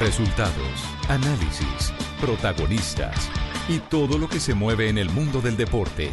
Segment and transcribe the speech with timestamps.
[0.00, 3.28] Resultados, análisis, protagonistas
[3.68, 6.10] y todo lo que se mueve en el mundo del deporte.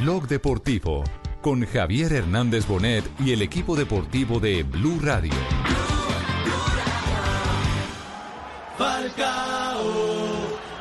[0.00, 1.02] Blog Deportivo
[1.42, 5.32] con Javier Hernández Bonet y el equipo deportivo de Blue Radio.
[8.78, 9.82] Falcao,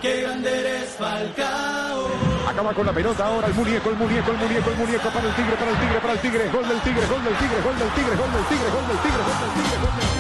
[0.04, 2.10] qué grande eres Falcao.
[2.48, 5.36] Acaba con la pelota ahora el muñeco, el muñeco, el muñeco, el muñeco para el
[5.36, 6.50] tigre, para el tigre, para el tigre.
[6.52, 9.24] Gol del tigre, gol del tigre, gol del tigre, gol del tigre, gol del tigre,
[9.26, 10.15] gol del tigre, gol del tigre.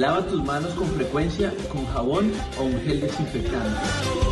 [0.00, 4.29] Lava tus manos con frecuencia con jabón o un gel desinfectante.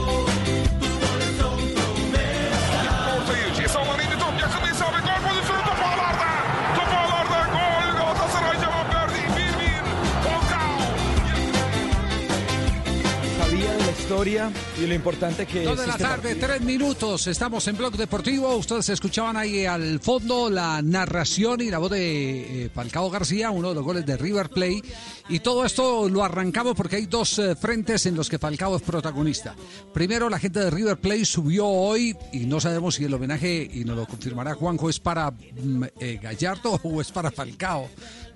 [14.19, 14.51] Historia
[14.83, 16.47] y lo importante que Dos es de la este tarde, partido.
[16.49, 17.27] tres minutos.
[17.29, 18.57] Estamos en Blog Deportivo.
[18.57, 23.69] Ustedes escuchaban ahí al fondo la narración y la voz de eh, Falcao García, uno
[23.69, 24.83] de los goles de River Play.
[25.29, 28.83] Y todo esto lo arrancamos porque hay dos eh, frentes en los que Falcao es
[28.83, 29.55] protagonista.
[29.95, 33.85] Primero, la gente de River Play subió hoy, y no sabemos si el homenaje, y
[33.85, 37.89] nos lo confirmará Juanjo, es para mm, eh, Gallardo o es para Falcao.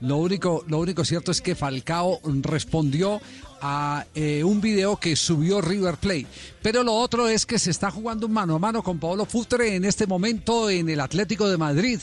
[0.02, 3.20] Lo único, lo único cierto es que Falcao respondió
[3.60, 6.26] a eh, un video que subió River Play.
[6.60, 9.76] Pero lo otro es que se está jugando un mano a mano con Paolo Futre
[9.76, 12.00] en este momento en el Atlético de Madrid,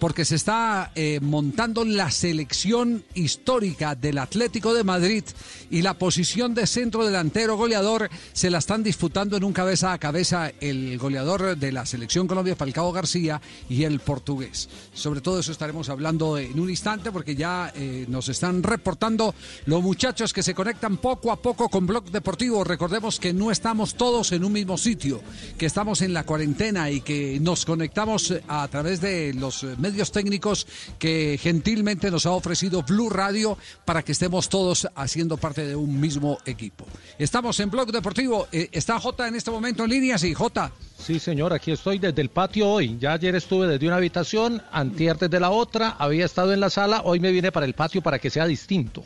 [0.00, 5.24] porque se está eh, montando la selección histórica del Atlético de Madrid
[5.70, 9.98] y la posición de centro delantero goleador se la están disputando en un cabeza a
[9.98, 14.68] cabeza el goleador de la selección Colombia, Falcao García, y el portugués.
[14.94, 19.34] Sobre todo eso estaremos hablando en un instante porque ya eh, nos están reportando
[19.66, 22.64] los muchachos que se conectan poco a poco con Blog Deportivo.
[22.64, 25.20] Recordemos que no estamos todos en un mismo sitio,
[25.58, 29.76] que estamos en la cuarentena y que nos conectamos eh, a través de los eh,
[29.90, 30.66] medios técnicos
[30.98, 36.00] que gentilmente nos ha ofrecido Blue Radio para que estemos todos haciendo parte de un
[36.00, 36.86] mismo equipo.
[37.18, 38.46] Estamos en Blog Deportivo.
[38.52, 40.16] Eh, ¿Está J en este momento en línea?
[40.16, 40.70] Sí, J.
[40.98, 42.96] Sí, señor, aquí estoy desde el patio hoy.
[43.00, 47.02] Ya ayer estuve desde una habitación, antier desde la otra, había estado en la sala,
[47.04, 49.02] hoy me vine para el patio para que sea distinto.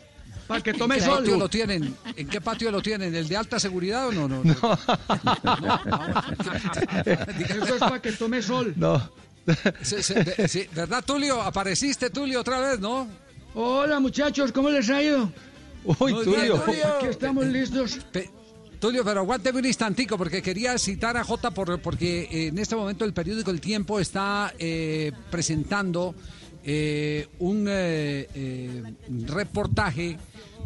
[0.47, 1.19] Para que ¿En tome qué sol.
[1.21, 1.97] patio lo tienen?
[2.17, 3.15] ¿En qué patio lo tienen?
[3.15, 4.29] ¿El de alta seguridad o no?
[4.29, 4.55] No, no.
[7.07, 8.75] Eso es para que tome sol.
[8.77, 9.01] No.
[9.83, 11.41] Sí, sí, de- sí, ¿Verdad, Tulio?
[11.43, 13.07] Apareciste, Tulio, otra vez, ¿no?
[13.55, 15.31] Hola muchachos, ¿cómo les ha ido?
[15.85, 16.61] Uy, bien, Tulio.
[16.61, 16.87] Tulio.
[16.97, 17.99] Aquí estamos listos.
[18.11, 18.31] Pe-
[18.81, 23.05] Tulio, pero aguánteme un instantico porque quería citar a J por, porque en este momento
[23.05, 26.15] el periódico El Tiempo está eh, presentando
[26.65, 28.83] eh, un eh,
[29.27, 30.19] reportaje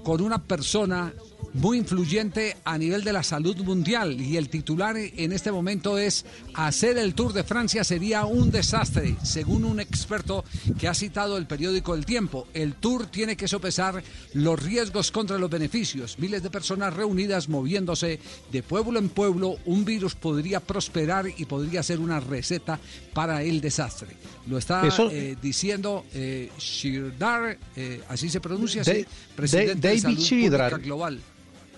[0.05, 1.13] con una persona
[1.55, 6.27] muy influyente a nivel de la salud mundial y el titular en este momento es
[6.55, 10.45] hacer el Tour de Francia sería un desastre, según un experto
[10.79, 12.47] que ha citado el periódico El Tiempo.
[12.53, 14.03] El Tour tiene que sopesar
[14.35, 16.19] los riesgos contra los beneficios.
[16.19, 18.21] Miles de personas reunidas moviéndose
[18.53, 22.79] de pueblo en pueblo, un virus podría prosperar y podría ser una receta
[23.15, 24.09] para el desastre.
[24.49, 29.05] Lo está Eso- eh, diciendo eh, Shirdar, eh, así se pronuncia, sí,
[29.35, 30.17] presidente David.
[30.17, 31.21] Pública Global.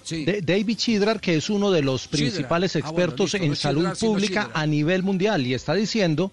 [0.03, 0.25] Sí.
[0.25, 4.51] De- David Chidrar, que es uno de los principales Ah, bueno, expertos en salud pública
[4.55, 6.33] a nivel mundial, y está diciendo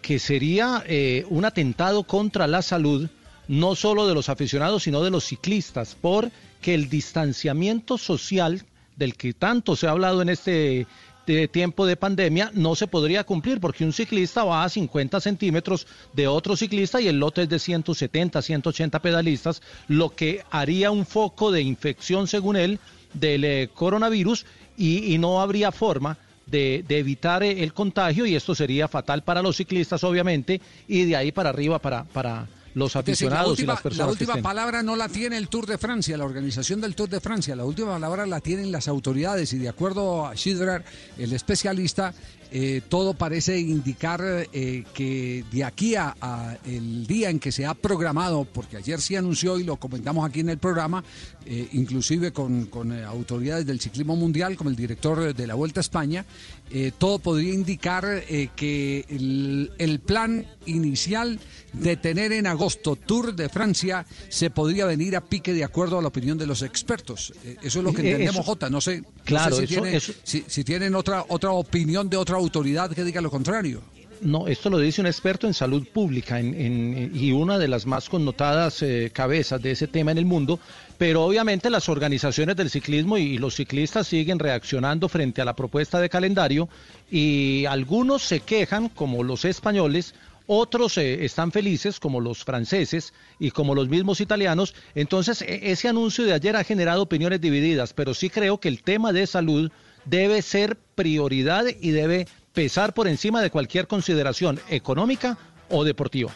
[0.00, 3.08] que sería eh, un atentado contra la salud,
[3.48, 8.64] no solo de los aficionados, sino de los ciclistas, porque el distanciamiento social
[8.96, 10.86] del que tanto se ha hablado en este
[11.34, 15.86] de tiempo de pandemia no se podría cumplir porque un ciclista va a 50 centímetros
[16.12, 21.06] de otro ciclista y el lote es de 170, 180 pedalistas, lo que haría un
[21.06, 22.78] foco de infección según él
[23.14, 24.46] del eh, coronavirus
[24.76, 29.22] y, y no habría forma de, de evitar eh, el contagio y esto sería fatal
[29.22, 32.46] para los ciclistas obviamente y de ahí para arriba para, para
[32.78, 34.42] los decir, la aficionados última, y las personas la que última estén.
[34.42, 37.56] palabra no la tiene el Tour de Francia, la organización del Tour de Francia.
[37.56, 40.84] La última palabra la tienen las autoridades y de acuerdo a Schidrar,
[41.18, 42.14] el especialista,
[42.50, 47.66] eh, todo parece indicar eh, que de aquí a, a el día en que se
[47.66, 51.04] ha programado, porque ayer sí anunció y lo comentamos aquí en el programa,
[51.44, 55.82] eh, inclusive con, con, autoridades del ciclismo mundial, como el director de la Vuelta a
[55.82, 56.24] España,
[56.70, 61.38] eh, todo podría indicar eh, que el, el plan inicial
[61.72, 66.02] de tener en agosto Tour de Francia se podría venir a pique de acuerdo a
[66.02, 67.32] la opinión de los expertos.
[67.44, 68.68] Eh, eso es lo que Eh, entendemos, Jota.
[68.70, 72.08] No sé, no Claro, sé si, eso- tiene- eso- si- si tienen otra, otra opinión
[72.10, 73.82] de otra autoridad que diga lo contrario.
[74.20, 78.82] No, esto lo dice un experto en salud pública y una de las más connotadas
[78.82, 80.58] eh, cabezas de ese tema en el mundo,
[80.96, 86.00] pero obviamente las organizaciones del ciclismo y, los ciclistas siguen reaccionando frente a la propuesta
[86.00, 86.68] de calendario
[87.10, 90.14] y algunos se quejan, como los españoles,
[90.46, 94.74] otros eh, están felices, como los franceses y como los mismos italianos.
[94.94, 98.82] Entonces, e, ese anuncio de ayer ha generado opiniones divididas, pero sí creo que el
[98.82, 99.70] tema de salud
[100.06, 102.26] debe ser prioridad y debe
[102.58, 105.38] pesar por encima de cualquier consideración económica
[105.70, 106.32] o deportiva.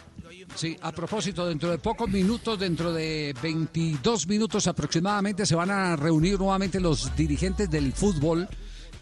[0.55, 5.97] Sí, a propósito, dentro de pocos minutos, dentro de 22 minutos aproximadamente, se van a
[5.97, 8.47] reunir nuevamente los dirigentes del fútbol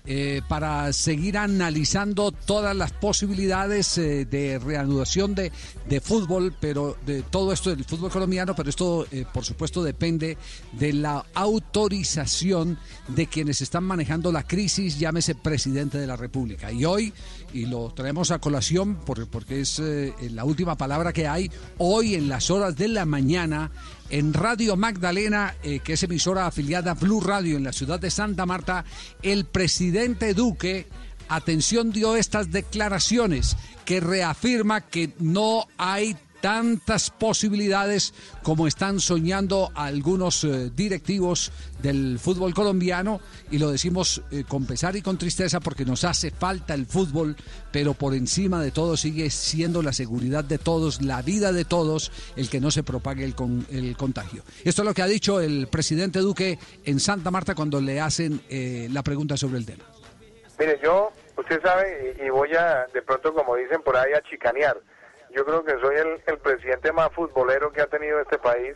[0.03, 5.51] eh, para seguir analizando todas las posibilidades eh, de reanudación de,
[5.87, 10.39] de, fútbol, pero de todo esto del fútbol colombiano, pero esto eh, por supuesto depende
[10.71, 16.71] de la autorización de quienes están manejando la crisis, llámese presidente de la República.
[16.71, 17.13] Y hoy,
[17.53, 19.79] y lo traemos a colación porque es
[20.31, 23.69] la última palabra que hay, hoy en las horas de la mañana,
[24.11, 28.45] en Radio Magdalena, eh, que es emisora afiliada Blue Radio en la ciudad de Santa
[28.45, 28.85] Marta,
[29.23, 30.87] el presidente Duque,
[31.29, 33.55] atención, dio estas declaraciones
[33.85, 41.51] que reafirma que no hay tantas posibilidades como están soñando algunos eh, directivos
[41.81, 46.31] del fútbol colombiano y lo decimos eh, con pesar y con tristeza porque nos hace
[46.31, 47.35] falta el fútbol,
[47.71, 52.11] pero por encima de todo sigue siendo la seguridad de todos, la vida de todos,
[52.35, 54.43] el que no se propague el, con, el contagio.
[54.63, 58.41] Esto es lo que ha dicho el presidente Duque en Santa Marta cuando le hacen
[58.49, 59.83] eh, la pregunta sobre el tema.
[60.59, 64.77] Mire, yo, usted sabe, y voy a, de pronto, como dicen por ahí, a chicanear
[65.31, 68.75] yo creo que soy el, presidente más futbolero que ha tenido este país.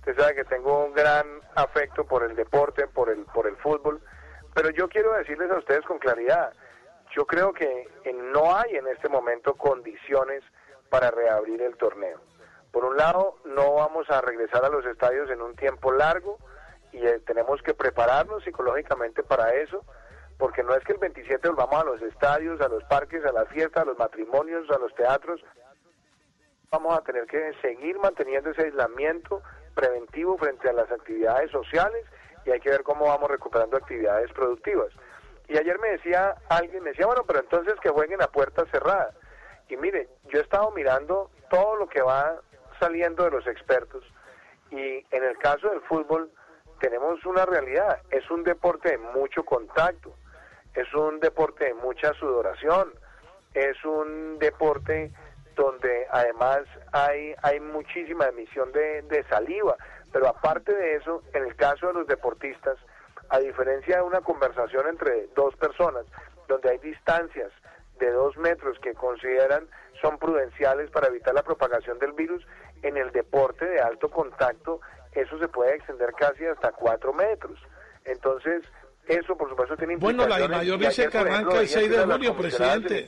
[0.00, 4.00] Usted sabe que tengo un gran afecto por el deporte, por el, por el fútbol,
[4.54, 6.52] pero yo quiero decirles a ustedes con claridad,
[7.14, 7.88] yo creo que
[8.32, 10.42] no hay en este momento condiciones
[10.88, 12.20] para reabrir el torneo.
[12.72, 16.38] Por un lado, no vamos a regresar a los estadios en un tiempo largo
[16.92, 19.84] y eh, tenemos que prepararnos psicológicamente para eso,
[20.38, 23.48] porque no es que el 27 volvamos a los estadios, a los parques, a las
[23.48, 25.40] fiestas, a los matrimonios, a los teatros,
[26.70, 29.42] vamos a tener que seguir manteniendo ese aislamiento
[29.74, 32.06] preventivo frente a las actividades sociales
[32.44, 34.92] y hay que ver cómo vamos recuperando actividades productivas.
[35.48, 39.12] Y ayer me decía alguien, me decía, bueno, pero entonces que jueguen a puerta cerrada.
[39.68, 42.40] Y mire, yo he estado mirando todo lo que va
[42.78, 44.04] saliendo de los expertos
[44.70, 46.30] y en el caso del fútbol
[46.78, 50.14] tenemos una realidad, es un deporte de mucho contacto,
[50.74, 52.92] es un deporte de mucha sudoración,
[53.54, 55.10] es un deporte
[55.60, 56.60] donde además
[56.92, 59.76] hay, hay muchísima emisión de, de saliva.
[60.12, 62.76] Pero aparte de eso, en el caso de los deportistas,
[63.28, 66.04] a diferencia de una conversación entre dos personas,
[66.48, 67.52] donde hay distancias
[67.98, 69.68] de dos metros que consideran
[70.00, 72.44] son prudenciales para evitar la propagación del virus,
[72.82, 74.80] en el deporte de alto contacto
[75.12, 77.58] eso se puede extender casi hasta cuatro metros.
[78.04, 78.62] Entonces,
[79.06, 83.06] eso por supuesto tiene Bueno, la mayor dice que arranca el 6 de junio, presidente.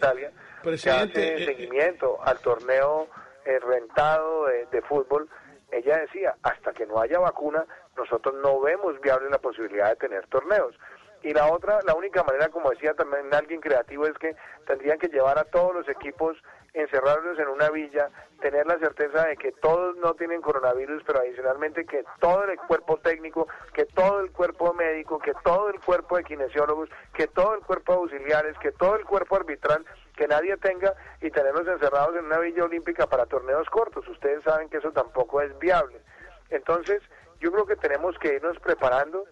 [0.63, 3.09] presidente eh, seguimiento al torneo
[3.45, 5.29] eh, rentado de, fútbol,
[5.71, 7.65] ella decía, hasta que no haya vacuna,
[7.97, 10.75] nosotros no vemos viable la posibilidad de tener torneos.
[11.23, 14.35] Y la otra, la única manera, como decía también alguien creativo, es que
[14.67, 16.37] tendrían que llevar a todos los equipos
[16.75, 18.09] encerrarlos en una villa,
[18.41, 22.99] tener la certeza de que todos no tienen coronavirus, pero adicionalmente que todo el cuerpo
[22.99, 27.61] técnico, que todo el cuerpo médico, que todo el cuerpo de kinesiólogos, que todo el
[27.61, 29.85] cuerpo de auxiliares, que todo el cuerpo arbitral,
[30.17, 34.09] que nadie tenga y tenerlos encerrados en una villa olímpica para torneos cortos.
[34.09, 36.01] Ustedes saben que eso tampoco es viable.
[36.49, 37.03] Entonces,
[37.41, 39.25] yo creo que tenemos que irnos preparando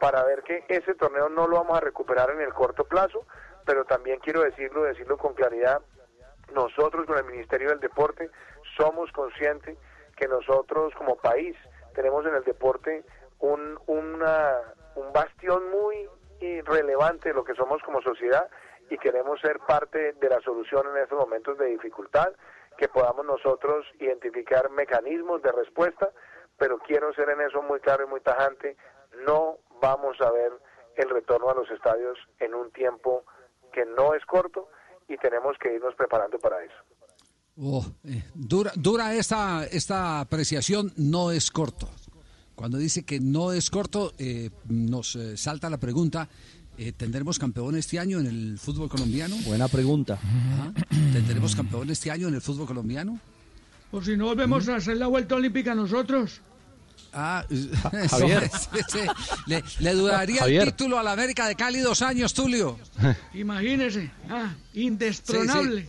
[0.00, 3.26] para ver que ese torneo no lo vamos a recuperar en el corto plazo,
[3.66, 5.82] pero también quiero decirlo, decirlo con claridad,
[6.54, 8.30] nosotros con el Ministerio del Deporte
[8.76, 9.76] somos conscientes
[10.16, 11.56] que nosotros como país
[11.94, 13.04] tenemos en el deporte
[13.40, 14.52] un, una,
[14.94, 16.08] un bastión muy
[16.64, 18.48] relevante de lo que somos como sociedad
[18.90, 22.32] y queremos ser parte de la solución en estos momentos de dificultad,
[22.76, 26.10] que podamos nosotros identificar mecanismos de respuesta,
[26.56, 28.76] pero quiero ser en eso muy claro y muy tajante,
[29.26, 30.52] no vamos a ver
[30.96, 33.24] el retorno a los estadios en un tiempo
[33.72, 34.68] que no es corto
[35.08, 36.74] y tenemos que irnos preparando para eso.
[37.60, 41.88] Oh, eh, dura, dura esta, esta apreciación, no es corto.
[42.54, 46.28] Cuando dice que no es corto, eh, nos eh, salta la pregunta,
[46.96, 49.34] ¿tendremos campeón este año en el fútbol colombiano?
[49.44, 50.18] Buena pregunta.
[51.12, 53.18] ¿Tendremos campeón este año en el fútbol colombiano?
[53.90, 54.70] Por si no volvemos ¿Mm?
[54.70, 56.40] a hacer la vuelta olímpica nosotros.
[57.12, 57.44] Ah,
[58.10, 58.50] Javier.
[59.46, 62.78] Le, le, duraría el título a la América de Cali dos años, Tulio.
[63.34, 65.88] Imagínese, ah, indestronable.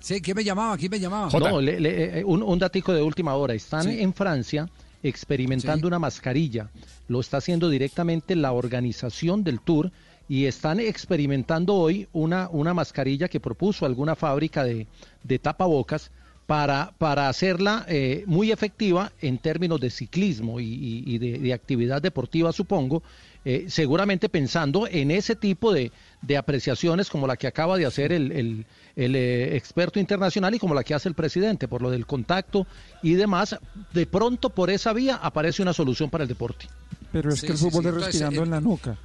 [0.00, 0.76] Sí, ¿quién me llamaba?
[0.76, 1.30] ¿Quién me llamaba?
[1.38, 3.54] No, le, eh, un, un, datico de última hora.
[3.54, 4.68] Están en Francia
[5.02, 6.70] experimentando una mascarilla.
[7.08, 9.90] Lo está haciendo directamente la organización del tour
[10.28, 14.86] y están experimentando hoy una, una mascarilla que propuso alguna fábrica de,
[15.24, 16.10] de tapabocas
[16.50, 23.04] para, para hacerla eh, muy efectiva en términos de ciclismo y, de, actividad deportiva, supongo,
[23.44, 25.92] eh, seguramente pensando en ese tipo de,
[26.22, 28.66] de, apreciaciones como la que acaba de hacer el, el,
[28.96, 32.66] eh, experto internacional y como la que hace el presidente, por lo del contacto
[33.00, 33.56] y demás,
[33.92, 36.66] de pronto por esa vía aparece una solución para el deporte.
[37.12, 38.98] Pero es que el fútbol es respirando en la nuca.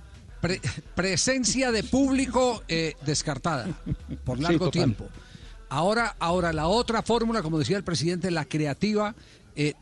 [0.96, 2.64] presencia de público
[3.06, 3.68] descartada
[4.24, 5.08] por largo tiempo.
[5.70, 9.16] Ahora, ahora la otra fórmula, como decía el presidente, la creativa,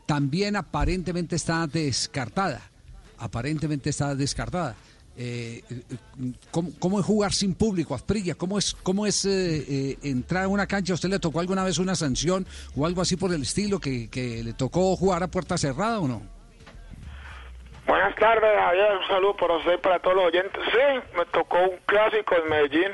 [0.06, 2.70] también aparentemente está descartada
[3.18, 4.74] aparentemente está descartada.
[5.16, 5.62] Eh,
[6.50, 8.34] ¿cómo, es jugar sin público, Asprilla?
[8.34, 10.92] ¿Cómo es, cómo es eh, eh, entrar a una cancha?
[10.92, 14.08] ¿A usted le tocó alguna vez una sanción o algo así por el estilo que,
[14.44, 16.22] le tocó jugar a puerta cerrada o no?
[17.86, 18.96] Buenas tardes, Javier.
[19.00, 20.60] Un saludo para usted y para todos los oyentes.
[20.72, 22.92] Sí, me tocó un clásico en Medellín.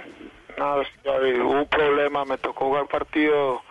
[0.60, 3.62] Nada, hubo un problema, me tocó jugar partido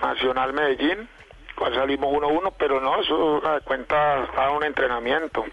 [0.00, 1.08] Nacional Medellín
[1.54, 5.44] pues salimos 1-1, pero no, eso da cuenta estaba un entrenamiento.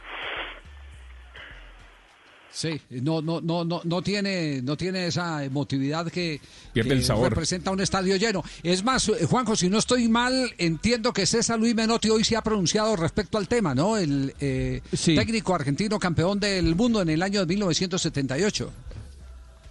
[2.52, 6.42] Sí, no, no, no, no, no tiene, no tiene esa emotividad que,
[6.74, 8.44] representa un estadio lleno.
[8.64, 12.36] Es más, eh, Juanjo, si no estoy mal, entiendo que César Luis Menotti hoy se
[12.36, 13.98] ha pronunciado respecto al tema, ¿no?
[13.98, 18.72] El eh, técnico argentino campeón del mundo en el año de 1978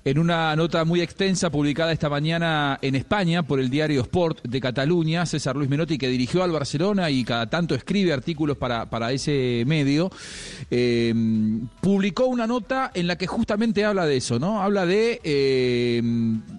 [0.05, 4.61] en una nota muy extensa publicada esta mañana en España por el diario Sport de
[4.61, 9.13] Cataluña, César Luis Menotti, que dirigió al Barcelona y cada tanto escribe artículos para, para
[9.13, 10.11] ese medio,
[10.71, 11.15] eh,
[11.81, 14.63] publicó una nota en la que justamente habla de eso, ¿no?
[14.63, 16.01] Habla de, eh,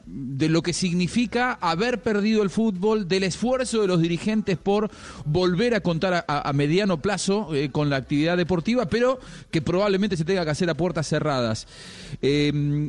[0.05, 4.91] de lo que significa haber perdido el fútbol, del esfuerzo de los dirigentes por
[5.25, 9.19] volver a contar a, mediano plazo eh, con la actividad deportiva, pero
[9.51, 11.67] que probablemente se tenga que hacer a puertas cerradas.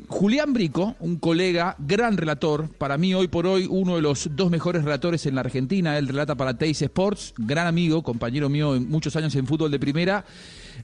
[0.09, 4.50] Julián Brico, un colega, gran relator, para mí hoy por hoy uno de los dos
[4.50, 8.88] mejores relatores en la Argentina, él relata para Teis Sports, gran amigo, compañero mío en
[8.88, 10.25] muchos años en fútbol de primera,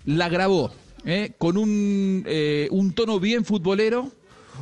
[0.05, 0.73] la grabó
[1.07, 4.13] eh, con eh, un tono bien futbolero,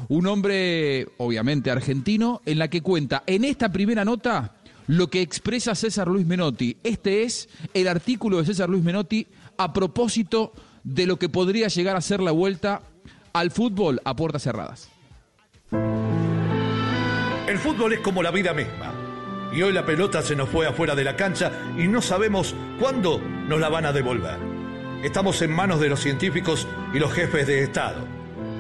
[0.08, 4.54] un hombre obviamente argentino, en la que cuenta en esta primera nota
[4.86, 6.76] lo que expresa César Luis Menotti.
[6.84, 9.26] Este es el artículo de César Luis Menotti
[9.58, 10.52] a propósito
[10.84, 12.82] de lo que podría llegar a ser la vuelta
[13.34, 14.88] al fútbol a puertas cerradas.
[17.48, 18.94] El fútbol es como la vida misma.
[19.52, 23.18] Y hoy la pelota se nos fue afuera de la cancha y no sabemos cuándo
[23.18, 24.38] nos la van a devolver.
[25.02, 28.06] Estamos en manos de los científicos y los jefes de Estado.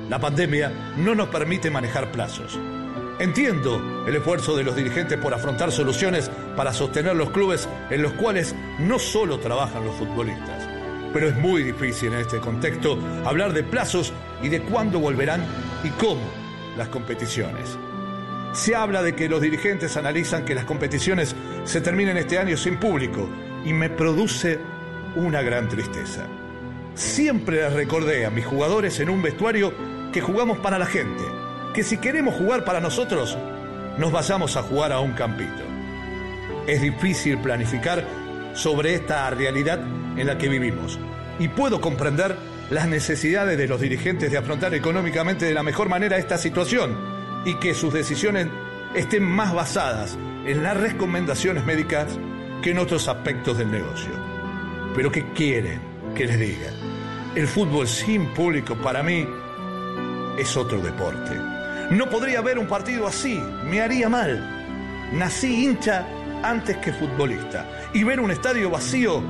[0.08, 2.58] La pandemia no nos permite manejar plazos.
[3.20, 8.12] Entiendo el esfuerzo de los dirigentes por afrontar soluciones para sostener los clubes en los
[8.14, 10.73] cuales no solo trabajan los futbolistas.
[11.14, 15.42] Pero es muy difícil en este contexto hablar de plazos y de cuándo volverán
[15.84, 16.20] y cómo
[16.76, 17.78] las competiciones.
[18.52, 22.78] Se habla de que los dirigentes analizan que las competiciones se terminen este año sin
[22.78, 23.28] público
[23.64, 24.58] y me produce
[25.14, 26.26] una gran tristeza.
[26.94, 29.72] Siempre les recordé a mis jugadores en un vestuario
[30.12, 31.22] que jugamos para la gente,
[31.74, 33.38] que si queremos jugar para nosotros,
[33.98, 35.62] nos vayamos a jugar a un campito.
[36.66, 38.04] Es difícil planificar
[38.54, 39.80] sobre esta realidad
[40.16, 40.98] en la que vivimos
[41.38, 42.36] y puedo comprender
[42.70, 46.96] las necesidades de los dirigentes de afrontar económicamente de la mejor manera esta situación
[47.44, 48.48] y que sus decisiones
[48.94, 50.16] estén más basadas
[50.46, 52.06] en las recomendaciones médicas
[52.62, 54.12] que en otros aspectos del negocio.
[54.94, 55.80] Pero ¿qué quieren
[56.14, 56.70] que les diga?
[57.34, 59.26] El fútbol sin público para mí
[60.38, 61.36] es otro deporte.
[61.90, 65.10] No podría haber un partido así, me haría mal.
[65.12, 66.06] Nací hincha
[66.42, 69.22] antes que futbolista y ver un estadio vacío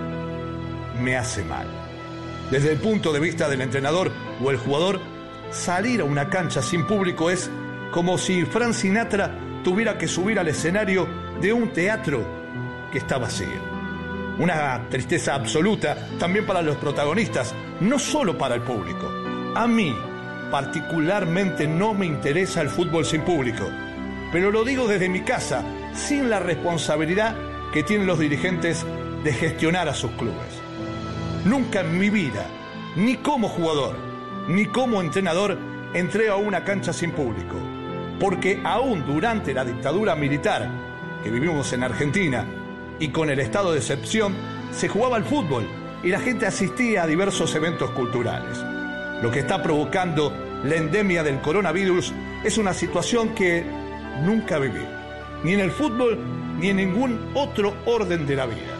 [1.01, 1.67] me hace mal.
[2.51, 4.11] Desde el punto de vista del entrenador
[4.43, 5.01] o el jugador,
[5.51, 7.51] salir a una cancha sin público es
[7.91, 9.31] como si Frank Sinatra
[9.63, 11.07] tuviera que subir al escenario
[11.41, 12.25] de un teatro
[12.93, 13.75] que está vacío.
[14.39, 19.11] Una tristeza absoluta también para los protagonistas, no solo para el público.
[19.55, 19.97] A mí,
[20.51, 23.65] particularmente, no me interesa el fútbol sin público,
[24.33, 25.63] pero lo digo desde mi casa,
[25.95, 27.37] sin la responsabilidad
[27.73, 28.85] que tienen los dirigentes
[29.23, 30.64] de gestionar a sus clubes.
[31.45, 32.47] Nunca en mi vida,
[32.97, 33.97] ni como jugador,
[34.49, 35.59] ni como entrenador,
[35.93, 37.57] entré a una cancha sin público.
[38.19, 40.71] Porque aún durante la dictadura militar
[41.23, 42.47] que vivimos en Argentina
[42.99, 44.35] y con el estado de excepción,
[44.73, 45.67] se jugaba al fútbol
[46.03, 48.59] y la gente asistía a diversos eventos culturales.
[49.23, 50.33] Lo que está provocando
[50.65, 53.67] la endemia del coronavirus es una situación que
[54.23, 54.87] nunca viví,
[55.43, 56.19] ni en el fútbol
[56.59, 58.74] ni en ningún otro orden de la vida.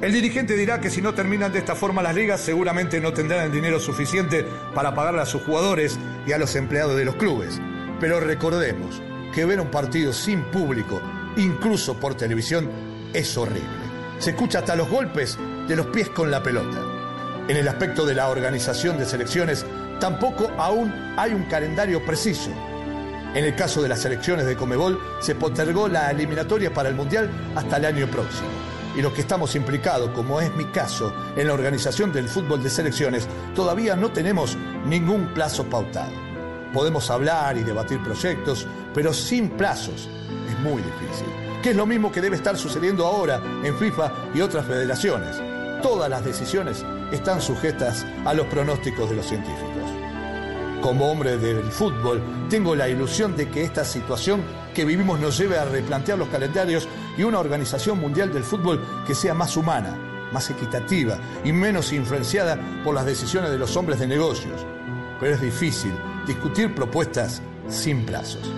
[0.00, 3.46] El dirigente dirá que si no terminan de esta forma las ligas, seguramente no tendrán
[3.46, 7.60] el dinero suficiente para pagarle a sus jugadores y a los empleados de los clubes.
[7.98, 9.02] Pero recordemos
[9.34, 11.02] que ver un partido sin público,
[11.36, 12.70] incluso por televisión,
[13.12, 13.66] es horrible.
[14.20, 15.36] Se escucha hasta los golpes
[15.66, 16.80] de los pies con la pelota.
[17.48, 19.66] En el aspecto de la organización de selecciones,
[19.98, 22.50] tampoco aún hay un calendario preciso.
[23.34, 27.28] En el caso de las selecciones de Comebol, se postergó la eliminatoria para el Mundial
[27.56, 28.67] hasta el año próximo
[28.98, 32.68] y los que estamos implicados, como es mi caso, en la organización del fútbol de
[32.68, 36.10] selecciones, todavía no tenemos ningún plazo pautado.
[36.74, 40.08] Podemos hablar y debatir proyectos, pero sin plazos
[40.50, 41.28] es muy difícil.
[41.62, 45.36] Que es lo mismo que debe estar sucediendo ahora en FIFA y otras federaciones.
[45.80, 49.78] Todas las decisiones están sujetas a los pronósticos de los científicos.
[50.82, 54.42] Como hombre del fútbol, tengo la ilusión de que esta situación
[54.74, 59.14] que vivimos nos lleve a replantear los calendarios y una organización mundial del fútbol que
[59.14, 59.98] sea más humana,
[60.32, 64.64] más equitativa y menos influenciada por las decisiones de los hombres de negocios.
[65.20, 65.92] Pero es difícil
[66.26, 68.50] discutir propuestas sin plazos.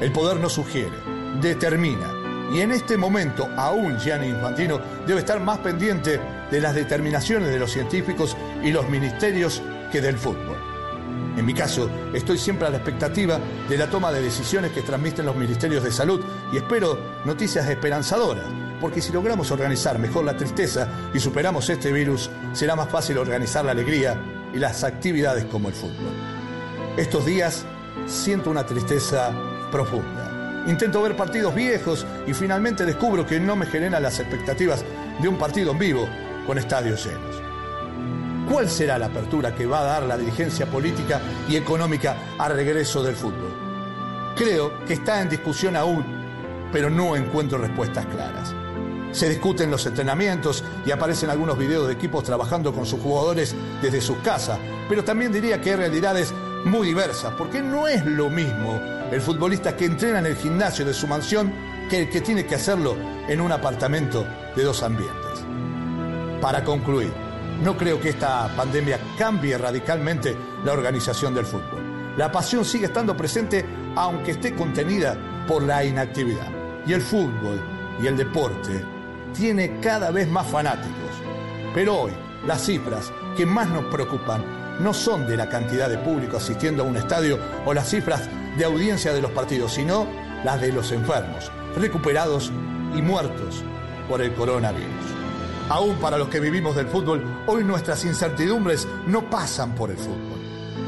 [0.00, 0.96] El poder no sugiere,
[1.40, 2.10] determina.
[2.52, 7.58] Y en este momento, aún Gianni Infantino debe estar más pendiente de las determinaciones de
[7.58, 9.62] los científicos y los ministerios
[9.92, 10.73] que del fútbol.
[11.36, 15.26] En mi caso, estoy siempre a la expectativa de la toma de decisiones que transmiten
[15.26, 16.20] los ministerios de salud
[16.52, 18.44] y espero noticias esperanzadoras,
[18.80, 23.64] porque si logramos organizar mejor la tristeza y superamos este virus, será más fácil organizar
[23.64, 24.16] la alegría
[24.54, 26.12] y las actividades como el fútbol.
[26.96, 27.64] Estos días
[28.06, 29.32] siento una tristeza
[29.72, 30.62] profunda.
[30.68, 34.84] Intento ver partidos viejos y finalmente descubro que no me generan las expectativas
[35.20, 36.08] de un partido en vivo
[36.46, 37.33] con estadios llenos.
[38.50, 43.02] ¿Cuál será la apertura que va a dar la dirigencia política y económica al regreso
[43.02, 43.52] del fútbol?
[44.36, 46.04] Creo que está en discusión aún,
[46.70, 48.54] pero no encuentro respuestas claras.
[49.12, 54.00] Se discuten los entrenamientos y aparecen algunos videos de equipos trabajando con sus jugadores desde
[54.00, 54.58] sus casas,
[54.88, 56.34] pero también diría que hay realidades
[56.64, 58.80] muy diversas, porque no es lo mismo
[59.10, 61.52] el futbolista que entrena en el gimnasio de su mansión
[61.88, 62.96] que el que tiene que hacerlo
[63.28, 64.26] en un apartamento
[64.56, 65.44] de dos ambientes.
[66.40, 67.23] Para concluir,
[67.62, 72.14] no creo que esta pandemia cambie radicalmente la organización del fútbol.
[72.16, 73.64] La pasión sigue estando presente
[73.96, 76.48] aunque esté contenida por la inactividad.
[76.86, 77.60] Y el fútbol
[78.02, 78.84] y el deporte
[79.32, 80.94] tiene cada vez más fanáticos.
[81.74, 82.12] Pero hoy
[82.46, 84.44] las cifras que más nos preocupan
[84.80, 88.64] no son de la cantidad de público asistiendo a un estadio o las cifras de
[88.64, 90.06] audiencia de los partidos, sino
[90.44, 92.52] las de los enfermos, recuperados
[92.94, 93.62] y muertos
[94.08, 95.13] por el coronavirus.
[95.68, 100.40] Aún para los que vivimos del fútbol, hoy nuestras incertidumbres no pasan por el fútbol.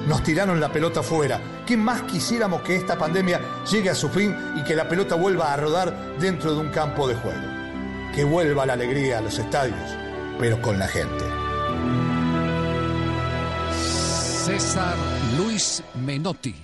[0.06, 1.40] Nos tiraron la pelota fuera.
[1.66, 5.52] ¿Qué más quisiéramos que esta pandemia llegue a su fin y que la pelota vuelva
[5.52, 7.40] a rodar dentro de un campo de juego?
[8.14, 9.96] Que vuelva la alegría a los estadios,
[10.38, 11.24] pero con la gente.
[14.44, 14.94] César
[15.36, 16.54] Luis Menotti.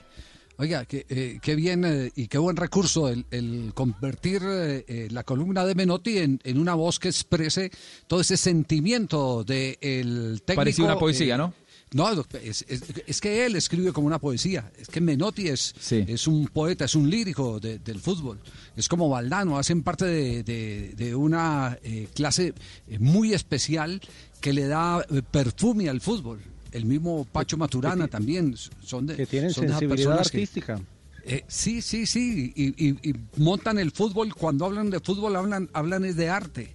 [0.59, 5.09] Oiga, qué, eh, qué bien eh, y qué buen recurso el, el convertir eh, eh,
[5.11, 7.71] la columna de Menotti en, en, una voz que exprese
[8.07, 10.57] todo ese sentimiento del de técnico.
[10.57, 11.55] Parecía una poesía, ¿no?
[11.95, 14.71] No, es, es, es, que él escribe como una poesía.
[14.79, 16.05] Es que Menotti es, sí.
[16.09, 18.39] es un poeta, es un lírico de, del fútbol.
[18.77, 22.55] Es como Valdano, hacen parte de, de, de una eh, clase
[22.99, 24.01] muy especial
[24.41, 26.41] que le da perfume al fútbol
[26.73, 30.77] el mismo Pacho Maturana que, también son de que tienen son sensibilidad artística.
[30.77, 35.37] Que, eh, sí, sí, sí, y, y, y, montan el fútbol, cuando hablan de fútbol
[35.37, 36.75] hablan, hablan es de arte.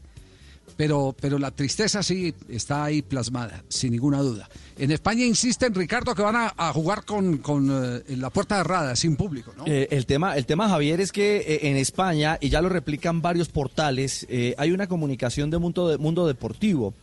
[0.78, 4.48] Pero, pero la tristeza sí está ahí plasmada, sin ninguna duda.
[4.78, 8.96] En España insisten, Ricardo, que van a, a jugar con, con eh, la puerta cerrada,
[8.96, 9.54] sin público.
[9.58, 9.66] ¿no?
[9.66, 13.24] Eh, el, tema, el tema, Javier, es que eh, en España, y ya lo replican
[13.24, 16.94] varios portales, eh, hay una comunicación de mundo, de mundo deportivo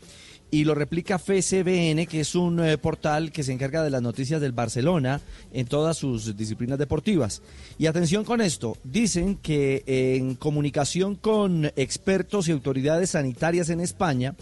[0.55, 4.41] y lo replica FCBN, que es un eh, portal que se encarga de las noticias
[4.41, 5.21] del Barcelona
[5.53, 7.43] en todas sus disciplinas deportivas.
[7.77, 14.37] Y atención con esto, dicen que en comunicación con expertos y autoridades sanitarias en España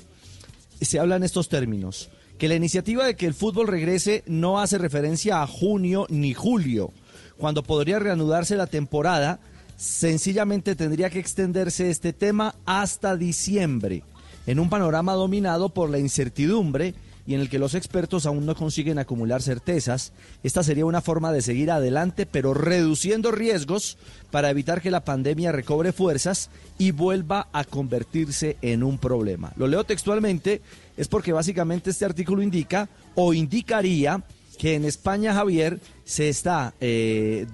[0.83, 5.40] se hablan estos términos, que la iniciativa de que el fútbol regrese no hace referencia
[5.40, 6.92] a junio ni julio,
[7.38, 9.40] cuando podría reanudarse la temporada,
[9.79, 14.03] sencillamente tendría que extenderse este tema hasta diciembre
[14.46, 16.94] en un panorama dominado por la incertidumbre
[17.26, 20.12] y en el que los expertos aún no consiguen acumular certezas.
[20.42, 23.96] Esta sería una forma de seguir adelante, pero reduciendo riesgos
[24.31, 29.52] para evitar que la pandemia recobre fuerzas y vuelva a convertirse en un problema.
[29.57, 30.62] Lo leo textualmente,
[30.96, 34.22] es porque básicamente este artículo indica o indicaría
[34.59, 36.74] que en España, Javier, se está...
[36.81, 37.46] Eh,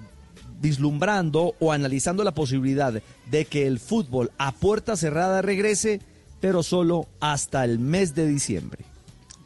[0.61, 6.01] vislumbrando o analizando la posibilidad de que el fútbol a puerta cerrada regrese,
[6.39, 8.85] pero solo hasta el mes de diciembre.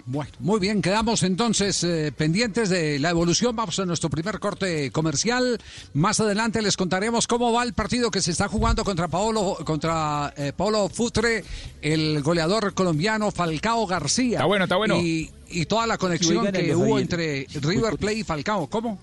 [0.06, 3.56] Bueno, muy bien, quedamos entonces eh, pendientes de la evolución.
[3.56, 5.62] Vamos a nuestro primer corte comercial.
[5.94, 10.34] Más adelante les contaremos cómo va el partido que se está jugando contra Paolo, contra
[10.36, 11.46] eh, Paolo Futre,
[11.82, 14.40] el goleador colombiano Falcao García.
[14.40, 14.98] Está bueno, está bueno.
[14.98, 18.68] Y, y toda la conexión que hubo entre River Plate y Falcao.
[18.68, 19.00] ¿Cómo?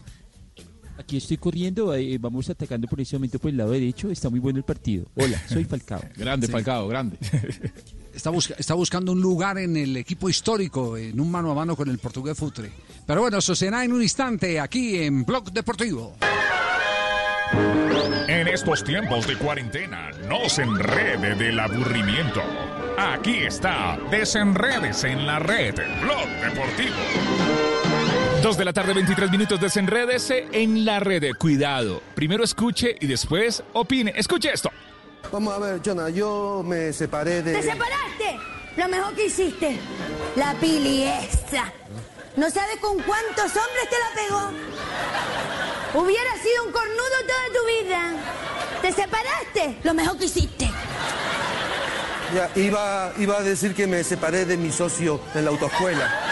[1.00, 4.10] Aquí estoy corriendo, eh, vamos atacando por ese momento por el lado derecho.
[4.10, 5.06] Está muy bueno el partido.
[5.16, 6.00] Hola, soy Falcao.
[6.16, 6.52] grande, Sí.
[6.52, 7.16] Falcao, grande.
[8.14, 11.76] Está, busca- está buscando un lugar en el equipo histórico, en un mano a mano
[11.76, 12.70] con el portugués Futre.
[13.06, 16.16] Pero bueno, eso será en un instante aquí en Blog Deportivo.
[18.28, 22.42] En estos tiempos de cuarentena, no se enrede del aburrimiento.
[22.98, 27.69] Aquí está, desenredes en la red, Blog Deportivo.
[28.42, 31.34] Dos de la tarde, 23 minutos, desenrédese en la red.
[31.36, 32.00] Cuidado.
[32.14, 34.14] Primero escuche y después opine.
[34.16, 34.70] Escuche esto.
[35.30, 37.52] Vamos a ver, Jonah, yo me separé de...
[37.52, 38.38] ¿Te separaste?
[38.78, 39.78] Lo mejor que hiciste.
[40.36, 41.70] La pili esa.
[42.36, 46.02] ¿No sabes con cuántos hombres te la pegó?
[46.02, 48.12] Hubiera sido un cornudo toda tu vida.
[48.80, 49.76] ¿Te separaste?
[49.82, 50.70] Lo mejor que hiciste.
[52.34, 56.30] Ya, iba, iba a decir que me separé de mi socio en la autoescuela.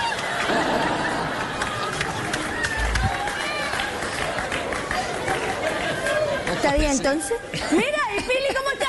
[6.59, 7.38] ¿Está bien entonces?
[7.71, 8.88] Mira, ¿y Pili cómo está?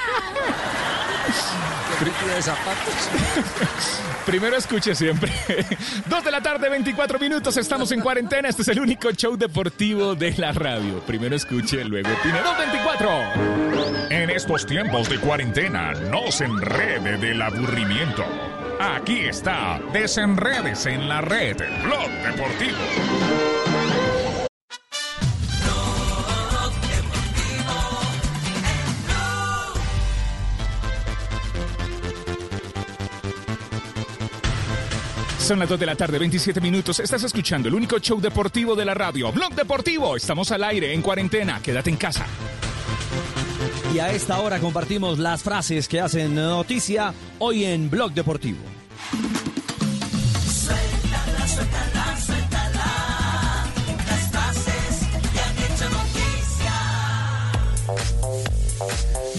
[2.36, 3.10] de zapatos.
[4.26, 5.32] Primero escuche siempre.
[6.08, 7.58] Dos de la tarde, 24 minutos.
[7.58, 8.50] Estamos en cuarentena.
[8.50, 11.00] Este es el único show deportivo de la radio.
[11.02, 12.40] Primero escuche, luego opine.
[12.42, 14.10] 224.
[14.10, 18.26] En estos tiempos de cuarentena, no se enrede del aburrimiento.
[18.80, 23.69] Aquí está, desenredes en la red, Blog Deportivo.
[35.50, 37.00] Son las 2 de la tarde, 27 minutos.
[37.00, 39.32] Estás escuchando el único show deportivo de la radio.
[39.32, 40.16] Blog Deportivo.
[40.16, 41.60] Estamos al aire, en cuarentena.
[41.60, 42.28] Quédate en casa.
[43.92, 48.60] Y a esta hora compartimos las frases que hacen noticia hoy en Blog Deportivo.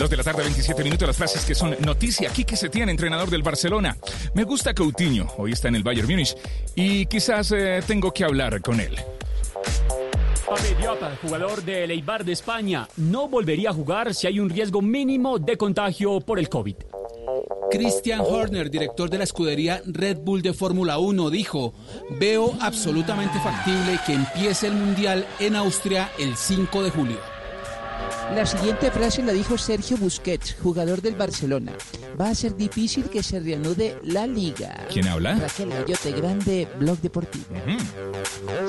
[0.01, 1.07] 2 de la tarde, 27 minutos.
[1.07, 2.31] Las frases que son noticia.
[2.31, 3.99] Quique Setién, entrenador del Barcelona.
[4.33, 5.29] Me gusta Coutinho.
[5.37, 6.35] Hoy está en el Bayern Múnich.
[6.75, 8.97] Y quizás eh, tengo que hablar con él.
[10.47, 14.81] Pape Diop, jugador del Eibar de España, no volvería a jugar si hay un riesgo
[14.81, 16.77] mínimo de contagio por el COVID.
[17.71, 21.75] Christian Horner, director de la escudería Red Bull de Fórmula 1, dijo,
[22.19, 27.39] veo absolutamente factible que empiece el Mundial en Austria el 5 de julio.
[28.35, 31.73] La siguiente frase la dijo Sergio Busquets, jugador del Barcelona.
[32.19, 34.87] Va a ser difícil que se reanude la liga.
[34.93, 35.35] ¿Quién habla?
[35.35, 37.47] Raquel Gallote Grande, Blog Deportivo.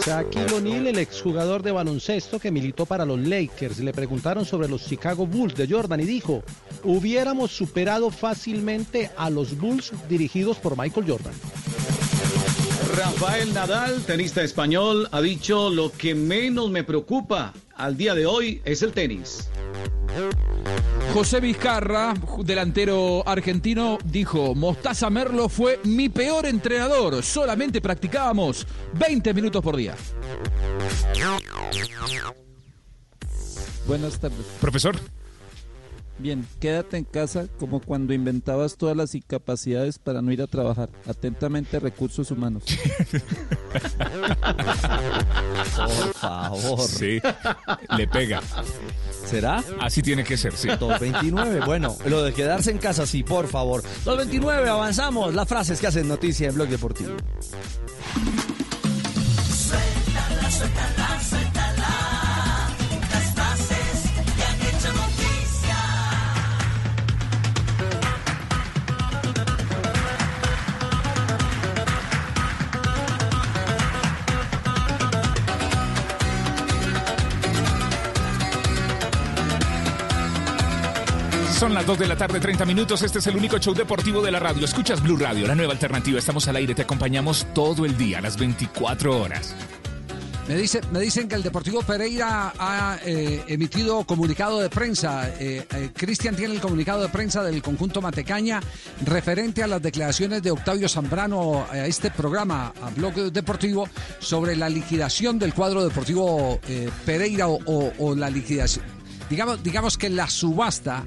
[0.06, 4.86] Shaquille O'Neal, el exjugador de baloncesto que militó para los Lakers, le preguntaron sobre los
[4.86, 6.44] Chicago Bulls de Jordan y dijo,
[6.84, 11.34] hubiéramos superado fácilmente a los Bulls dirigidos por Michael Jordan.
[12.98, 18.62] Rafael Nadal, tenista español, ha dicho lo que menos me preocupa al día de hoy
[18.64, 19.50] es el tenis.
[21.14, 22.14] José Vizcarra,
[22.44, 29.96] delantero argentino, dijo, Mostaza Merlo fue mi peor entrenador, solamente practicábamos 20 minutos por día.
[33.88, 34.46] Buenas tardes.
[34.62, 34.96] Profesor.
[36.22, 40.90] Bien, quédate en casa como cuando inventabas todas las incapacidades para no ir a trabajar.
[41.08, 42.64] Atentamente, recursos humanos.
[45.76, 46.80] Por favor.
[46.82, 47.20] Sí,
[47.98, 48.40] le pega.
[49.26, 49.64] ¿Será?
[49.80, 50.68] Así tiene que ser, sí.
[50.68, 53.82] 229, bueno, lo de quedarse en casa, sí, por favor.
[54.06, 55.34] 229, avanzamos.
[55.34, 57.16] Las frases que hacen noticia en Blog Deportivo.
[59.50, 61.51] Suéltala, suéltala, suéltala.
[81.62, 83.04] Son las 2 de la tarde, 30 minutos.
[83.04, 84.66] Este es el único show deportivo de la radio.
[84.66, 86.18] Escuchas Blue Radio, la nueva alternativa.
[86.18, 89.54] Estamos al aire, te acompañamos todo el día, las 24 horas.
[90.48, 95.30] Me, dice, me dicen que el Deportivo Pereira ha eh, emitido comunicado de prensa.
[95.40, 98.60] Eh, eh, Cristian tiene el comunicado de prensa del conjunto Matecaña
[99.06, 104.68] referente a las declaraciones de Octavio Zambrano a este programa, a Blog Deportivo, sobre la
[104.68, 108.84] liquidación del cuadro deportivo eh, Pereira o, o- o la liquidación.
[109.30, 111.06] Digamos, digamos que la subasta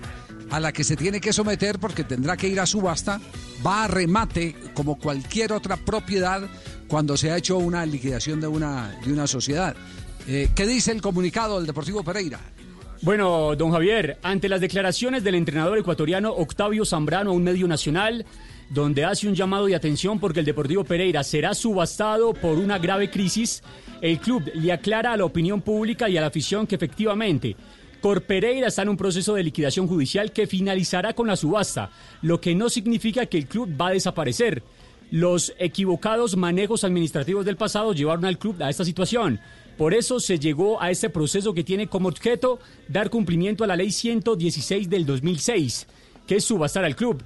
[0.54, 3.20] a la que se tiene que someter porque tendrá que ir a subasta,
[3.66, 6.42] va a remate como cualquier otra propiedad
[6.86, 9.74] cuando se ha hecho una liquidación de una, de una sociedad.
[10.28, 12.38] Eh, ¿Qué dice el comunicado del Deportivo Pereira?
[13.02, 18.24] Bueno, don Javier, ante las declaraciones del entrenador ecuatoriano Octavio Zambrano a un medio nacional,
[18.70, 23.10] donde hace un llamado de atención porque el Deportivo Pereira será subastado por una grave
[23.10, 23.62] crisis,
[24.00, 27.56] el club le aclara a la opinión pública y a la afición que efectivamente
[28.04, 31.90] Cor Pereira está en un proceso de liquidación judicial que finalizará con la subasta,
[32.20, 34.62] lo que no significa que el club va a desaparecer.
[35.10, 39.40] Los equivocados manejos administrativos del pasado llevaron al club a esta situación.
[39.78, 43.76] Por eso se llegó a este proceso que tiene como objeto dar cumplimiento a la
[43.76, 45.86] ley 116 del 2006,
[46.26, 47.22] que es subastar al club.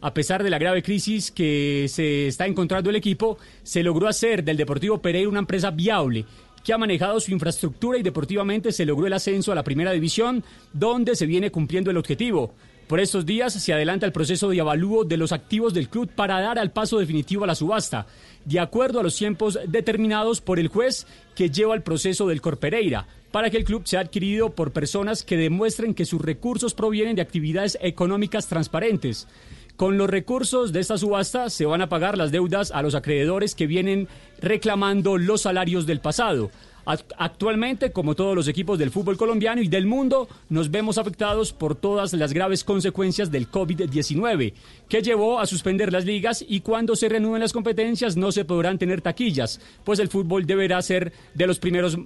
[0.00, 4.42] A pesar de la grave crisis que se está encontrando el equipo, se logró hacer
[4.42, 6.24] del Deportivo Pereira una empresa viable
[6.64, 10.44] que ha manejado su infraestructura y deportivamente se logró el ascenso a la primera división,
[10.72, 12.54] donde se viene cumpliendo el objetivo.
[12.86, 16.40] Por estos días se adelanta el proceso de avalúo de los activos del club para
[16.40, 18.06] dar al paso definitivo a la subasta,
[18.44, 23.06] de acuerdo a los tiempos determinados por el juez que lleva el proceso del Corpereira,
[23.30, 27.22] para que el club sea adquirido por personas que demuestren que sus recursos provienen de
[27.22, 29.26] actividades económicas transparentes.
[29.76, 33.54] Con los recursos de esta subasta se van a pagar las deudas a los acreedores
[33.54, 34.06] que vienen
[34.40, 36.50] reclamando los salarios del pasado.
[36.84, 41.52] Act- Actualmente, como todos los equipos del fútbol colombiano y del mundo, nos vemos afectados
[41.52, 44.52] por todas las graves consecuencias del COVID-19,
[44.88, 48.78] que llevó a suspender las ligas y cuando se reanuden las competencias no se podrán
[48.78, 51.96] tener taquillas, pues el fútbol deberá ser de los primeros,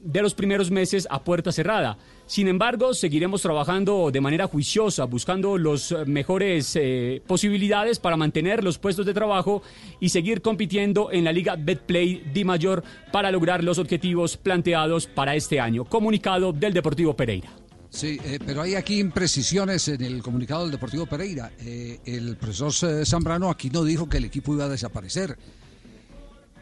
[0.00, 1.98] de los primeros meses a puerta cerrada.
[2.30, 8.78] Sin embargo, seguiremos trabajando de manera juiciosa, buscando las mejores eh, posibilidades para mantener los
[8.78, 9.64] puestos de trabajo
[9.98, 15.34] y seguir compitiendo en la Liga Betplay Di Mayor para lograr los objetivos planteados para
[15.34, 15.84] este año.
[15.84, 17.50] Comunicado del Deportivo Pereira.
[17.88, 21.50] Sí, eh, pero hay aquí imprecisiones en el comunicado del Deportivo Pereira.
[21.58, 25.36] Eh, el profesor eh, Zambrano aquí no dijo que el equipo iba a desaparecer.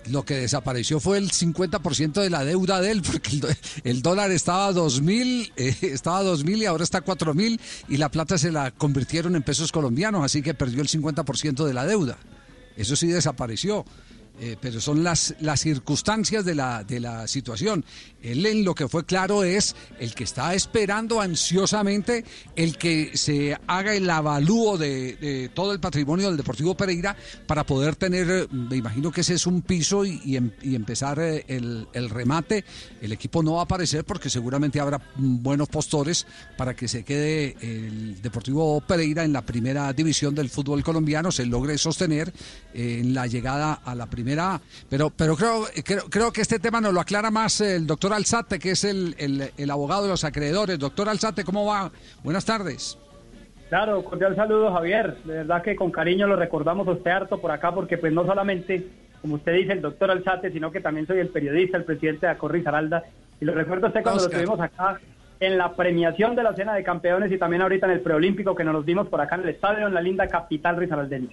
[0.06, 4.30] Lo que desapareció fue el 50% de la deuda de él, porque el, el dólar
[4.30, 8.38] estaba a 2.000, eh, estaba a 2.000 y ahora está a 4.000 y la plata
[8.38, 12.16] se la convirtieron en pesos colombianos, así que perdió el 50% de la deuda.
[12.76, 13.84] Eso sí desapareció.
[14.40, 17.84] Eh, pero son las, las circunstancias de la, de la situación.
[18.22, 22.24] Él en lo que fue claro es el que está esperando ansiosamente
[22.54, 27.16] el que se haga el avalúo de, de todo el patrimonio del Deportivo Pereira
[27.48, 31.44] para poder tener, me imagino que ese es un piso y, y em- empezar eh,
[31.48, 32.64] el, el remate.
[33.02, 37.56] El equipo no va a aparecer porque seguramente habrá buenos postores para que se quede
[37.60, 42.32] el Deportivo Pereira en la primera división del fútbol colombiano, se logre sostener
[42.72, 44.27] eh, en la llegada a la primera.
[44.90, 48.58] Pero, pero creo, creo, creo que este tema nos lo aclara más el doctor Alzate,
[48.58, 50.78] que es el, el- el abogado de los acreedores.
[50.78, 51.90] Doctor Alzate, ¿cómo va?
[52.22, 52.98] Buenas tardes.
[53.68, 55.16] Claro, cordial saludo Javier.
[55.24, 58.24] De verdad que con cariño lo recordamos a usted harto por acá porque pues no
[58.24, 58.86] solamente,
[59.20, 62.32] como usted dice, el doctor Alzate, sino que también soy el periodista, el presidente de
[62.32, 63.02] Acorri Zaralda.
[63.40, 64.40] Y lo recuerdo a usted cuando Oscar.
[64.40, 65.00] lo tuvimos acá
[65.40, 68.64] en la premiación de la cena de campeones y también ahorita en el preolímpico que
[68.64, 71.32] nos los dimos por acá en el estadio en la linda capital risaraldense.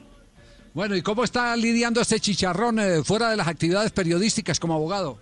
[0.75, 5.17] Bueno, ¿y cómo está lidiando este chicharrón eh, fuera de las actividades periodísticas como abogado?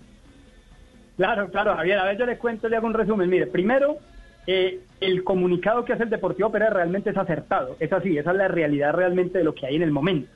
[1.15, 1.99] Claro, claro, Javier.
[1.99, 3.29] A ver, yo le cuento, le hago un resumen.
[3.29, 3.97] Mire, primero,
[4.47, 7.77] eh, el comunicado que hace el Deportivo Pérez realmente es acertado.
[7.79, 10.27] Es así, esa es la realidad realmente de lo que hay en el momento.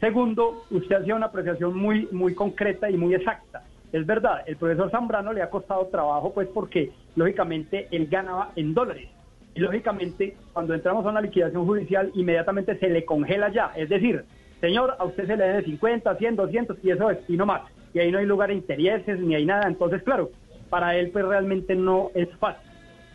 [0.00, 3.62] Segundo, usted hacía una apreciación muy, muy concreta y muy exacta.
[3.90, 8.74] Es verdad, el profesor Zambrano le ha costado trabajo, pues porque lógicamente él ganaba en
[8.74, 9.08] dólares.
[9.54, 13.72] Y lógicamente, cuando entramos a una liquidación judicial, inmediatamente se le congela ya.
[13.76, 14.26] Es decir,
[14.62, 17.62] señor, a usted se le debe 50, 100, 200 y eso es, y no más.
[17.92, 19.66] Y ahí no hay lugar a intereses ni hay nada.
[19.66, 20.30] Entonces, claro,
[20.70, 22.70] para él pues realmente no es fácil.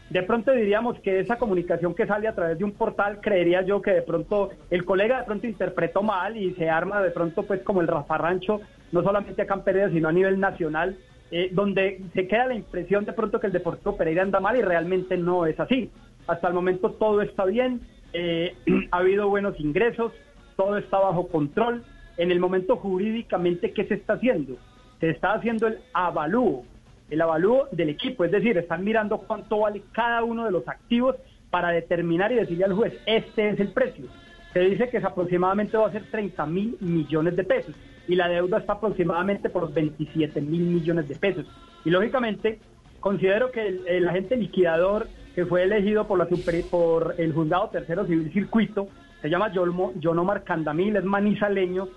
[0.09, 3.81] De pronto diríamos que esa comunicación que sale a través de un portal, creería yo
[3.81, 7.61] que de pronto el colega de pronto interpretó mal y se arma de pronto pues
[7.63, 10.97] como el rafarrancho, no solamente acá en Pereira, sino a nivel nacional,
[11.31, 14.61] eh, donde se queda la impresión de pronto que el Deportivo Pereira anda mal y
[14.61, 15.91] realmente no es así.
[16.25, 17.81] Hasta el momento todo está bien,
[18.13, 18.55] eh,
[18.91, 20.13] ha habido buenos ingresos,
[20.57, 21.83] todo está bajo control.
[22.17, 24.55] En el momento jurídicamente, ¿qué se está haciendo?
[24.99, 26.65] Se está haciendo el avalúo,
[27.09, 31.15] el avalúo del equipo, es decir, están mirando cuánto vale cada uno de los activos
[31.51, 34.05] para determinar y decirle al juez, este es el precio.
[34.53, 37.75] Se dice que es aproximadamente va a ser 30 mil millones de pesos.
[38.09, 41.45] y la deuda está aproximadamente por los 27 mil millones de pesos.
[41.85, 42.57] Y lógicamente,
[43.01, 47.69] considero que el, el agente liquidador que fue elegido por, la super- por el juzgado
[47.69, 48.87] tercero civil circuito,
[49.27, 51.87] se llama Yolmo- John Omar Candamil, es manizaleño,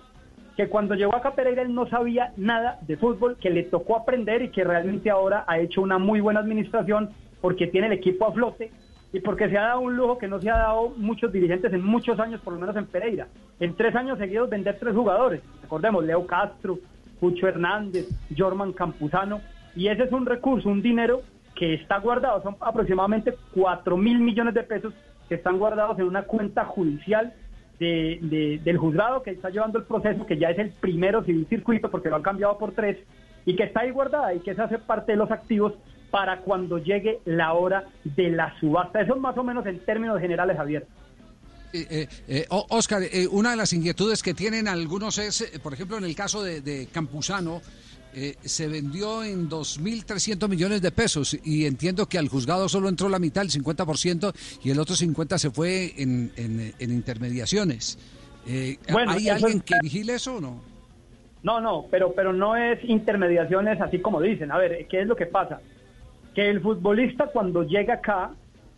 [0.57, 3.97] que cuando llegó acá a Pereira él no sabía nada de fútbol, que le tocó
[3.97, 8.27] aprender y que realmente ahora ha hecho una muy buena administración porque tiene el equipo
[8.27, 8.71] a flote
[9.13, 11.85] y porque se ha dado un lujo que no se ha dado muchos dirigentes en
[11.85, 13.29] muchos años, por lo menos en Pereira.
[13.59, 15.41] En tres años seguidos vender tres jugadores.
[15.63, 16.79] Recordemos, Leo Castro,
[17.19, 19.41] Pucho Hernández, Jorman Campuzano.
[19.75, 21.23] Y ese es un recurso, un dinero
[21.55, 22.43] que está guardado.
[22.43, 24.95] Son aproximadamente 4 mil millones de pesos
[25.31, 27.33] que están guardados en una cuenta judicial
[27.79, 31.47] de- de- del juzgado que está llevando el proceso, que ya es el primero civil
[31.49, 32.99] circuito porque lo han cambiado por tres,
[33.47, 35.73] y que está ahí guardada y que se hace parte de los activos
[36.11, 39.01] para cuando llegue la hora de la subasta.
[39.01, 40.87] Eso es más o menos en términos generales, Javier.
[41.73, 45.97] Eh, eh, eh, Oscar, eh, una de las inquietudes que tienen algunos es, por ejemplo,
[45.97, 47.63] en el caso de Campuzano,
[48.15, 53.09] eh, se vendió en 2.300 millones de pesos y entiendo que al juzgado solo entró
[53.09, 54.33] la mitad, el 50%,
[54.65, 57.99] y el otro 50% se fue en, en- en intermediaciones.
[58.47, 60.63] Eh, Bueno, ¿Hay alguien es- que vigile eso o no?
[61.43, 64.53] No, no, pero, pero no es intermediaciones así como dicen.
[64.53, 65.61] A ver, ¿qué es lo que pasa?
[66.35, 68.33] Que el futbolista cuando llega acá,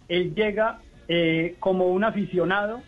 [0.09, 2.81] él llega eh, como un aficionado.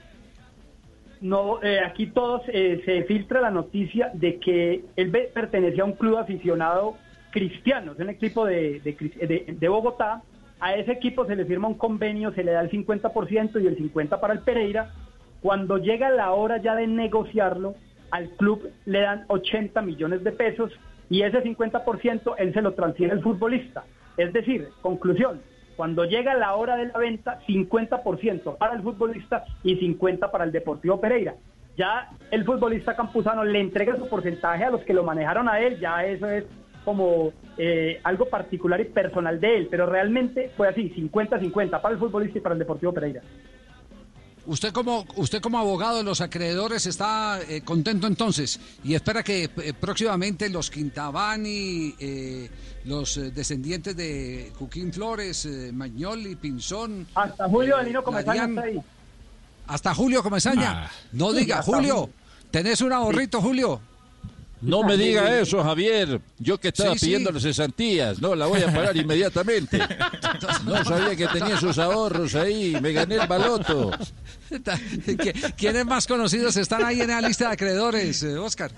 [1.25, 5.95] No, eh, aquí todos eh, se filtra la noticia de que él pertenecía a un
[5.95, 6.97] club aficionado
[7.31, 10.23] cristiano, es un equipo de, de- de Bogotá.
[10.61, 13.79] A ese equipo se le firma un convenio, se le da el 50% y el
[13.79, 14.91] 50% para el Pereira.
[15.41, 17.75] Cuando llega la hora ya de negociarlo,
[18.11, 20.73] al club le dan 80 millones de pesos
[21.09, 23.85] y ese 50% él se lo transfiere al futbolista.
[24.19, 25.41] Es decir, conclusión,
[25.77, 30.53] cuando llega la hora de la venta, 50% para el futbolista y 50% para el
[30.53, 31.35] Deportivo Pereira.
[31.77, 35.81] Ya el futbolista campusano le entrega su porcentaje a los que lo manejaron a él,
[35.81, 36.45] ya eso es
[36.85, 42.01] como eh, algo particular y personal de él, pero realmente fue así, 50-50 para el
[42.01, 43.23] futbolista y para el Deportivo Pereira.
[44.47, 49.45] Usted como usted como abogado de los acreedores está eh, contento entonces y espera que
[49.57, 52.51] eh, próximamente los Quintabani, eh,
[52.85, 58.81] los descendientes de Joaquín Flores, eh, Magnoli, Pinzón, Hasta Julio eh, Danilo Comesaña está ahí.
[59.67, 60.85] hasta Julio Comesaña.
[60.85, 60.91] Ah.
[61.13, 62.11] no diga, Julio.
[62.51, 63.81] tenés un ahorrito, Julio.
[64.65, 66.21] No me diga eso, Javier.
[66.39, 67.07] Yo que estaba Sí, sí.
[67.07, 69.79] pidiendo las cesantías, no, la voy a pagar inmediatamente.
[70.65, 73.91] No sabía que tenía sus ahorros ahí, me gané el baloto.
[74.51, 78.71] ¿Qui- ¿Quiénes más conocidos están ahí en la lista de acreedores, eh, Oscar?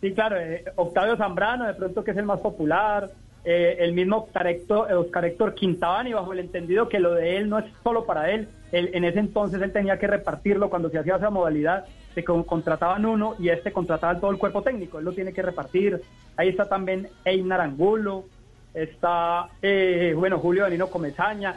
[0.00, 3.10] Sí, claro, eh, Octavio Zambrano, de pronto que es el más popular,
[3.46, 7.48] eh, el mismo Oscar Héctor, Oscar Héctor Quintabani, bajo el entendido que lo de él
[7.48, 10.98] no es solo para él, él- en ese entonces él tenía que repartirlo cuando se
[10.98, 15.04] hacía esa modalidad, se con- contrataban uno y este contrataba todo el cuerpo técnico, él
[15.04, 16.02] lo tiene que repartir,
[16.36, 18.24] ahí está también Einar Angulo,
[18.74, 21.56] está, eh, bueno, Julio Danilo Comesaña,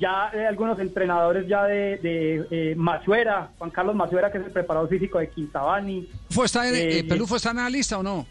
[0.00, 4.50] ya eh, algunos entrenadores ya de, de eh, Mazuera, Juan Carlos Mazuera, que es el
[4.52, 6.08] preparador físico de Quintabani.
[6.30, 8.26] ¿Fue está en, Eh, eh, ¿Pelufo está en la lista o no?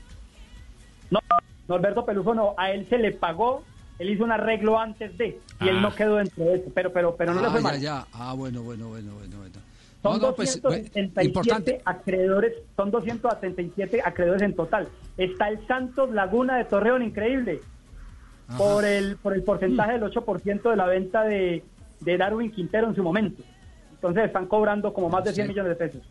[1.09, 1.19] No,
[1.67, 3.63] Norberto Pelufo no, a él se le pagó,
[3.99, 5.81] él hizo un arreglo antes de, y él Ah.
[5.81, 7.79] no quedó dentro de eso, pero, pero, pero no le ah, fue ya, mal.
[7.79, 8.05] ya.
[8.13, 9.53] Ah, bueno, bueno, bueno, bueno, bueno.
[10.01, 11.81] Son No, no, pues, 277 importante.
[11.85, 14.89] acreedores, son 277 acreedores en total.
[15.17, 17.61] Está el Santos Laguna de Torreón, increíble,
[18.57, 21.63] por el por el porcentaje del 8% de la venta de,
[22.01, 23.41] de Darwin Quintero en su momento.
[23.93, 25.49] Entonces están cobrando como más de 100 Sí.
[25.53, 26.01] millones de pesos.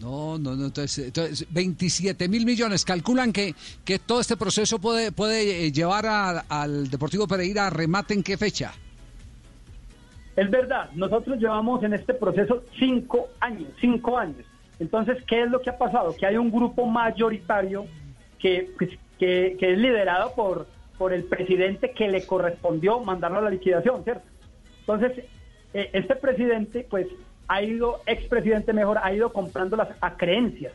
[0.00, 2.84] No, no, no, entonces, entonces 27 mil millones.
[2.84, 3.54] Calculan que,
[3.84, 8.22] que todo este proceso puede, puede eh, llevar a- al Deportivo Pereira a remate en
[8.22, 8.72] qué fecha.
[10.36, 14.44] Es verdad, nosotros llevamos en este proceso cinco años, cinco años.
[14.78, 16.14] Entonces, ¿qué es lo que ha pasado?
[16.14, 17.86] Que hay un grupo mayoritario
[18.38, 20.66] que, pues, que, que es liderado por,
[20.98, 24.26] por el presidente que le correspondió mandarlo a la liquidación, ¿cierto?
[24.80, 25.24] Entonces,
[25.72, 27.06] eh, este presidente, pues,
[27.48, 30.72] ha ido, expresidente mejor, ha ido comprando las acreencias.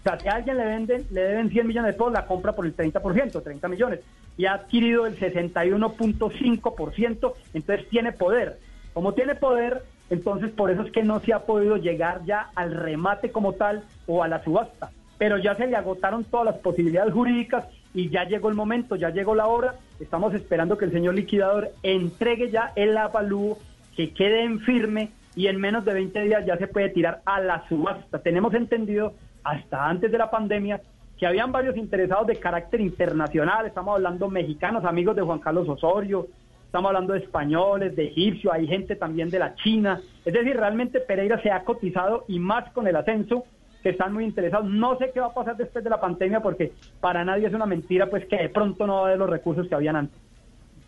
[0.00, 2.52] O sea, si a alguien le venden, le deben 100 millones de pesos, la compra
[2.52, 4.00] por el 30%, 30 millones.
[4.36, 8.58] Y ha adquirido el 61.5%, entonces tiene poder.
[8.94, 12.74] Como tiene poder, entonces por eso es que no se ha podido llegar ya al
[12.74, 14.90] remate como tal o a la subasta.
[15.18, 19.10] Pero ya se le agotaron todas las posibilidades jurídicas y ya llegó el momento, ya
[19.10, 19.74] llegó la hora.
[20.00, 23.58] Estamos esperando que el señor liquidador entregue ya el avalúo,
[23.94, 27.40] que quede en firme y en menos de 20 días ya se puede tirar a
[27.40, 28.20] la subasta.
[28.20, 30.80] Tenemos entendido hasta antes de la pandemia
[31.18, 36.26] que habían varios interesados de carácter internacional, estamos hablando mexicanos, amigos de Juan Carlos Osorio,
[36.64, 41.00] estamos hablando de españoles, de egipcios, hay gente también de la China, es decir, realmente
[41.00, 43.44] Pereira se ha cotizado y más con el ascenso
[43.82, 44.66] que están muy interesados.
[44.66, 47.66] No sé qué va a pasar después de la pandemia porque para nadie es una
[47.66, 50.18] mentira pues que de pronto no va a haber los recursos que habían antes.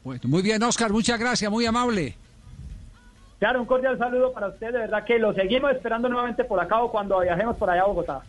[0.04, 2.14] Bueno, muy bien, Oscar, muchas gracias, muy amable.
[3.42, 6.80] Claro, un cordial saludo para usted, de verdad que lo seguimos esperando nuevamente por acá
[6.80, 8.22] o cuando viajemos por allá a Bogotá.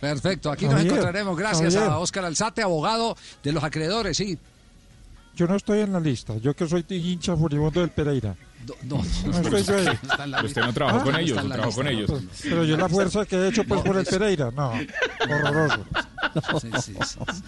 [0.00, 1.36] Perfecto, aquí nos Javier, encontraremos.
[1.36, 1.92] Gracias Javier.
[1.92, 4.38] a Oscar Alzate, abogado de los acreedores, sí.
[5.36, 8.34] Yo no estoy en la lista, yo que soy hincha furibundo del Pereira.
[8.84, 9.98] No, no estoy yo ahí.
[10.02, 12.10] está en la Usted no trabajó con ellos, no trabajó con ellos.
[12.42, 14.72] Pero yo la fuerza que he hecho pues por el Pereira, no,
[15.30, 15.84] horroroso.
[16.60, 16.94] Sí, sí,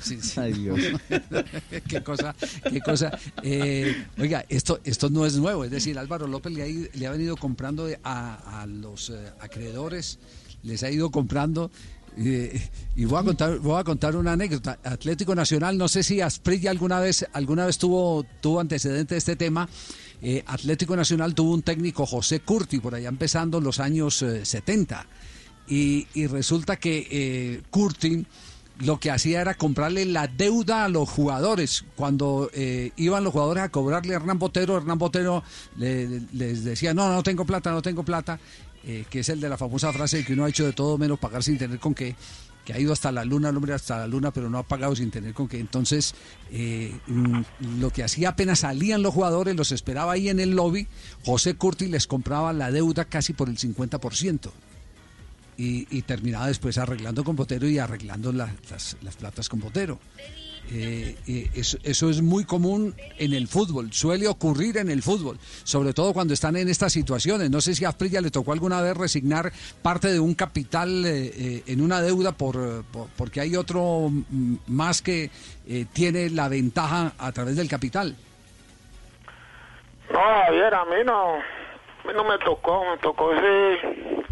[0.03, 1.81] sí, sí, sí.
[1.89, 2.35] qué cosa,
[2.71, 3.11] qué cosa.
[3.43, 7.07] Eh, oiga, esto, esto no es nuevo, es decir, Álvaro López le ha, ido- le
[7.07, 10.19] ha venido comprando a, a los eh, acreedores,
[10.63, 11.71] les ha ido comprando.
[12.97, 14.79] Y voy a contar, voy a contar una anécdota.
[14.83, 19.37] Atlético Nacional, no sé si Asprilla alguna vez, alguna vez tuvo, tuvo antecedente de este
[19.37, 19.69] tema.
[20.21, 24.45] Eh, Atlético Nacional tuvo un técnico, José Curti, por allá empezando en los años eh,
[24.45, 25.07] 70.
[25.69, 28.27] Y, y resulta que eh, Curti
[28.81, 31.85] lo que hacía era comprarle la deuda a los jugadores.
[31.97, 35.43] Cuando eh, iban los jugadores a cobrarle a Hernán Botero, Hernán Botero
[35.77, 38.39] le- les decía, no, no tengo plata, no tengo plata,
[38.85, 40.99] eh, que es el de la famosa frase de que uno ha hecho de todo
[40.99, 42.15] menos pagar sin tener con qué,
[42.65, 44.95] que ha ido hasta la luna, el hombre hasta la luna, pero no ha pagado
[44.95, 45.59] sin tener con qué.
[45.59, 46.15] Entonces,
[46.51, 47.41] eh, mm,
[47.81, 50.87] lo que hacía apenas salían los jugadores, los esperaba ahí en el lobby,
[51.25, 54.51] José Curti les compraba la deuda casi por el 50%
[55.57, 59.99] y, y terminaba después arreglando con Botero y arreglando la- las, las platas con Botero.
[60.71, 65.39] Eh, eh, eso, eso es muy común en el fútbol, suele ocurrir en el fútbol,
[65.65, 67.51] sobre todo cuando están en estas situaciones.
[67.51, 69.51] No sé si a Asprilla le tocó alguna vez resignar
[69.81, 74.55] parte de un capital eh, eh, en una deuda por, por- porque hay otro mm,
[74.67, 75.31] más que
[75.67, 78.15] eh, tiene la ventaja a través del capital.
[80.13, 84.23] No, Javier, a mí no, a mí no me tocó, me tocó sí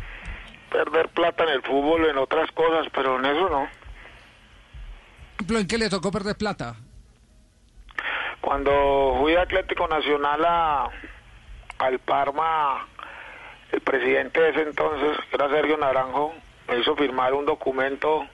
[0.71, 3.67] perder plata en el fútbol, en otras cosas, pero en eso no.
[5.37, 6.77] Ejemplo, ¿en qué le tocó perder plata?
[8.41, 10.89] Cuando fui a Atlético Nacional a,
[11.79, 12.87] al Parma,
[13.71, 16.33] el presidente de ese entonces, que era Sergio Naranjo,
[16.69, 18.27] me hizo firmar un documento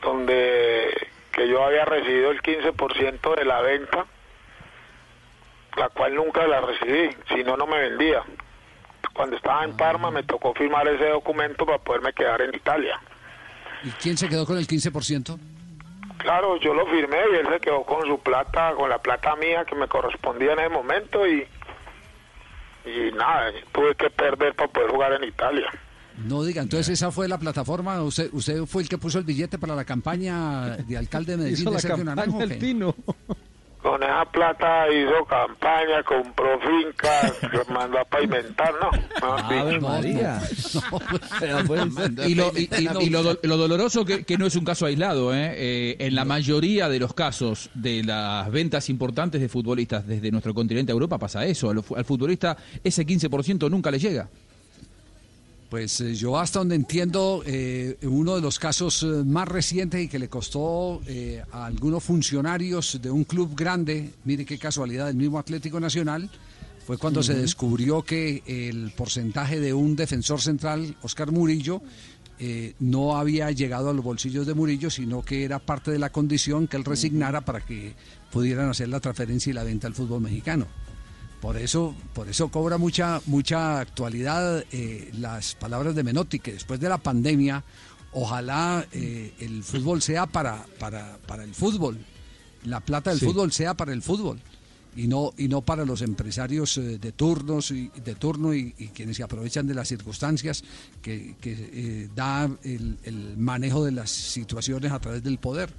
[0.00, 4.06] donde que yo había recibido el 15% de la venta,
[5.76, 8.22] la cual nunca la recibí, si no, no me vendía.
[9.12, 12.98] Cuando estaba en Parma me tocó firmar ese documento para poderme quedar en Italia.
[13.84, 15.38] ¿Y quién se quedó con el 15%?
[16.22, 19.64] Claro, yo lo firmé y él se quedó con su plata, con la plata mía
[19.64, 21.46] que me correspondía en ese momento y,
[22.84, 25.66] y nada, tuve que perder para poder jugar en Italia.
[26.18, 29.58] No diga, entonces esa fue la plataforma, usted, usted fue el que puso el billete
[29.58, 32.94] para la campaña de alcalde de Medellín Hizo de Sergio campaña Naranjo.
[33.82, 37.32] Con esa plata hizo campaña, compró fincas,
[37.70, 39.26] mandó a pavimentar, ¿no?
[39.26, 39.80] Ave.
[39.80, 40.40] María.
[42.26, 44.86] Y, lo, y- y- y lo do- lo doloroso que, que no es un caso
[44.86, 45.52] aislado, ¿eh?
[45.56, 50.54] Eh, en la mayoría de los casos de las ventas importantes de futbolistas desde nuestro
[50.54, 51.70] continente a Europa pasa eso.
[51.70, 54.28] Al futbolista ese 15% nunca le llega.
[55.70, 60.08] Pues eh, yo hasta donde entiendo, eh, uno de los casos eh, más recientes y
[60.08, 65.14] que le costó eh, a algunos funcionarios de un club grande, mire qué casualidad, el
[65.14, 66.28] mismo Atlético Nacional,
[66.84, 71.80] fue cuando se descubrió que el porcentaje de un defensor central, Oscar Murillo,
[72.80, 76.66] no había llegado a los bolsillos de Murillo, sino que era parte de la condición
[76.66, 77.94] que él resignara para que
[78.32, 80.66] pudieran hacer la transferencia y la venta al fútbol mexicano.
[81.40, 86.78] Por eso, por eso cobra mucha, mucha actualidad eh, las palabras de Menotti, que después
[86.80, 87.64] de la pandemia,
[88.12, 91.96] ojalá eh, el fútbol sea para, para, para el fútbol,
[92.64, 93.26] la plata del Sí.
[93.26, 94.38] fútbol sea para el fútbol
[94.96, 98.88] y no y no para los empresarios eh, de turnos y de turno y, y
[98.88, 100.62] quienes se aprovechan de las circunstancias
[101.00, 105.72] que, que, eh, da el, el manejo de las situaciones a través del poder.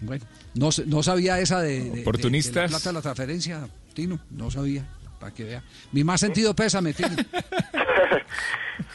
[0.00, 0.24] Bueno,
[0.54, 2.70] no, no sabía esa de, de- de- de Oportunistas.
[2.70, 3.68] la plata de la transferencia,
[3.98, 4.84] Tino, no sabía,
[5.18, 5.60] para que vea.
[5.90, 7.08] Mi más sentido pésame, Tino.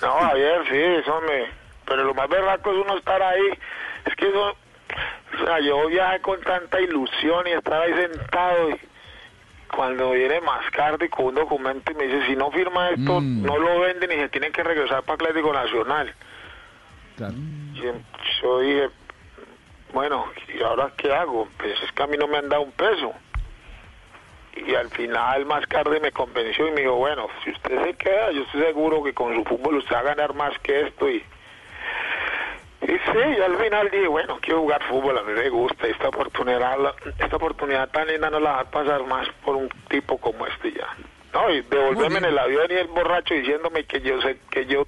[0.01, 1.45] No, Javier, sí, eso me...
[1.85, 3.41] Pero lo más berraco es uno estar ahí.
[4.05, 4.51] Es que eso...
[5.41, 8.79] O sea, yo viajé con tanta ilusión y estar ahí sentado y
[9.75, 13.43] cuando viene Mascardi con un documento y me dice, si no firma esto, Mm.
[13.43, 16.13] no lo venden y se tienen que regresar para Atlético Nacional.
[17.75, 17.81] Y
[18.41, 18.89] yo dije,
[19.93, 20.25] bueno,
[20.57, 21.49] ¿y ahora qué hago?
[21.57, 23.13] Pues es que a mí no me han dado un peso.
[24.55, 28.43] Y al final Mascardi me convenció y me dijo, bueno, si usted se queda, yo
[28.43, 31.09] estoy seguro que con su fútbol usted va a ganar más que esto.
[31.09, 31.23] Y,
[32.81, 35.87] y sí, y al final dije, bueno, quiero jugar fútbol, a mí me gusta.
[35.87, 36.77] Esta oportunidad,
[37.17, 40.71] esta oportunidad tan linda no la va a pasar más por un tipo como este
[40.71, 40.87] ya.
[41.33, 44.85] No, y devolverme en el avión y el borracho diciéndome que yo sé que yo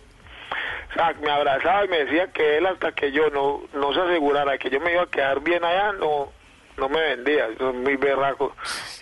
[0.95, 4.57] sea, me abrazaba y me decía que él hasta que yo no, no se asegurara
[4.57, 6.30] que yo me iba a quedar bien allá, no
[6.78, 8.53] no me vendía, yo soy muy berraco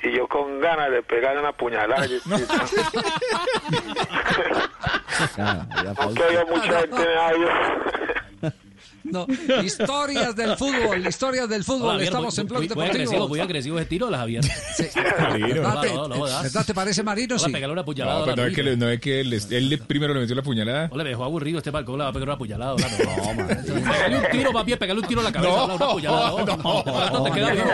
[0.03, 2.05] y yo con ganas de pegar una puñalada.
[2.05, 2.19] yo-
[5.97, 7.47] Aunque había mucha gente en.
[9.03, 9.27] No,
[9.63, 11.81] historias del fútbol, historias del fútbol.
[11.81, 12.91] Hola, Javier, Estamos muy- en Blog muy, muy Deportivo.
[13.03, 14.43] agresivo, muy agresivo ese tiro, la Javier.
[14.43, 16.43] ¿Verdad, te, No, no, no, das.
[16.43, 17.37] ¿Verdad te parece, Marino?
[17.37, 17.51] Sí.
[17.51, 18.19] pegarle una puñalada.
[18.19, 20.35] No, pero no es que, le- no es que él, él le- primero le metió
[20.35, 20.89] la puñalada.
[20.91, 22.73] Hola, me dejó aburrido este balcón, le va a pegar una puñalada.
[22.75, 23.47] hola, No, man.
[23.65, 26.29] Pegarle un tiro, papi, pegarle un tiro a la cabeza, No, una puñalada.
[26.29, 27.65] No, no, no, no, te queda vivo.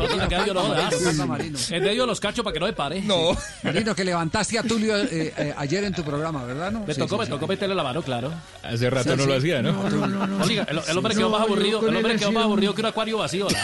[0.00, 0.94] No, te queda vivo, no, das.
[0.94, 1.58] Pasa, Marino.
[1.70, 3.02] En medio los cachos para que no me pare.
[3.02, 3.36] No.
[3.62, 6.72] Marino, que levantaste a Tulio eh, eh, ayer en tu programa, ¿verdad?
[6.72, 6.80] No?
[6.86, 7.30] Me Sí, tocó, sí, me sí.
[7.30, 8.32] tocó meterle la mano, claro.
[8.62, 9.28] Hace rato Sí, no sí.
[9.28, 10.45] lo hacía, ¿no?
[10.48, 12.86] Oiga, el, el hombre Sí, quedó más aburrido, el hombre quedó más aburrido que un
[12.86, 13.46] acuario vacío.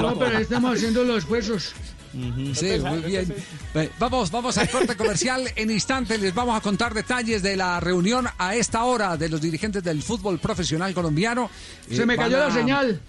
[0.00, 1.72] No, pero estamos haciendo los huesos.
[2.54, 3.34] Sí, muy bien.
[3.74, 5.52] Eh, Vamos, vamos al corte comercial.
[5.56, 9.40] En instante les vamos a contar detalles de la reunión a esta hora de los
[9.40, 11.50] dirigentes del fútbol profesional colombiano.
[11.88, 13.00] Se Eh, me van cayó la señal.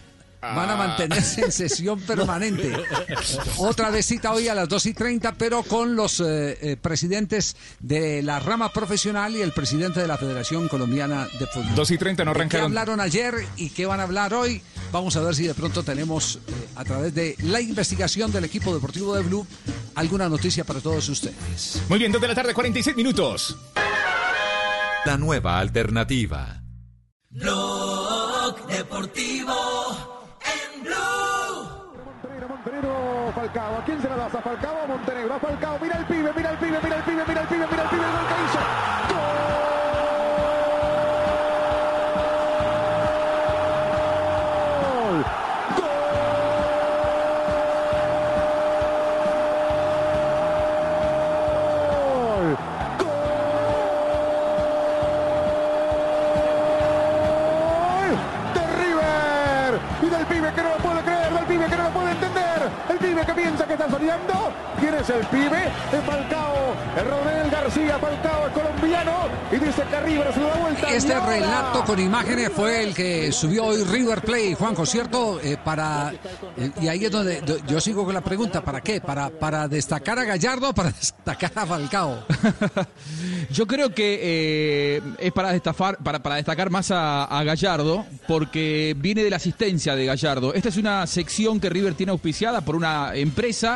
[0.42, 2.72] Van a mantenerse en sesión permanente.
[3.58, 7.58] Otra vez cita hoy a las 2 y 30, pero con los eh, eh, presidentes
[7.80, 11.76] de la rama profesional y el presidente de la Federación Colombiana de Fútbol.
[11.76, 12.66] 2 y 30 no ¿De ¿Qué arrancaron.
[12.68, 14.62] hablaron ayer y qué van a hablar hoy?
[14.94, 18.74] Vamos a ver si de pronto tenemos, eh, a través de la investigación del equipo
[18.74, 19.46] deportivo de Blue,
[19.96, 21.82] alguna noticia para todos ustedes.
[21.90, 23.58] Muy bien, 2 de la tarde, 46 minutos.
[25.06, 26.62] La nueva alternativa.
[27.30, 30.09] Blog Deportivo
[33.58, 34.36] ¿A quién se la das?
[34.36, 35.34] A Falcao o Montenegro.
[35.34, 35.80] A Falcao.
[35.82, 38.06] Mira el pibe, mira el pibe, mira el pibe, mira el pibe, mira el pibe.
[38.06, 39.09] El gol hizo.
[63.80, 64.34] Está soñando.
[64.80, 65.66] ¿Quién es el pibe?
[65.92, 66.56] Es Falcao,
[66.98, 69.12] el Rodel García, Falcao es colombiano
[69.52, 70.90] y dice que River se da vuelta.
[70.90, 75.40] Este relato con imágenes fue el que subió hoy River Play, Juanjo, ¿cierto?
[75.44, 76.14] Eh, para
[76.58, 79.02] eh, Y ahí es donde do- yo sigo con la pregunta, ¿para qué?
[79.02, 82.24] ¿Para, para destacar a Gallardo o para destacar a Falcao?
[83.52, 88.96] Yo creo que eh, es para destafar, para, para destacar más a, a Gallardo, porque
[88.98, 90.54] viene de la asistencia de Gallardo.
[90.54, 93.69] Esta es una sección que River tiene auspiciada por una empresa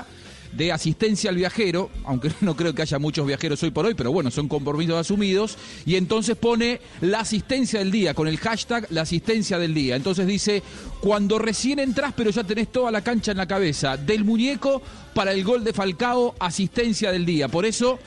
[0.56, 4.12] de asistencia al viajero, aunque no creo que haya muchos viajeros hoy por hoy, pero
[4.12, 9.02] bueno, son compromisos asumidos, y entonces pone la asistencia del día, con el hashtag la
[9.02, 9.96] asistencia del día.
[9.96, 10.62] Entonces dice,
[11.02, 14.82] cuando recién entras pero ya tenés toda la cancha en la cabeza, del muñeco
[15.14, 17.48] para el gol de Falcao, asistencia del día.
[17.48, 18.00] Por eso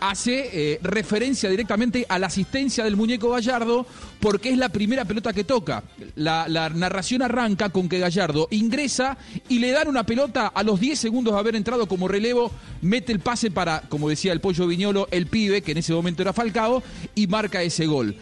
[0.00, 3.86] hace eh, referencia directamente a la asistencia del muñeco Gallardo,
[4.20, 5.82] porque es la primera pelota que toca.
[6.16, 9.16] La, narración arranca con que Gallardo ingresa
[9.48, 12.50] y le dan una pelota a los 10 segundos de haber entrado como relevo,
[12.82, 16.22] mete el pase para, como decía el pollo Viñolo, el pibe, que en ese momento
[16.22, 16.82] era Falcao,
[17.14, 18.14] y marca ese gol.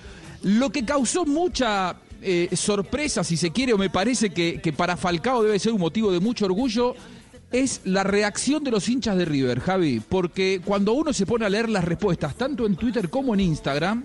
[0.43, 4.97] Lo que causó mucha eh, sorpresa, si se quiere, o me parece que, que para
[4.97, 6.95] Falcao debe ser un motivo de mucho orgullo,
[7.51, 11.49] es la reacción de los hinchas de River, Javi, porque cuando uno se pone a
[11.49, 14.05] leer las respuestas, tanto en Twitter como en Instagram,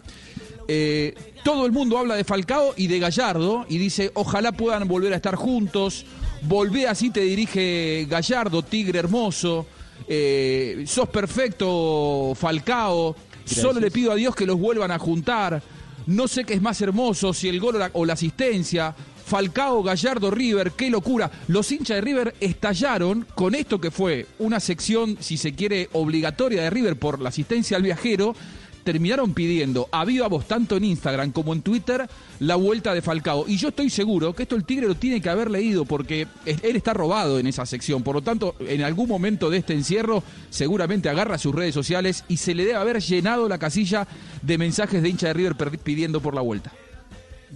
[0.67, 1.13] eh,
[1.43, 5.17] todo el mundo habla de Falcao y de Gallardo y dice, ojalá puedan volver a
[5.17, 6.05] estar juntos,
[6.43, 9.65] volvé así te dirige Gallardo, tigre hermoso,
[10.07, 13.13] eh, sos perfecto Falcao,
[13.43, 15.61] solo le pido a Dios que los vuelvan a juntar,
[16.07, 18.95] no sé qué es más hermoso, si el gol o la, o la asistencia,
[19.33, 21.31] Falcao, Gallardo, River, qué locura.
[21.47, 26.61] Los hinchas de River estallaron con esto que fue una sección, si se quiere, obligatoria
[26.61, 28.35] de River por la asistencia al viajero.
[28.83, 32.07] Terminaron pidiendo a viva voz, tanto en Instagram como en Twitter,
[32.41, 33.45] la vuelta de Falcao.
[33.47, 36.75] Y yo estoy seguro que esto el Tigre lo tiene que haber leído porque él
[36.75, 38.03] está robado en esa sección.
[38.03, 40.21] Por lo tanto, en algún momento de este encierro,
[40.51, 44.07] seguramente agarra sus redes sociales y se le debe haber llenado la casilla
[44.43, 46.71] de mensajes de hincha de River pidiendo por la vuelta.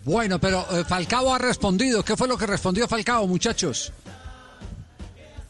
[0.04, 2.04] Bueno, pero eh, Falcao ha respondido.
[2.04, 3.92] ¿Qué fue lo que respondió Falcao, muchachos?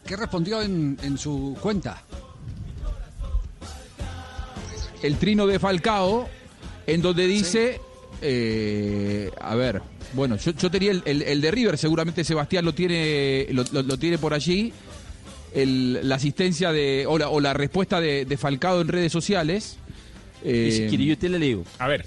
[0.05, 2.01] ¿Qué respondió en, en su cuenta?
[5.03, 6.27] el trino de Falcao,
[6.87, 7.79] en donde dice,
[8.21, 9.79] eh, a ver,
[10.13, 13.83] bueno, yo, yo tenía el, el- el de River, seguramente Sebastián lo tiene, lo, lo-
[13.83, 14.73] lo tiene por allí,
[15.53, 19.77] el- la asistencia de, o la, o la respuesta de, de Falcao en redes sociales.
[20.43, 21.63] Y si quiere, yo te la leo.
[21.77, 22.05] A ver.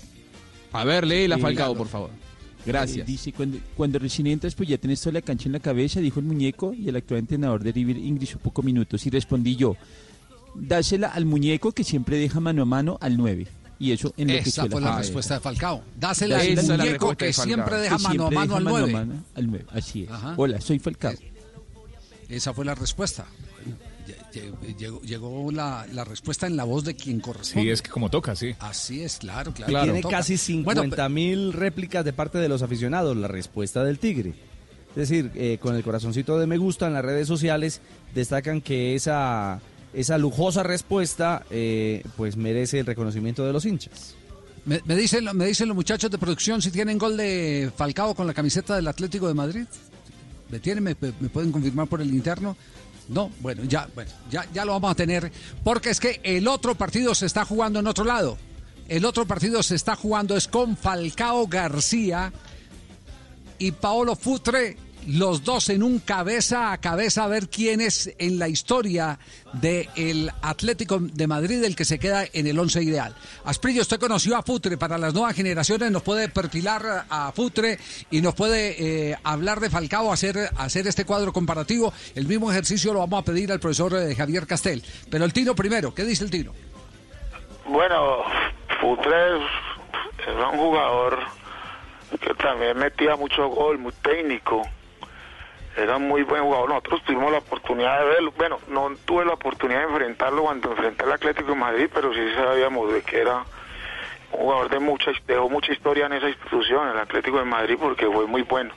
[0.73, 2.11] A ver, léela Eh, Falcao, por favor.
[2.73, 3.09] Gracias.
[3.09, 6.01] Eh, dice, cuando, cuando recién entras, pues ya tenés toda la cancha en la cabeza,
[6.01, 9.05] dijo el muñeco, y el actual entrenador de River ingresó pocos minutos.
[9.07, 9.77] Y respondí yo,
[10.55, 13.47] dásela al muñeco que siempre deja mano a mano al 9.
[13.79, 15.83] Y eso en lo que Esa fue la respuesta de Falcao.
[15.99, 18.93] Dásela al muñeco que siempre deja Que mano a mano al deja 9.
[18.93, 20.11] mano al nueve, Así es.
[20.11, 20.35] Ajá.
[20.37, 21.15] Hola, soy Falcao.
[22.29, 23.27] Esa fue la respuesta.
[24.79, 27.63] Llegó, llegó la, la respuesta en la voz de quien corresponde.
[27.69, 28.55] Sí, es que como toca, sí.
[28.59, 29.73] Así es, claro, claro.
[29.73, 30.19] Y tiene Toca.
[30.19, 34.35] casi Bueno, 50 mil réplicas de parte de los aficionados, la respuesta del Tigre.
[34.91, 37.81] Es decir, eh, con el corazoncito de me gusta en las redes sociales,
[38.15, 39.61] destacan que esa,
[39.95, 44.15] esa lujosa respuesta eh, pues merece el reconocimiento de los hinchas.
[44.65, 48.27] Me, me dicen, me dicen los muchachos de producción si tienen gol de Falcao con
[48.27, 49.65] la camiseta del Atlético de Madrid.
[50.51, 50.83] ¿Me tienen?
[50.83, 52.57] ¿Me, me pueden confirmar por el interno?
[53.11, 55.33] No, bueno, ya, bueno, ya, ya lo vamos a tener.
[55.65, 58.39] Porque es que el otro partido se está jugando en otro lado.
[58.89, 62.33] El otro partido se está jugando es con Falcao García
[63.59, 64.77] y Paolo Futre,
[65.13, 69.19] los dos en un cabeza a cabeza a ver quién es en la historia
[69.53, 73.15] del Atlético de Madrid el que se queda en el once ideal.
[73.45, 77.79] Asprillo, usted conoció a Futre para las nuevas generaciones, nos puede perfilar a Futre
[78.11, 81.93] y nos puede eh, hablar de Falcao, hacer, hacer este cuadro comparativo.
[82.15, 84.83] El mismo ejercicio lo vamos a pedir al profesor eh, Javier Castel.
[85.11, 86.53] Pero el Tino primero, ¿qué dice el Tino?
[87.67, 88.23] Bueno,
[88.81, 89.17] Futre
[90.27, 91.19] era un jugador
[92.21, 94.63] que también metía mucho gol, muy técnico.
[95.77, 96.69] Era muy buen jugador.
[96.69, 98.33] Nosotros tuvimos la oportunidad de verlo.
[98.37, 102.21] Bueno, no tuve la oportunidad de enfrentarlo cuando enfrenté al Atlético de Madrid, pero sí
[102.35, 103.45] sabíamos de que era
[104.33, 108.07] un jugador de mucha, dejó mucha historia en esa institución, el Atlético de Madrid, porque
[108.07, 108.73] fue muy bueno.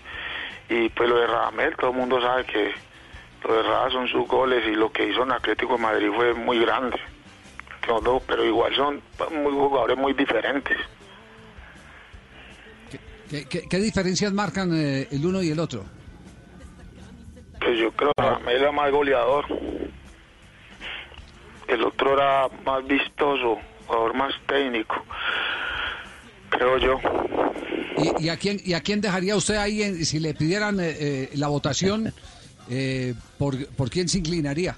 [0.69, 2.71] Y pues lo de Radamel, todo el mundo sabe que
[3.47, 6.33] lo de Rada son sus goles y lo que hizo en Atlético de Madrid fue
[6.33, 6.97] muy grande.
[8.27, 10.77] Pero igual son muy jugadores muy diferentes.
[13.29, 15.83] ¿Qué, qué- qué diferencias marcan eh, el uno y el otro?
[17.73, 19.45] Pues yo creo que era más goleador.
[21.67, 23.57] El otro era más vistoso,
[23.87, 24.93] jugador más técnico.
[26.51, 26.99] Creo yo.
[28.19, 31.47] ¿Y, a, quién, ¿Y a quién dejaría usted ahí si le pidieran eh, eh, la
[31.47, 32.13] votación?
[32.69, 34.77] eh, por, ¿Por quién se inclinaría?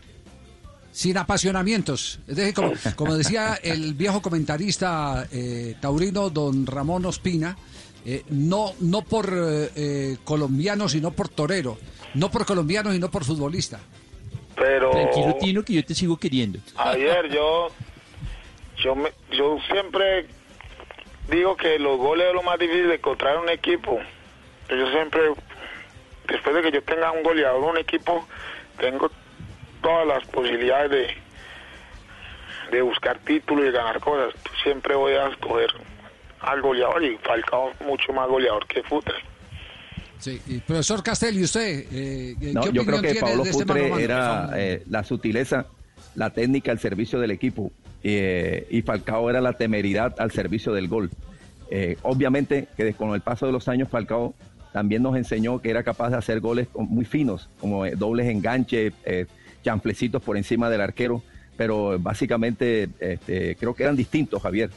[0.93, 2.21] Sin apasionamientos.
[2.27, 7.57] Es como, como decía el viejo comentarista eh, taurino don Ramón Ospina,
[8.05, 11.77] eh, no, no por eh, eh, colombiano, sino por torero.
[12.13, 13.79] No por colombiano y no por futbolista.
[14.55, 16.59] Pero Tranquilo, Tino, que yo te sigo queriendo.
[16.77, 17.69] ayer yo,
[18.77, 20.27] yo, me- yo siempre
[21.29, 23.99] digo que los goles es lo más difícil de encontrar en un equipo.
[24.69, 25.21] Yo siempre,
[26.27, 28.25] después de que yo tenga un goleador un equipo,
[28.79, 29.11] tengo
[29.81, 31.07] todas las posibilidades de,
[32.71, 34.33] de buscar títulos y ganar cosas.
[34.63, 35.69] Siempre voy a escoger
[36.45, 39.15] al goleador y Falcao mucho más goleador que Futre.
[40.19, 41.85] Sí, y profesor Castel, ¿y usted?
[41.91, 44.01] eh, ¿qué No, yo creo que tiene Pablo este mano Futre mano?
[44.01, 45.67] era eh, la sutileza,
[46.15, 47.71] la técnica al servicio del equipo
[48.03, 51.09] eh, y Falcao era la temeridad al servicio del gol.
[51.69, 54.35] Eh, obviamente que con el paso de los años Falcao
[54.71, 58.93] también nos enseñó que era capaz de hacer goles muy finos, como eh, dobles enganches,
[59.05, 59.25] eh,
[59.63, 61.23] chanflecitos por encima del arquero,
[61.57, 64.69] pero básicamente este, creo que eran distintos, Javier.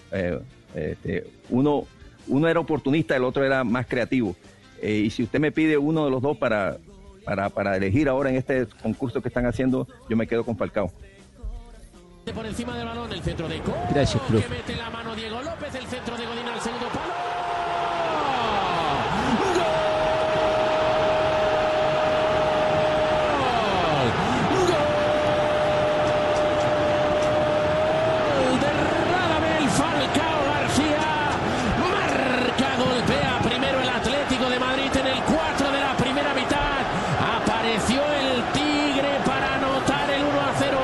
[0.93, 1.85] Este, uno,
[2.27, 4.37] uno era oportunista, el otro era más creativo.
[4.81, 6.79] Eh, y si usted me pide uno de los dos para,
[7.25, 10.93] para, para elegir ahora en este concurso que están haciendo, yo me quedo con Falcao.
[12.35, 13.61] Por encima del balón, el centro de.
[13.91, 14.47] Gracias, profe.
[14.47, 17.13] Que mete la mano Diego López, el centro de Godín al segundo palo.
[28.39, 28.73] Gol de
[29.13, 31.09] Radamel Falcao García.
[31.81, 36.85] Marca, golpea primero el Atlético de Madrid en el 4 de la primera mitad.
[37.43, 40.79] Apareció el Tigre para anotar el 1 a 0.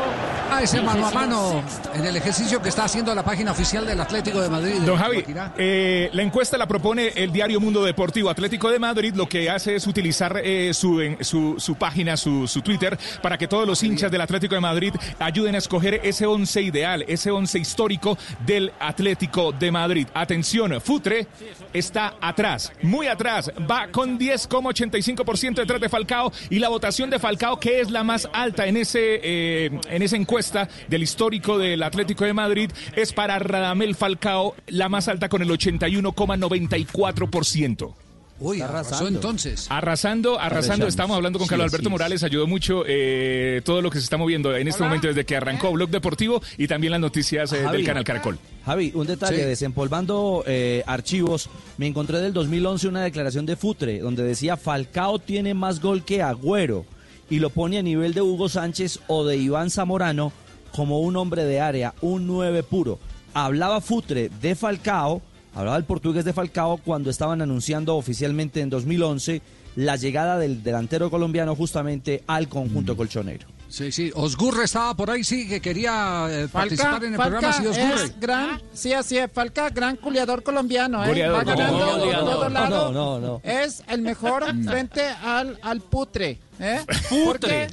[0.51, 1.63] Ah, ese mano a mano
[1.95, 4.75] en el ejercicio que está haciendo la página oficial del Atlético de Madrid.
[4.85, 5.25] Don Javi,
[5.59, 9.15] eh, la encuesta la propone el diario Mundo Deportivo Atlético de Madrid.
[9.15, 13.39] Lo que hace es utilizar eh, su, en- su, su página, su, su Twitter, para
[13.39, 17.31] que todos los hinchas del Atlético de Madrid ayuden a escoger ese once ideal, ese
[17.31, 20.09] once histórico del Atlético de Madrid.
[20.15, 21.27] Atención, Futre
[21.73, 27.59] está atrás, muy atrás, va con 10,85% detrás de Falcao y la votación de Falcao,
[27.61, 32.25] que es la más alta en, ese, eh, en esa encuesta del histórico del Atlético
[32.25, 37.93] de Madrid, es para Radamel Falcao, la más alta con el 81,94%.
[38.41, 39.69] Uy, arrasó entonces.
[39.71, 40.57] Arrasando, arrasando.
[40.57, 40.87] Arrasando.
[40.89, 41.93] Estamos hablando con Sí, Carlos Alberto es.
[41.93, 42.25] Morales.
[42.25, 45.71] Ayudó mucho eh, todo lo que se está moviendo en este momento desde que arrancó
[45.71, 47.77] Blog Deportivo y también las noticias eh, Javi.
[47.79, 48.37] del canal Caracol.
[48.67, 49.45] Javi, un detalle, Sí.
[49.45, 55.55] desempolvando eh, archivos, me encontré del 2011 una declaración de Futre donde decía Falcao tiene
[55.55, 56.85] más gol que Agüero
[57.31, 60.33] y lo pone a nivel de Hugo Sánchez o de Iván Zamorano
[60.75, 62.99] como un hombre de área, un 9 puro.
[63.33, 65.23] hablaba Futre de Falcao,
[65.55, 69.41] hablaba el portugués de Falcao cuando estaban anunciando oficialmente en 2011
[69.77, 73.47] la llegada del delantero colombiano justamente al conjunto colchonero.
[73.69, 74.13] Sí, sí.
[74.15, 77.53] Osgurre estaba por ahí, sí, que quería eh, Falca, participar en el Falca programa.
[77.57, 78.05] Sí, Osgurre.
[78.05, 81.09] es gran, sí, así es, Falca, gran culiador colombiano, ¿eh?
[81.09, 82.31] Goleador, Va ganando no, por goleador.
[82.31, 82.93] todo lado.
[82.93, 83.41] No, no, no.
[83.43, 86.81] Es el mejor frente al, al putre, ¿eh?
[87.25, 87.67] Porque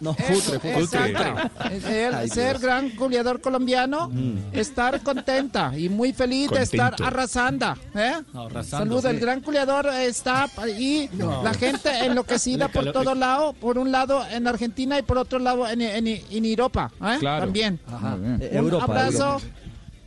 [0.00, 0.78] No, eso, futre.
[0.78, 1.50] exacto.
[1.72, 4.10] Es el Ay, ser gran goleador colombiano,
[4.52, 7.04] estar contenta y muy feliz de estar Contento.
[7.04, 8.12] arrasando, ¿eh?
[8.34, 9.20] Arrasando, Salud, el sí.
[9.22, 11.42] gran goleador está y No.
[11.42, 15.68] la gente enloquecida por todo lado, por un lado en Argentina y por otro lado
[15.68, 17.16] en, en, en Europa, ¿eh?
[17.20, 17.44] Claro.
[17.46, 17.80] También.
[17.86, 18.38] Muy bien.
[18.52, 19.24] Un Europa, abrazo.
[19.34, 19.44] Europa.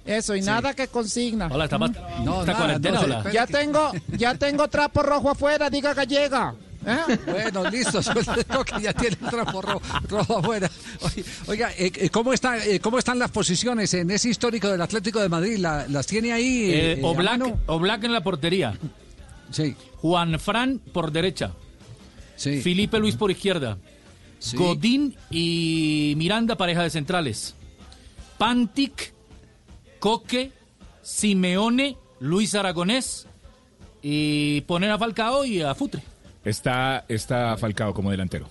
[0.04, 1.48] Eso, y nada que consigna.
[1.52, 1.92] Hola, ¿está, más-
[2.24, 3.32] No, está nada, cuarentena no, hola?
[3.32, 6.56] Ya tengo, ya tengo trapo rojo afuera, diga gallega.
[6.86, 7.18] ¿Eh?
[7.26, 8.00] Bueno, listo.
[8.66, 10.70] que ya tiene el trapo ro- rojo afuera.
[11.02, 14.82] Oye, Oiga, eh, eh, ¿cómo, está, eh, ¿cómo están las posiciones en ese histórico del
[14.82, 15.58] Atlético de Madrid?
[15.58, 17.00] ¿La- ¿Las tiene ahí?
[17.04, 17.42] Oblak?
[17.68, 18.78] Oblak en la portería.
[19.52, 19.76] Sí.
[19.98, 21.54] Juan Fran por derecha.
[22.36, 22.62] Sí.
[22.62, 23.78] Felipe Luis por izquierda.
[24.40, 24.58] Sí.
[24.58, 27.54] Godín y Miranda, pareja de centrales.
[28.40, 29.14] Pantic,
[30.00, 30.52] Coque,
[31.04, 33.28] Simeone, Luis Aragonés.
[34.02, 36.02] Y poner a Falcao y a Futre.
[36.44, 38.48] Está, está Falcao como delantero.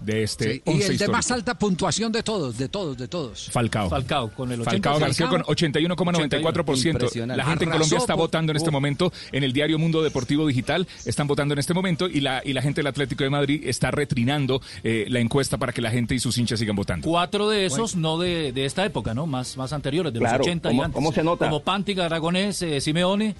[0.00, 3.50] De este Sí, Y el de más alta puntuación de todos, de todos, de todos.
[3.50, 3.90] Falcao.
[3.90, 4.64] Falcao con el 80%.
[4.64, 6.86] Falcao García con 81,94%.
[6.92, 7.36] Impresionante.
[7.36, 10.46] La gente en Colombia está por- votando en este momento en el diario Mundo Deportivo
[10.46, 10.86] Digital.
[11.04, 13.90] Están votando en este momento y la, y la gente del Atlético de Madrid está
[13.90, 17.04] retrinando eh, la encuesta para que la gente y sus hinchas sigan votando.
[17.08, 19.26] Cuatro de esos no de, de esta época, ¿no?
[19.26, 20.94] Más, más anteriores, de Claro, los 80 y ¿cómo- antes.
[20.94, 21.46] cómo se nota?
[21.46, 23.34] Como Pantic, Aragonés, eh, Simeone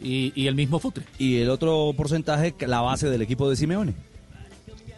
[0.00, 1.04] y, y el mismo Futre.
[1.18, 3.94] Y el otro porcentaje, la base del equipo de Simeone.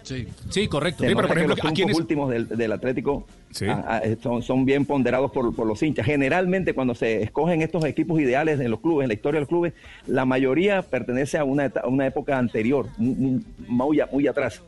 [0.02, 0.26] Sí.
[0.48, 1.04] Sí, correcto.
[1.04, 3.66] Sí, pero por ejemplo, los ¿a triunfos quiénes- últimos del, del Atlético Sí.
[3.68, 6.06] ah, ah, son, son bien ponderados por, por los hinchas.
[6.06, 9.48] Generalmente cuando se escogen estos equipos ideales en los clubes, en la historia de los
[9.48, 9.72] clubes,
[10.06, 14.62] la mayoría pertenece a una, a una época anterior, muy- muy, muy atrás.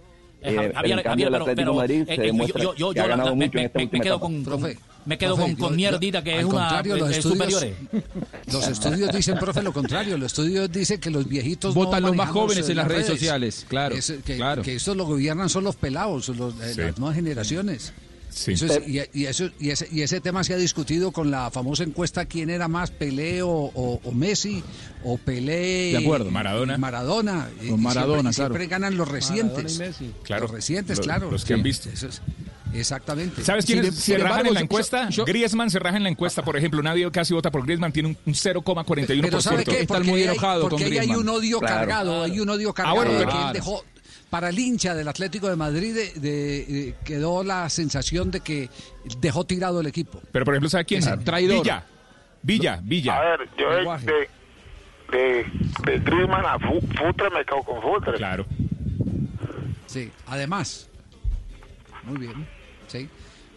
[0.45, 2.63] Eh, Javier, pero en Javier, cambio el pero- Atlético pero, de Madrid se eh, demuestra
[2.63, 4.03] yo- yo- que yo ha la- ganado me- mucho en me- esta me- última me
[4.05, 4.27] quedo etapa.
[4.27, 7.23] con, Profe, me quedo profe, con, con mierdita que es una los es estudios-
[7.53, 7.75] superiores.
[8.53, 10.19] Los estudios dicen, profe, lo contrario.
[10.19, 11.75] Los estudios dicen que los viejitos.
[11.75, 14.63] no Votan los más jóvenes en las redes sociales, claro, Es, que, claro.
[14.63, 16.81] que esto lo gobiernan son los pelados, los, eh, Sí.
[16.83, 17.93] las nuevas generaciones.
[18.33, 18.53] Sí.
[18.53, 21.51] Eso es- y, y eso, y, ese, y ese tema se ha discutido con la
[21.51, 24.63] famosa encuesta quién era más Pelé o, o- o Messi
[25.05, 26.31] o Pelé De acuerdo.
[26.31, 26.79] Maradona.
[26.79, 28.33] Maradona y- Con y Maradona, siempre, y claro.
[28.33, 29.79] siempre ganan los recientes
[30.25, 30.43] Claro.
[30.43, 31.89] los recientes Los- claro los que han visto.
[31.91, 32.23] Eso es-
[32.75, 35.09] exactamente ¿Sabes quiénes em- se sin rajan embargo, en la yo- encuesta?
[35.11, 36.83] yo- Griezmann se raja en la encuesta, por ejemplo.
[36.83, 39.21] Nadie casi vota por Griezmann, tiene un, un 0,41%.
[39.29, 41.29] pero sabe qué Están porque muy hay- enojados porque con ahí hay Griezmann.
[41.29, 41.75] un odio Claro.
[41.77, 43.85] cargado hay un odio cargado bueno, de que él dejó
[44.33, 48.71] para el hincha del Atlético de Madrid de- de- de- quedó la sensación de que
[49.21, 51.03] dejó tirado el equipo Pero, por ejemplo, ¿sabe quién?
[51.03, 51.21] Claro.
[51.23, 51.63] Traidor.
[51.63, 51.85] Villa.
[52.43, 53.19] Villa, Villa.
[53.19, 53.69] A ver, yo
[53.99, 54.29] de,
[55.13, 58.15] de, de, de Griezmann a Fu- Futre me quedo con Futre.
[58.15, 58.47] Claro.
[59.87, 60.89] Sí, además.
[62.05, 62.49] Muy bien.
[62.89, 63.07] Sí.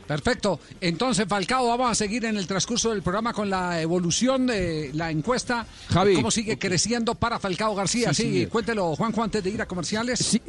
[0.06, 0.60] Perfecto.
[0.82, 5.10] Entonces, Falcao, vamos a seguir en el transcurso del programa con la evolución de la
[5.10, 5.66] encuesta.
[5.90, 6.14] Javi.
[6.14, 8.14] ¿Cómo sigue creciendo para Falcao García?
[8.14, 10.20] Sí, cuéntelo, Juanjo, antes de ir a comerciales.
[10.20, 10.40] Sí,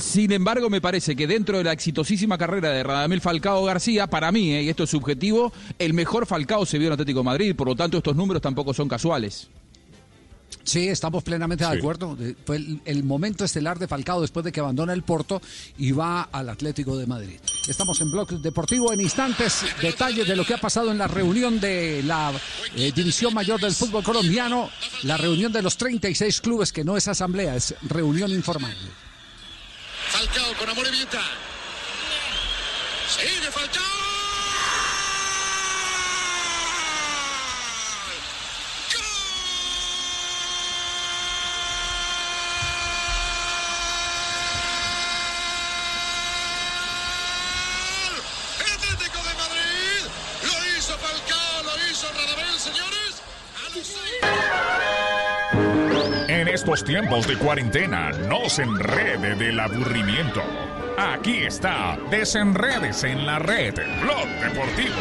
[0.00, 4.32] Sin embargo, me parece que dentro de la exitosísima carrera de Radamel Falcao García, para
[4.32, 7.54] mí, eh, y esto es subjetivo, el mejor Falcao se vio en Atlético de Madrid,
[7.54, 9.48] por lo tanto estos números tampoco son casuales.
[10.62, 11.78] Sí, estamos plenamente de Sí.
[11.78, 12.16] acuerdo.
[12.44, 15.40] Fue el, el momento estelar de Falcao después de que abandona el Porto
[15.78, 17.38] y va al Atlético de Madrid.
[17.68, 19.64] Estamos en Bloque Deportivo en instantes.
[19.80, 22.32] Detalles de lo que ha pasado en la reunión de la
[22.76, 24.68] eh, División Mayor del Fútbol Colombiano.
[25.04, 28.76] La reunión de los 36 clubes, que no es asamblea, es reunión informal.
[30.10, 31.22] Falcao con amor y vieta.
[33.08, 34.09] Sigue Falcao.
[56.80, 60.42] Estos tiempos de cuarentena, no se enrede del aburrimiento.
[60.96, 64.94] Aquí está, desenredes en la red, Blog Deportivo.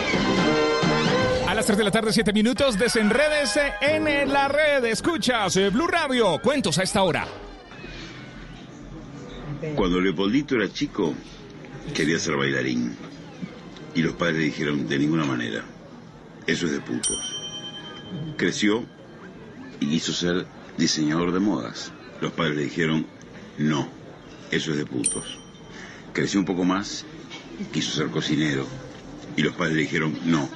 [1.47, 4.83] A las 3 de la tarde, 7 minutos, desenredes en la red.
[4.85, 6.39] Escuchas eh, Blue Radio.
[6.41, 7.25] Cuentos a esta hora.
[9.75, 11.13] Cuando Leopoldito era chico,
[11.93, 12.95] quería ser bailarín.
[13.95, 15.63] Y los padres le dijeron, de ninguna manera,
[16.45, 17.35] eso es de putos.
[18.37, 18.85] Creció
[19.79, 20.45] y quiso ser
[20.79, 21.91] diseñador de modas.
[22.21, 23.05] Los padres le dijeron,
[23.57, 23.87] no,
[24.49, 25.39] eso es de putos.
[26.13, 27.05] Creció un poco más,
[27.71, 28.65] quiso ser cocinero.
[29.37, 30.49] Y los padres le dijeron, no,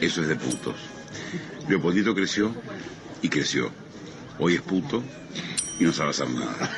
[0.00, 0.76] eso es de putos.
[1.68, 2.54] Leopoldito creció
[3.20, 3.70] y creció.
[4.38, 5.02] Hoy es puto
[5.78, 6.54] y no sabe hacer nada.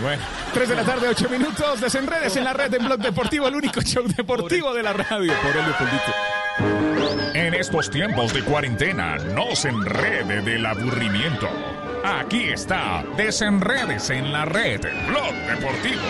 [0.00, 0.22] Bueno,
[0.54, 1.80] 3 de la tarde, 8 minutos.
[1.80, 5.32] Desenredes en la red en Blog Deportivo, el único show deportivo de la radio.
[5.42, 6.37] Por el Leopoldito.
[7.58, 11.48] Estos tiempos de cuarentena, no se enrede del aburrimiento.
[12.04, 16.02] Aquí está, Desenredes en la red, Blog Deportivo.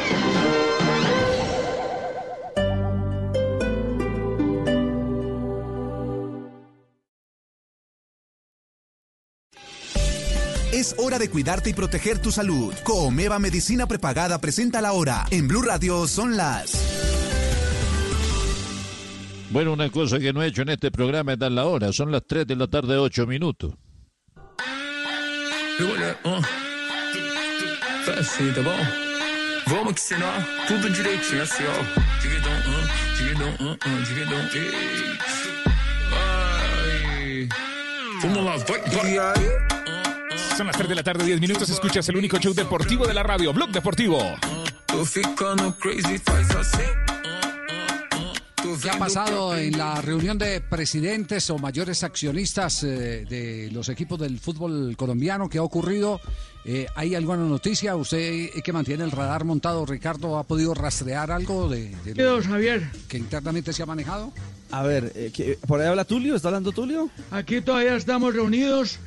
[10.70, 12.74] Es hora de cuidarte y proteger tu salud.
[12.84, 15.24] Comeva Medicina Prepagada presenta la hora.
[15.30, 17.27] En Blue Radio son las.
[19.50, 21.92] Bueno, una cosa que no he hecho en este programa es dar la hora.
[21.92, 23.72] Son las 3 de la tarde, 8 minutos.
[28.54, 29.08] D'abord.
[29.66, 30.16] Vamos que
[30.66, 32.20] tudo direitinho, assim, ó.
[32.22, 32.52] Dividão,
[33.16, 35.18] dividão, dividão, ei.
[36.12, 37.48] Ai.
[38.22, 38.80] Vamos lá, vai,
[39.18, 39.34] vai.
[40.56, 41.68] Son las 3 de la tarde, 10 minutos.
[41.68, 44.18] Escuchas el único show deportivo de la radio, Blog Deportivo.
[44.86, 47.17] Tô ficando crazy, faz assim.
[48.82, 54.18] ¿Qué ha pasado en la reunión de presidentes o mayores accionistas eh, de los equipos
[54.20, 55.48] del fútbol colombiano?
[55.48, 56.20] ¿Qué ha ocurrido?
[56.64, 57.96] Eh, ¿Hay alguna noticia?
[57.96, 58.18] ¿Usted
[58.54, 62.88] eh, que mantiene el radar montado, Ricardo, ha podido rastrear algo de, de lo Javier.
[63.08, 64.32] que internamente se ha manejado?
[64.70, 66.36] A ver, eh, ¿qué- ¿por ahí habla Tulio?
[66.36, 67.08] ¿Está hablando Tulio?
[67.30, 68.98] Aquí todavía estamos reunidos.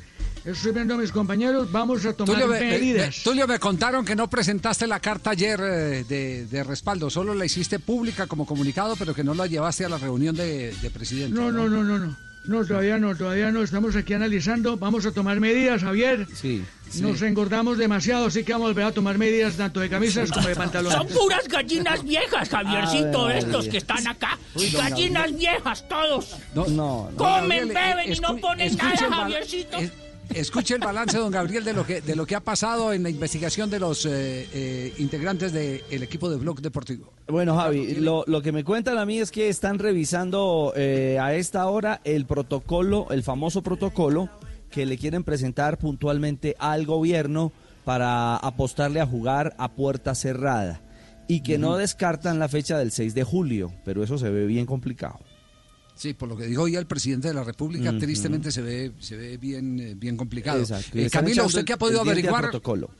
[0.44, 1.70] Estoy viendo a mis compañeros.
[1.70, 3.18] Vamos a tomar Tulio me, me- medidas.
[3.18, 7.34] me- Tulio, me contaron que no presentaste la carta ayer eh, de, de respaldo, solo
[7.34, 10.90] la hiciste pública como comunicado, pero que no la llevaste a la reunión de, de
[10.90, 11.38] presidentes.
[11.38, 12.16] No, no, no, no, no.
[12.44, 13.62] No, todavía no, todavía no.
[13.62, 14.76] Estamos aquí analizando.
[14.76, 16.26] Vamos a tomar medidas, Javier.
[16.34, 16.64] Sí.
[17.00, 20.48] Nos engordamos demasiado, así que vamos a volver a tomar medidas tanto de camisas como
[20.48, 21.16] de Son pantalones.
[21.16, 24.36] puras gallinas viejas, Javiercito, estos que están acá.
[24.56, 26.34] Uy, gallinas viejas, todos.
[26.52, 27.10] No, no.
[27.16, 29.76] Comen, beben y no ponen nada, Javiercito.
[29.78, 29.92] es-
[30.34, 33.10] Escuche el balance, don Gabriel, de lo que de lo que ha pasado en la
[33.10, 37.12] investigación de los eh, eh, integrantes del equipo de Blog Deportivo.
[37.28, 41.34] Bueno, Javi, lo, lo que me cuentan a mí es que están revisando eh, a
[41.34, 44.30] esta hora el protocolo, el famoso protocolo
[44.70, 47.52] que le quieren presentar puntualmente al gobierno
[47.84, 50.80] para apostarle a jugar a puerta cerrada
[51.28, 54.66] y que no descartan la fecha del 6 de julio, pero eso se ve bien
[54.66, 55.20] complicado.
[56.02, 59.16] Sí, por lo que dijo hoy el presidente de la República, tristemente se ve se
[59.16, 60.64] ve bien eh, bien complicado.
[60.94, 62.42] Eh, Camilo, ¿usted qué ha podido averiguar?
[62.42, 62.90] protocolo.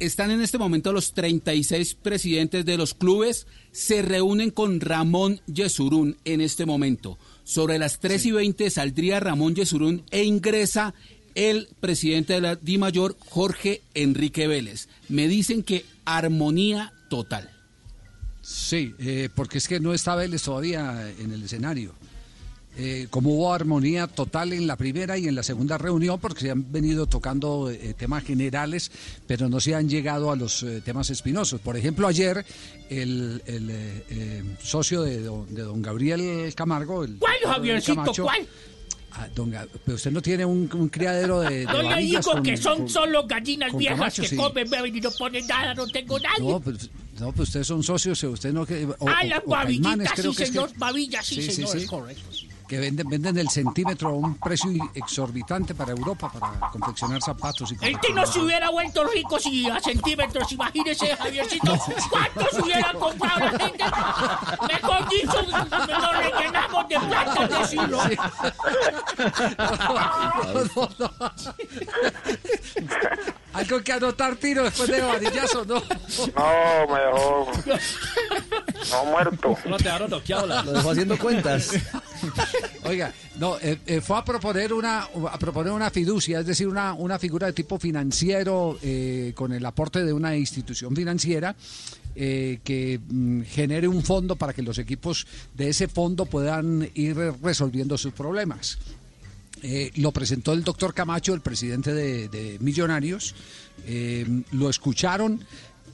[0.00, 6.16] Están en este momento los 36 presidentes de los clubes, se reúnen con Ramón Yesurún
[6.24, 7.18] en este momento.
[7.44, 10.94] Sobre las 3 y 20 saldría Ramón Yesurún e ingresa
[11.36, 14.88] el presidente de la Di Mayor, Jorge Enrique Vélez.
[15.08, 17.48] Me dicen que armonía total.
[18.42, 21.94] Sí, eh, porque es que no está Vélez todavía en el escenario.
[22.80, 26.50] Eh, como hubo armonía total en la primera y en la segunda reunión, porque se
[26.52, 28.92] han venido tocando eh, temas generales,
[29.26, 31.60] pero no se han llegado a los eh, temas espinosos.
[31.60, 32.46] Por ejemplo, ayer
[32.88, 38.22] el, el, eh, eh, socio de don, de don Gabriel Camargo, el ¿Cuál, Javiercito, Camacho,
[38.22, 38.46] cuál?
[39.10, 39.50] ah, don
[39.84, 42.78] pero usted no tiene un, un criadero de, de No le digo con- que son
[42.78, 44.36] con- solo gallinas viejas Camacho, que sí.
[44.36, 46.38] comen, beben y no ponen nada, no tengo nadie.
[46.48, 50.70] No, pues, no, pues ustedes son socios, usted no que ah, las babillitas, sí, señor,
[50.76, 51.84] babillas, sí, señor, sí.
[51.84, 52.22] correcto.
[52.68, 52.68] Sí.
[52.68, 57.78] que venden, venden el centímetro a un precio exorbitante para Europa para confeccionar zapatos y
[57.84, 61.76] El Tino se hubiera vuelto rico si a centímetros, imagínese, Javiercito,
[62.10, 63.84] ¿cuántos hubiera comprado la gente?
[64.68, 67.98] Mejor dicho, nos rellenamos de plata, decirlo.
[73.58, 75.74] Algo que anotar tiro después de varillazo, ¿no?
[75.74, 77.52] No, me dejó.
[78.90, 79.56] No, muerto.
[79.68, 80.62] No te dejaron noqueado la...
[80.62, 81.70] Lo dejó haciendo cuentas.
[82.84, 86.94] Oiga, no, eh, eh, fue a proponer una a proponer una fiducia, es decir, una,
[86.94, 91.54] una figura de tipo financiero eh, con el aporte de una institución financiera
[92.20, 97.16] eh, que mm, genere un fondo para que los equipos de ese fondo puedan ir
[97.40, 98.76] resolviendo sus problemas.
[99.62, 103.34] Eh, lo presentó el doctor Camacho, el presidente de, Millonarios.
[103.86, 105.40] Eh, lo escucharon,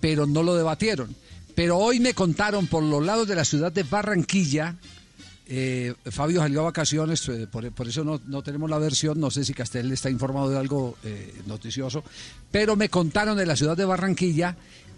[0.00, 1.14] pero no lo debatieron.
[1.54, 4.76] Pero hoy me contaron por los lados de la ciudad de Barranquilla.
[5.46, 9.20] eh, Fabio salió a vacaciones, por, eso no, no tenemos la versión.
[9.20, 10.96] No sé si Castel está informado de algo
[11.46, 12.04] noticioso.
[12.50, 14.56] Pero me contaron de la ciudad de Barranquilla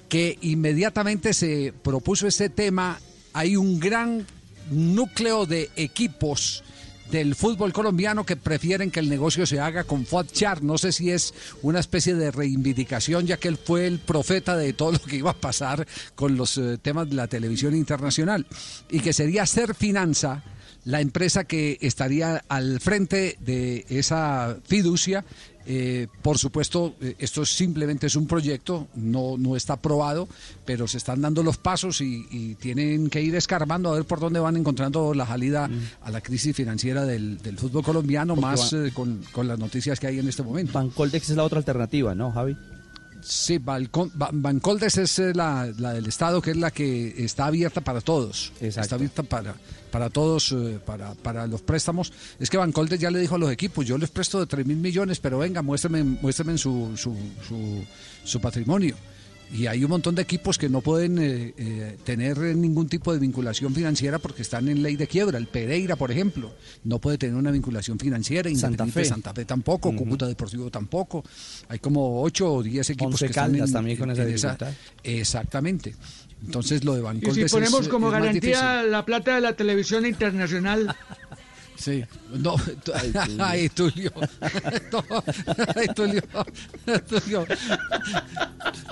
[0.09, 2.99] que inmediatamente se propuso este tema.
[3.33, 4.27] Hay un gran
[4.71, 6.65] núcleo de equipos
[7.11, 10.63] del fútbol colombiano que prefieren que el negocio se haga con Fuad Char.
[10.63, 14.73] No sé si es una especie de reivindicación, ya que él fue el profeta de
[14.73, 18.47] todo lo que iba a pasar con los eh, temas de la televisión internacional.
[18.91, 20.43] Y que sería Ser Finanza
[20.87, 25.25] la empresa que estaría al frente de esa fiducia.
[25.67, 30.29] Eh, por supuesto, eh, esto simplemente es un proyecto, no, no está aprobado,
[30.65, 34.21] pero se están dando los pasos y, y tienen que ir escarbando a ver por
[34.21, 35.69] dónde van encontrando la salida
[36.03, 39.59] a la crisis financiera del, del fútbol colombiano, Porque más va- eh, con, con las
[39.59, 40.73] noticias que hay en este momento.
[40.75, 42.57] Bancoldex es la otra alternativa, ¿no, Javi?
[43.29, 43.81] Sí, Ba-
[44.33, 48.53] Bancoldes es la, la del Estado, que es la que está abierta para todos.
[48.83, 49.55] Está abierta para,
[49.91, 52.13] para todos, eh, para, para los préstamos.
[52.39, 54.77] Es que Bancoldes ya le dijo a los equipos, yo les presto de 3 mil
[54.77, 57.17] millones, pero venga, muéstrenme, muéstrenme su, su,
[57.49, 57.85] su,
[58.23, 58.95] su patrimonio.
[59.53, 63.21] Y hay un montón de equipos que no pueden eh, eh, tener ningún tipo de
[63.21, 65.39] vinculación financiera porque están en ley de quiebra.
[65.39, 66.53] El Pereira, por ejemplo,
[66.85, 68.51] no puede tener una vinculación financiera.
[68.57, 69.05] Santa Fe.
[69.05, 71.25] Santa Fe tampoco, Cúcuta Deportivo tampoco.
[71.69, 74.29] Hay como 8 o 10 equipos Once que están Caldas en- también con esa en
[74.35, 74.73] dificultad.
[75.05, 75.95] Exactamente.
[76.45, 79.55] Entonces lo de Y Bancoldes si ponemos es, como es garantía la plata de la
[79.55, 80.95] televisión internacional.
[81.79, 82.05] Sí.
[82.35, 82.57] No,
[83.39, 84.13] ay, Tulio.
[84.93, 85.05] No,
[85.75, 86.23] ay, Tulio.
[87.09, 87.47] Tulio.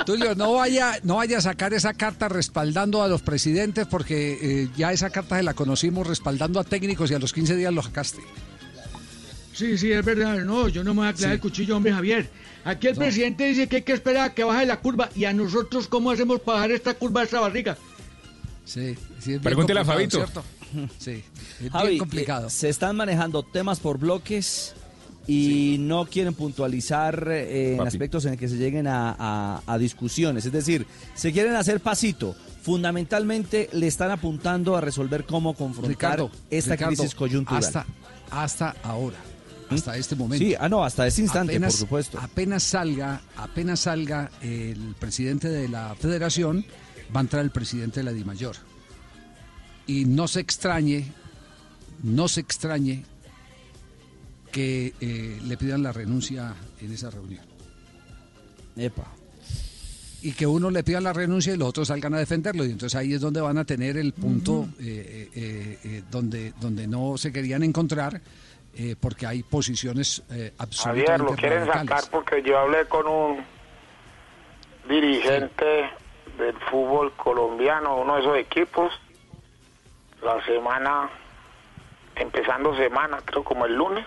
[0.06, 4.68] Tulio, no vaya, no vaya a sacar esa carta respaldando a los presidentes porque eh,
[4.76, 7.82] ya esa carta se la conocimos respaldando a técnicos y a los 15 días lo
[7.82, 8.20] sacaste.
[9.52, 10.38] Sí, sí, es verdad.
[10.40, 11.34] No, yo no me voy a clavar Sí.
[11.34, 12.28] el cuchillo, hombre Javier.
[12.64, 15.10] Aquí el presidente dice que hay que esperar a que baje la curva.
[15.14, 17.76] ¿Y a nosotros cómo hacemos para bajar esta curva de esta barriga?
[18.64, 20.16] Sí, sí, es Pregúntele a Fabito.
[20.16, 20.42] ¿cierto?
[20.98, 21.22] Sí,
[21.62, 22.46] es Javi, bien complicado.
[22.48, 24.74] eh, se están manejando temas por bloques
[25.26, 29.78] y no quieren puntualizar eh, en aspectos en el que se lleguen a, a- a
[29.78, 30.44] discusiones.
[30.44, 32.34] Es decir, se quieren hacer pasito.
[32.62, 37.62] Fundamentalmente le están apuntando a resolver cómo confrontar Ricardo, esta Ricardo, crisis coyuntural.
[37.64, 37.86] Hasta,
[38.30, 39.16] hasta ahora,
[39.70, 40.44] hasta este momento.
[40.44, 42.18] Sí, ah, no, hasta ese instante, Apenas- por supuesto.
[42.20, 46.64] Apenas salga, apenas salga el presidente de la federación,
[47.14, 48.56] va a entrar el presidente de la DIMAYOR.
[49.86, 51.12] Y no se extrañe,
[52.02, 53.04] no se extrañe
[54.52, 57.44] que eh, le pidan la renuncia en esa reunión.
[58.76, 59.06] Epa.
[60.22, 62.64] Y que uno le pida la renuncia y los otros salgan a defenderlo.
[62.64, 66.86] Y entonces ahí es donde van a tener el punto eh, eh, eh, donde, donde
[66.86, 68.22] no se querían encontrar,
[68.76, 71.88] eh, porque hay posiciones eh, absolutamente Javier, lo quieren radicales.
[72.04, 73.44] sacar porque yo hablé con un
[74.88, 75.90] dirigente
[76.38, 78.92] del fútbol colombiano, uno de esos equipos,
[80.24, 81.10] la semana,
[82.16, 84.06] empezando semana, creo como el lunes,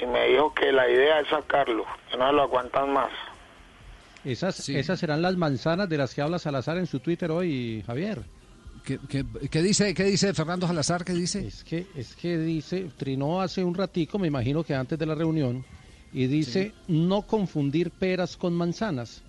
[0.00, 3.10] y me dijo que la idea es sacarlo, que no se lo aguantan más.
[4.24, 8.22] Esas, esas serán las manzanas de las que habla Salazar en su Twitter hoy, Javier.
[8.84, 11.04] ¿Qué, qué- qué dice, ¿Qué dice Fernando Salazar?
[11.04, 11.46] ¿Qué dice?
[11.46, 15.14] Es que, es que dice, trinó hace un ratico, me imagino que antes de la
[15.14, 15.64] reunión,
[16.12, 19.22] y dice no confundir peras con manzanas.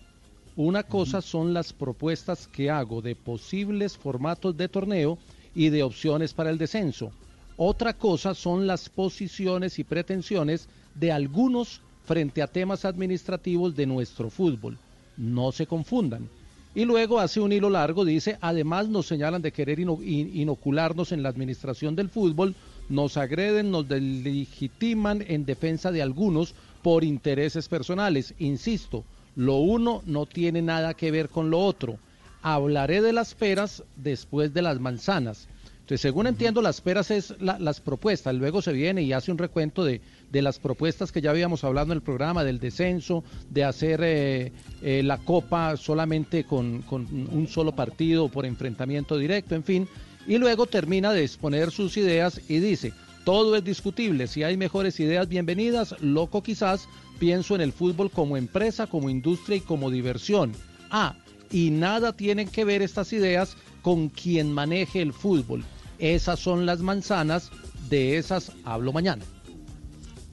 [0.55, 5.17] Una cosa son las propuestas que hago de posibles formatos de torneo
[5.55, 7.11] y de opciones para el descenso.
[7.57, 14.29] Otra cosa son las posiciones y pretensiones de algunos frente a temas administrativos de nuestro
[14.29, 14.77] fútbol.
[15.17, 16.27] No se confundan.
[16.75, 21.11] Y luego hace un hilo largo, dice, además nos señalan de querer ino- in- inocularnos
[21.11, 22.55] en la administración del fútbol,
[22.89, 28.33] nos agreden, nos delegitiman en defensa de algunos por intereses personales.
[28.39, 29.03] Insisto,
[29.35, 31.97] lo uno no tiene nada que ver con lo otro.
[32.43, 35.47] Hablaré de las peras después de las manzanas.
[35.75, 38.35] Entonces, según entiendo, las peras es la- las propuestas.
[38.35, 41.87] Luego se viene y hace un recuento de, de las propuestas que ya habíamos hablado
[41.91, 47.47] en el programa, del descenso, de hacer eh, eh, la copa solamente con, con un
[47.47, 49.87] solo partido por enfrentamiento directo, en fin.
[50.25, 52.93] Y luego termina de exponer sus ideas y dice,
[53.25, 56.87] todo es discutible, si hay mejores ideas, bienvenidas, loco quizás,
[57.19, 60.53] pienso en el fútbol como empresa, como industria y como diversión.
[60.89, 61.15] Ah,
[61.53, 65.63] y nada tienen que ver estas ideas con quien maneje el fútbol.
[65.99, 67.49] Esas son las manzanas,
[67.89, 69.23] de esas hablo mañana.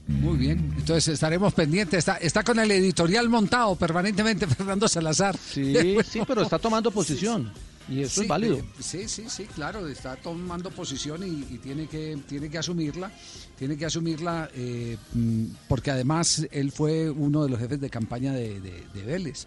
[0.07, 1.99] Muy bien, entonces estaremos pendientes.
[1.99, 5.37] Está, está con el editorial montado permanentemente Fernando Salazar.
[5.37, 5.73] Sí,
[6.09, 7.51] sí, pero está tomando posición.
[7.89, 8.57] Y eso Sí, es válido.
[8.57, 13.11] eh, Sí, sí, sí, claro, está tomando posición y, y tiene que tiene que asumirla,
[13.57, 18.33] tiene que asumirla eh, mm, porque además él fue uno de los jefes de campaña
[18.33, 19.45] de, de- de Vélez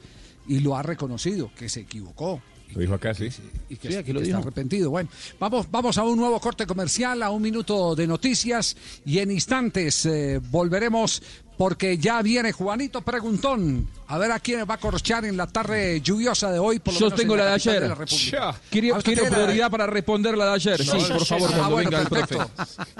[0.48, 2.40] y lo ha reconocido que se equivocó,
[2.74, 3.28] Lo dijo acá, sí.
[3.68, 4.90] y que, Sí, y aquí lo que está arrepentido.
[4.90, 9.30] Bueno, vamos, vamos a un nuevo corte comercial, a un minuto de noticias y en
[9.30, 11.22] instantes eh, volveremos
[11.56, 13.88] porque ya viene Juanito Preguntón.
[14.08, 16.80] A ver a quién va a corchar en la tarde lluviosa de hoy.
[16.80, 17.82] Por lo Yo menos tengo en la de ayer.
[17.82, 18.52] la República.
[18.52, 18.60] Ya.
[18.70, 18.98] Quiero,
[19.30, 20.82] prioridad para responder la de ayer.
[20.84, 22.36] Sí, por favor, Ah, cuando bueno, venga el profe.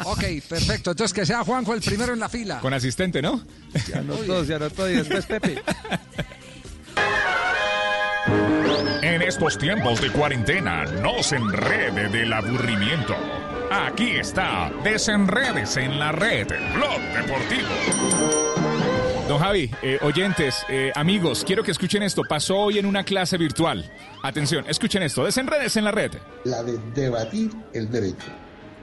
[0.04, 0.90] Ok, perfecto.
[0.92, 2.60] Entonces que sea Juanjo el primero en la fila.
[2.60, 3.42] Con asistente, ¿no?
[3.88, 5.60] Ya anotó, ya anotó y después Pepe.
[8.26, 13.14] En estos tiempos de cuarentena, no se enrede del aburrimiento.
[13.70, 17.68] Aquí está, desenredes en la red, Blog Deportivo.
[19.28, 22.22] Don Javi, eh, oyentes, eh, amigos, quiero que escuchen esto.
[22.28, 23.90] Pasó hoy en una clase virtual.
[24.22, 25.24] Atención, escuchen esto.
[25.24, 26.12] Desenredes en la red.
[26.44, 28.26] la de debatir el derecho,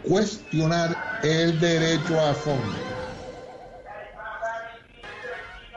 [0.03, 2.73] cuestionar el derecho a fondo.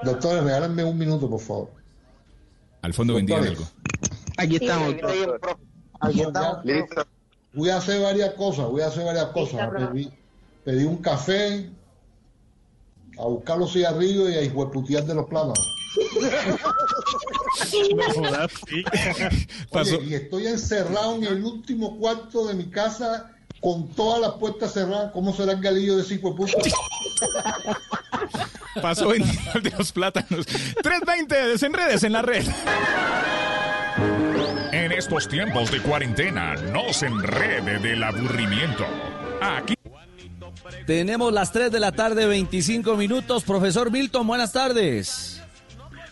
[0.03, 1.84] Doctores, regálenme un minuto, por favor.
[2.85, 3.65] Al fondo vendían algo.
[4.37, 4.95] Aquí estamos,
[6.01, 6.59] Aquí estamos.
[7.55, 9.71] Voy a hacer varias cosas, voy a hacer varias cosas.
[9.71, 10.11] Pedí,
[10.65, 11.71] pedí un café,
[13.19, 15.59] a buscar los cigarrillos y a hijueputear de los plátanos.
[19.71, 23.34] Oye, y estoy encerrado en el último cuarto de mi casa
[23.65, 25.11] con todas las puertas cerradas.
[25.13, 26.53] ¿Cómo será el galillo de ese hijueputa?
[28.83, 30.45] Pasó vendiendo el de los plátanos.
[30.45, 32.45] 320, desenredes en la red.
[34.71, 38.85] En estos tiempos de cuarentena, no se enrede del aburrimiento.
[39.41, 39.75] Aquí.
[40.87, 43.45] Tenemos las 3 de la tarde, 25 minutos.
[43.45, 45.43] Profesor Milton, buenas tardes.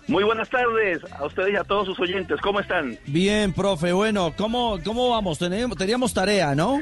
[0.09, 2.41] Muy buenas tardes a ustedes y a todos sus oyentes.
[2.41, 2.99] ¿Cómo están?
[3.07, 3.93] Bien, profe.
[3.93, 5.39] Bueno, ¿cómo, cómo vamos?
[5.39, 6.81] Teníamos, teníamos tarea, ¿no?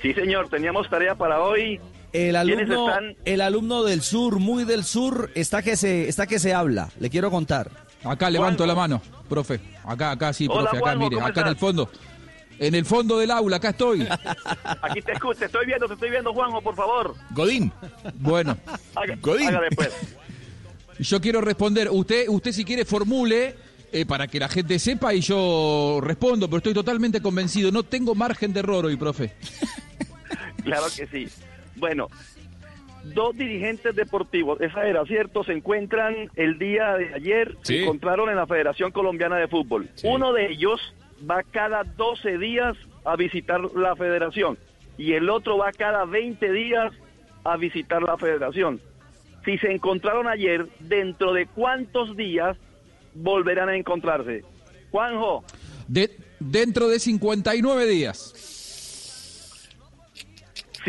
[0.00, 1.80] Sí, señor, teníamos tarea para hoy.
[2.12, 3.16] El ¿Quiénes alumno, están?
[3.24, 6.88] el alumno del sur, muy del sur, está que se, está que se habla.
[7.00, 7.70] Le quiero contar.
[8.04, 9.60] Acá levanto la mano, profe.
[9.84, 10.76] Acá, acá sí, Hola, profe.
[10.76, 11.90] Acá, Juanjo, mire, ¿cómo acá en el fondo.
[12.60, 14.06] En el fondo del aula, acá estoy.
[14.82, 17.14] Aquí te escucho, te estoy viendo, te estoy viendo, Juanjo, por favor.
[17.30, 17.72] Godín.
[18.14, 18.56] Bueno,
[18.94, 19.48] Haga- Godín.
[19.48, 19.90] Hágale, pues.
[21.00, 21.88] Yo quiero responder.
[21.90, 23.54] Usted, usted si quiere formule
[23.92, 27.70] eh, para que la gente sepa y yo respondo, pero estoy totalmente convencido.
[27.70, 29.32] No tengo margen de error hoy, profe.
[30.64, 31.28] Claro que sí.
[31.76, 32.08] Bueno,
[33.04, 37.82] dos dirigentes deportivos, esa era cierto, se encuentran el día de ayer, se Sí.
[37.82, 39.88] encontraron en la Federación Colombiana de Fútbol.
[40.04, 40.80] Uno de ellos
[41.28, 44.58] va cada 12 días a visitar la federación
[44.98, 46.92] y el otro va cada 20 días
[47.44, 48.80] a visitar la federación.
[49.44, 52.56] Si se encontraron ayer, ¿dentro de cuántos días
[53.14, 54.44] volverán a encontrarse?
[54.90, 55.44] Juanjo,
[55.86, 58.34] De, dentro de 59 días.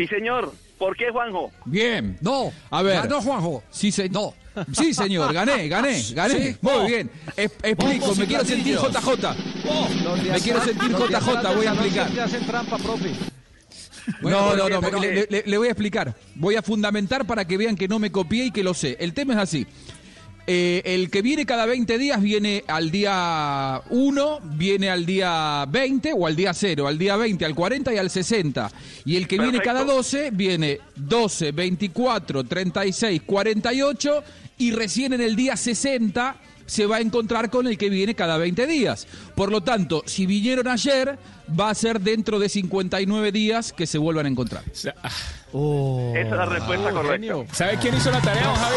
[0.08, 0.52] Sí señor.
[0.78, 1.50] ¿Por qué, Juanjo?
[1.66, 2.16] Bien.
[2.22, 2.52] No.
[2.70, 3.02] A ver.
[3.02, 3.62] Ganó Juanjo.
[3.70, 4.08] Sí, se...
[4.08, 4.32] no.
[4.72, 6.34] Sí, señor, gané, gané, gané.
[6.52, 6.56] Sí.
[6.62, 6.86] Muy Oh.
[6.86, 7.10] bien.
[7.36, 8.76] Es- explico, Bombos me quiero sentir.
[8.76, 9.28] JJ.
[10.32, 12.04] Me quiero sentir JJ, voy a explicar.
[12.06, 13.10] siempre hacen trampa, profe.
[14.22, 16.14] no, no, no, porque- le, le- le voy a explicar.
[16.34, 18.96] Voy a fundamentar para que vean que no me copié y que lo sé.
[19.00, 19.66] El tema es así.
[20.52, 26.12] Eh, el que viene cada 20 días viene al día 1, viene al día 20
[26.12, 28.68] o al día 0, al día 20, al 40 y al 60.
[29.04, 29.78] Y el que viene Perfecto.
[29.78, 34.24] cada 12 viene 12, 24, 36, 48
[34.58, 36.34] y recién en el día 60
[36.66, 39.06] se va a encontrar con el que viene cada 20 días.
[39.36, 41.16] Por lo tanto, si vinieron ayer,
[41.48, 44.64] va a ser dentro de 59 días que se vuelvan a encontrar.
[44.72, 44.90] Esa
[46.18, 47.54] es la respuesta correcta.
[47.54, 48.76] ¿Sabe quién hizo la tarea, don Javi?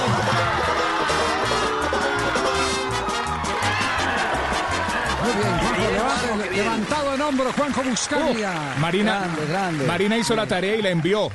[6.55, 6.63] Levanta-
[7.01, 8.75] levantado en hombro, Juanjo Buscalia.
[8.79, 9.85] Marina, Grande, grande.
[9.85, 11.29] Marina hizo la tarea y la envió.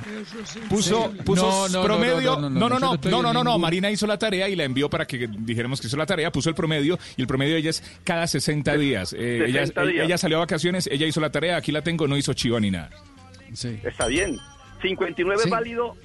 [0.69, 2.37] Puso, puso No, no, no, promedio.
[2.37, 3.51] no, no, no, no, no, no no, estoy no, en no, no, no.
[3.51, 6.31] ningún- Marina hizo la tarea y la envió para que dijéramos que hizo la tarea.
[6.33, 9.13] Puso el promedio y el promedio de ella es cada 60 días.
[9.13, 10.05] Eh, ella, 60 días.
[10.07, 11.57] ella salió a vacaciones, ella hizo la tarea.
[11.57, 12.91] Aquí la tengo, no hizo chiva ni nada.
[13.83, 14.39] Está bien.
[14.83, 15.49] 59 Sí.
[15.49, 15.97] es válido,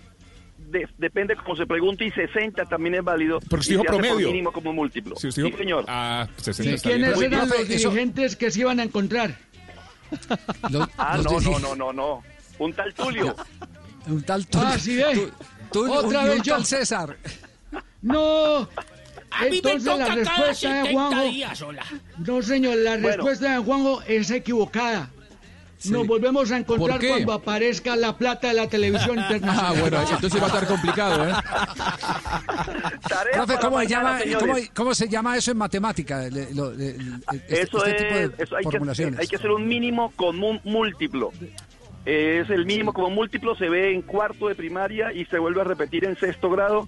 [0.74, 3.40] de- depende cómo se pregunte, y 60 también es válido.
[3.50, 4.28] Pero y dijo promedio.
[4.28, 5.16] mínimo como múltiplo.
[5.16, 5.86] Señor.
[5.88, 6.80] Ah, 60 ¿Y bien.
[6.82, 9.38] quiénes eran los eso- dirigentes que se iban a encontrar?
[10.98, 12.24] Ah, los no, no, no, no, no.
[12.60, 13.36] Un tal Tulio.
[14.08, 14.68] Un tal Tulio.
[14.68, 15.30] Ah, sí, ve.
[15.72, 16.54] Tú- Otra y vez un yo.
[16.56, 17.18] tal César.
[18.02, 18.58] No.
[19.32, 21.24] A mí me Entonces la cada respuesta de 70 Juanjo.
[21.24, 21.86] días, hola.
[22.20, 23.08] No, señor, la Bueno.
[23.08, 25.10] respuesta de Juanjo es equivocada.
[25.90, 29.76] Nos volvemos a encontrar cuando aparezca la plata de la televisión internacional.
[29.76, 31.34] Ah, bueno, entonces va a estar complicado, ¿eh?
[33.34, 34.40] Profe, ¿cómo mañana, llama.
[34.40, 36.24] ¿cómo, cómo se llama eso en matemática?
[36.30, 36.96] Le- lo- le-
[37.34, 39.20] este, Eso este tipo de es, eso hay que, formulaciones.
[39.20, 41.32] hay que hacer un mínimo común múltiplo.
[42.06, 45.64] Es el mínimo común múltiplo, se ve en cuarto de primaria y se vuelve a
[45.64, 46.88] repetir en sexto grado.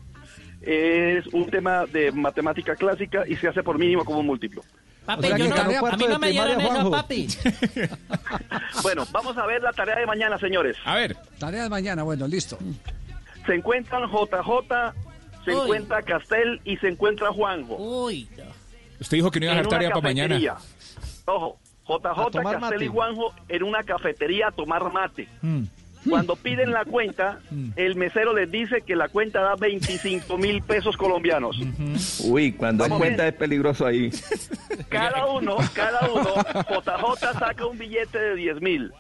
[0.62, 4.64] Es un tema de matemática clásica y se hace por mínimo común múltiplo.
[5.06, 6.92] Papi, O sea yo que no- ganó a mí no me primaria, dieron eso, Juanjo.
[6.92, 7.28] papi.
[8.84, 10.78] Bueno, vamos a ver la tarea de mañana, señores.
[10.86, 11.16] A ver.
[11.40, 12.58] Tarea de mañana, bueno, listo.
[13.46, 14.94] Se encuentran JJ,
[15.44, 15.62] se Uy.
[15.62, 17.76] encuentra Castel y se encuentra Juanjo.
[17.78, 18.28] Uy,
[19.00, 20.40] Usted dijo que no iba a dejar tarea para mañana.
[21.26, 21.58] Ojo,
[21.88, 22.88] JJ, Castel y.
[22.88, 25.28] Juanjo en una cafetería a tomar mate.
[25.42, 25.64] Mm.
[26.10, 27.40] Cuando piden la cuenta,
[27.76, 31.60] el mesero les dice que la cuenta da 25 mil pesos colombianos.
[32.24, 34.12] Uy, cuando hay cuenta es peligroso ahí.
[34.90, 36.36] Cada uno, cada uno,
[36.70, 38.92] JJ saca un billete de 10 mil.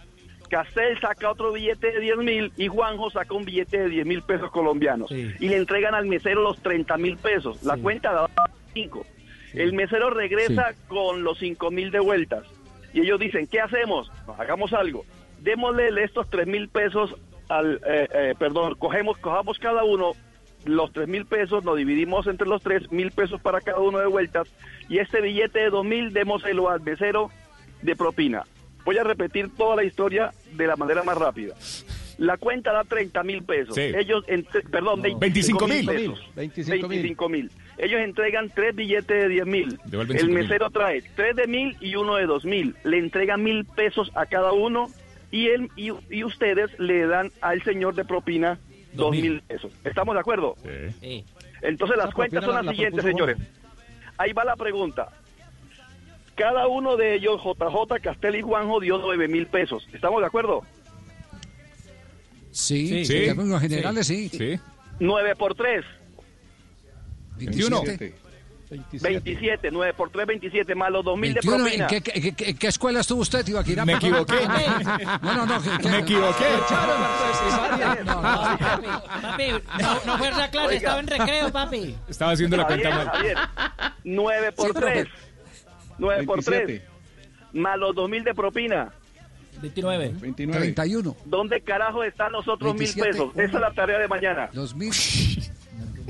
[0.49, 4.21] Castel saca otro billete de 10 mil y Juanjo saca un billete de 10 mil
[4.21, 5.11] pesos colombianos.
[5.11, 7.63] Y le entregan al mesero los 30 mil pesos.
[7.63, 8.29] La cuenta da
[8.73, 9.05] 5.
[9.53, 12.43] El mesero regresa con los 5 mil de vueltas.
[12.93, 14.11] Y ellos dicen, ¿qué hacemos?
[14.37, 15.05] Hagamos algo.
[15.45, 17.13] Démosle estos 3 mil pesos
[17.49, 20.13] al, eh, eh, perdón, cogemos, cojamos cada uno
[20.65, 24.07] los 3 mil pesos, nos dividimos entre los 3 mil pesos para cada uno de
[24.07, 24.47] vueltas
[24.89, 27.29] y este billete de 2 mil démoselo al mesero
[27.83, 28.41] de propina.
[28.85, 31.53] Voy a repetir toda la historia de la manera más rápida.
[32.17, 33.75] La cuenta da 30 mil pesos.
[33.75, 33.81] Sí.
[33.81, 35.85] Ellos, entre- perdón, 25 mil.
[35.85, 36.27] pesos.
[36.35, 36.87] 25 mil.
[36.89, 37.51] 25 mil.
[37.77, 39.77] Ellos entregan tres billetes de 10 mil.
[39.91, 40.29] El 5.000.
[40.29, 42.75] mesero trae tres de mil y uno de dos mil.
[42.83, 44.87] Le entrega mil pesos a cada uno
[45.31, 48.59] y él y, y ustedes le dan al señor de propina
[48.93, 49.71] dos mil pesos.
[49.83, 50.55] ¿Estamos de acuerdo?
[51.01, 51.25] Sí.
[51.61, 53.37] Entonces las cuentas son la- las la siguientes, propuso señores.
[54.17, 55.09] Ahí va la pregunta.
[56.35, 59.87] Cada uno de ellos, JJ, Castel y Juanjo, dio nueve mil pesos.
[59.93, 60.61] ¿Estamos de acuerdo?
[62.51, 63.25] Sí, Sí.
[63.25, 64.29] en generales sí.
[64.29, 64.59] Sí.
[64.99, 65.83] 9 por 3,
[67.37, 67.81] 21.
[68.69, 69.09] 27.
[69.19, 69.69] 27.
[69.71, 71.83] 9 por 3, 27, más los 2 mil de 21, propina.
[71.83, 73.85] ¿en qué, qué- qué- qué- escuela estuvo usted, Ibaquira?
[73.85, 74.35] Me equivoqué.
[75.21, 75.61] No, no, no.
[75.61, 76.45] que- que- Me equivoqué.
[78.05, 78.21] No, no.
[78.21, 78.87] Papi,
[79.21, 79.47] papi,
[79.81, 80.77] no, no fue esa clase, Oiga.
[80.77, 81.95] estaba en recreo, papi.
[82.07, 83.15] Estaba haciendo la Javier, cuenta mal.
[83.15, 83.37] Javier,
[84.03, 84.91] 9 por Sí, profe.
[85.03, 85.07] 3.
[85.97, 86.57] 9 por 3.
[86.67, 86.87] 27.
[87.53, 88.91] Más los 2 mil de propina.
[89.61, 90.13] 29.
[90.19, 90.59] 29.
[90.59, 91.15] 31.
[91.25, 93.29] ¿Dónde carajo están los otros mil 27, pesos?
[93.35, 94.49] Esa es la tarea de mañana.
[94.53, 94.91] 2000.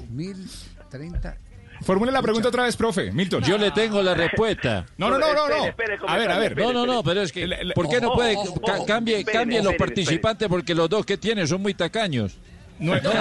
[0.09, 1.37] 1030.
[1.85, 3.11] Formule la pregunta otra vez, profe.
[3.11, 3.43] Milton.
[3.43, 4.85] Yo le tengo la respuesta.
[4.97, 5.65] No, no, no, no, no.
[5.67, 6.51] Espere, espere, A ver, a ver.
[6.53, 8.85] espere, No, no, no, pero es que, ¿por qué no puede ojo, ca- ojo.
[8.85, 12.37] cambie, Espere, cambien los espere, participantes porque los dos que tienen son muy tacaños?
[12.79, 13.13] Nue- No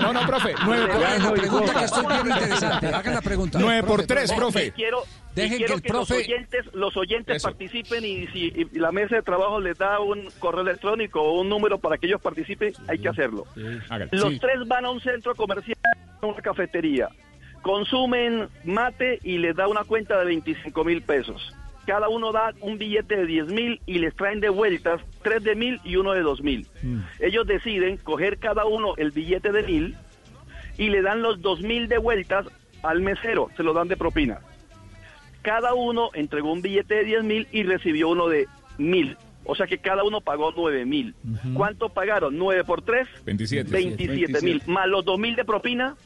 [0.00, 0.54] No, no, profe.
[0.64, 2.86] 9 por, Hagan la pregunta que estoy bien interesante.
[2.88, 3.58] Hagan la pregunta.
[3.60, 4.72] 9 por Profe, 3, Y profe.
[4.72, 5.02] quiero,
[5.34, 7.48] Dejen quiero que el que, los oyentes, los oyentes Eso.
[7.48, 11.48] participen y si y la mesa de trabajo les da un correo electrónico o un
[11.48, 13.44] número para que ellos participen, hay que hacerlo.
[14.10, 14.38] Los Sí.
[14.40, 15.76] tres van a un centro comercial,
[16.22, 17.08] a una cafetería,
[17.66, 21.52] consumen mate y les da una cuenta de 25 mil pesos.
[21.84, 25.56] Cada uno da un billete de 10 mil y les traen de vueltas tres de
[25.56, 26.68] mil y uno de dos mil.
[27.18, 29.96] Ellos deciden coger cada uno el billete de mil
[30.78, 32.46] y le dan los dos mil de vueltas
[32.84, 34.38] al mesero, se lo dan de propina.
[35.42, 38.46] Cada uno entregó un billete de 10 mil y recibió uno de
[38.78, 39.16] mil.
[39.44, 41.14] O sea que cada uno pagó nueve mil.
[41.54, 42.36] ¿Cuánto pagaron?
[42.38, 43.08] ¿Nueve por tres?
[43.24, 43.70] 27.
[43.70, 44.62] 27 mil.
[44.66, 45.96] Más los dos mil de propina,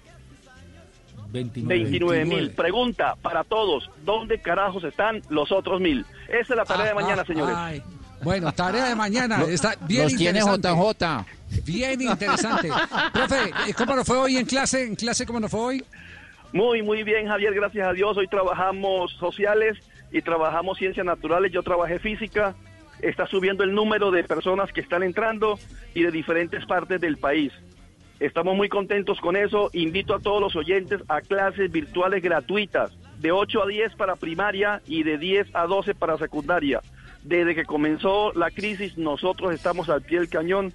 [1.32, 2.50] 29 mil.
[2.50, 6.04] Pregunta para todos, ¿dónde carajos están los otros mil?
[6.28, 7.56] Esa es la tarea de mañana, ah, señores.
[7.56, 7.82] ay.
[8.22, 9.42] Bueno, tarea de mañana.
[9.48, 10.68] Está bien los tiene interesante.
[10.68, 11.64] JJ.
[11.64, 12.68] Bien interesante.
[13.12, 13.36] Profe,
[13.68, 14.84] eh, ¿cómo nos fue hoy en clase?
[14.84, 15.84] ¿En clase cómo nos fue hoy?
[16.52, 18.16] Muy, muy bien, Javier, gracias a Dios.
[18.16, 19.78] Hoy trabajamos sociales
[20.12, 21.52] y trabajamos ciencias naturales.
[21.52, 22.54] Yo trabajé física.
[23.00, 25.58] Está subiendo el número de personas que están entrando
[25.94, 27.52] y de diferentes partes del país.
[28.20, 29.70] Estamos muy contentos con eso.
[29.72, 34.82] Invito a todos los oyentes a clases virtuales gratuitas, de 8 a 10 para primaria
[34.86, 36.80] y de 10 a 12 para secundaria.
[37.22, 40.72] Desde que comenzó la crisis, nosotros estamos al pie del cañón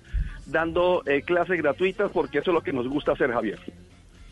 [0.47, 3.59] dando eh, clases gratuitas porque eso es lo que nos gusta hacer, Javier.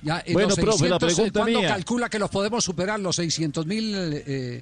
[0.01, 1.69] Ya, eh, Bueno, los profe, la 600, eh, pregunta ¿Cuándo mía.
[1.69, 4.61] calcula que los podemos superar los 600 mil eh,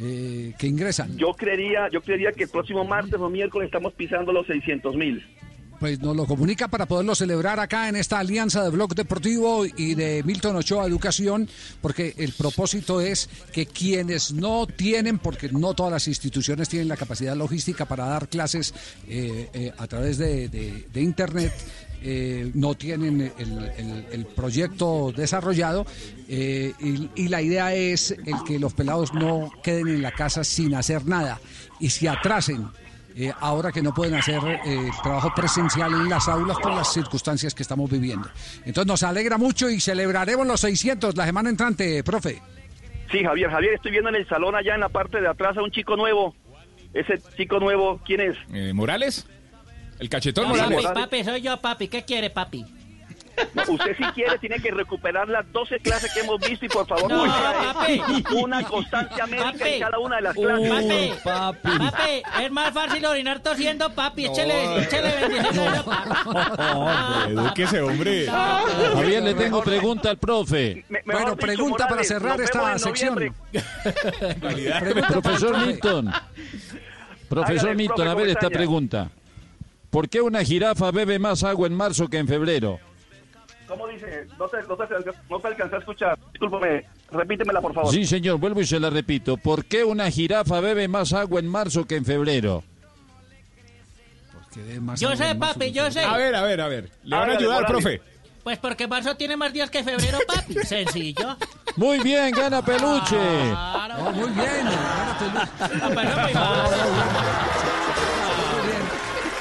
[0.00, 1.16] eh, que ingresan?
[1.16, 5.24] Yo creería, yo creería que el próximo martes o miércoles estamos pisando los 600 mil.
[5.78, 9.94] Pues nos lo comunica para poderlo celebrar acá en esta alianza de Blog Deportivo y
[9.94, 11.48] de Milton Ochoa Educación,
[11.80, 16.96] porque el propósito es que quienes no tienen, porque no todas las instituciones tienen la
[16.96, 18.74] capacidad logística para dar clases
[19.06, 21.52] eh, eh, a través de, Internet,
[22.02, 25.86] eh, no tienen el, proyecto desarrollado
[26.28, 26.74] y,
[27.14, 31.06] y la idea es el que los pelados no queden en la casa sin hacer
[31.06, 31.40] nada
[31.78, 32.68] y se atrasen
[33.18, 36.92] eh, ahora que no pueden hacer eh, el trabajo presencial en las aulas por las
[36.92, 38.28] circunstancias que estamos viviendo.
[38.64, 42.40] Entonces nos alegra mucho y celebraremos los 600 la semana entrante, profe.
[43.10, 45.62] Sí, Javier, Javier, estoy viendo en el salón allá en la parte de atrás a
[45.62, 46.34] un chico nuevo.
[46.94, 48.36] Ese chico nuevo, ¿quién es?
[48.52, 49.26] Eh, ¿Morales?
[49.98, 50.84] El cachetón No, Morales.
[50.84, 51.88] papi, papi, soy yo, papi.
[51.88, 52.64] ¿Qué quiere, papi?
[53.54, 56.86] No, usted si quiere tiene que recuperar las 12 clases que hemos visto y por
[56.86, 58.02] favor No, muestra papi.
[58.36, 59.68] una constancia médica Papi.
[59.70, 61.16] en cada una de las clases.
[61.22, 61.68] papi.
[61.78, 64.26] Papi, es más fácil orinar tosiendo, papi.
[64.26, 65.74] Échele, échele bendición.
[67.28, 68.26] Edúquese, hombre.
[68.26, 70.84] Javier, le tengo pregunta al profe.
[71.04, 73.34] Bueno, pregunta para cerrar esta sección.
[75.08, 76.12] Profesor Milton.
[77.28, 79.10] Profesor Milton, a ver esta pregunta.
[79.90, 82.78] ¿Por qué una jirafa bebe más agua en marzo que en febrero?
[83.68, 84.26] ¿Cómo dice?
[84.38, 84.84] No te, no te,
[85.28, 86.18] no te alcancé a escuchar.
[86.32, 87.92] Discúlpame, repítemela por favor.
[87.92, 89.36] Sí, señor, vuelvo y se la repito.
[89.36, 92.64] ¿Por qué una jirafa bebe más agua en marzo que en febrero?
[94.96, 96.00] Yo sé, papi, yo sé.
[96.00, 96.90] A ver, a ver, a ver.
[97.04, 98.00] Le van a ayudar, profe.
[98.42, 100.54] Pues porque marzo tiene más días que febrero, papi.
[100.64, 101.36] Sencillo.
[101.76, 103.18] Muy bien, gana peluche.
[103.50, 104.10] Claro.
[104.12, 104.66] muy bien.
[104.66, 105.16] Ah,
[105.58, 107.74] pues no, muy mal.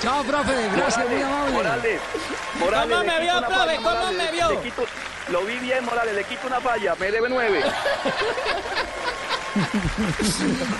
[0.01, 0.53] Chao, profe.
[0.75, 1.53] Gracias, muy amable.
[1.53, 2.01] Morales,
[2.59, 2.95] Morales.
[2.97, 3.53] ¿Cómo me vio, profe?
[3.55, 4.49] falla, ¿Cómo Morales, me vio?
[4.51, 4.85] le quito-
[5.29, 7.63] lo vi bien, Morales, le quito una falla, me debe nueve.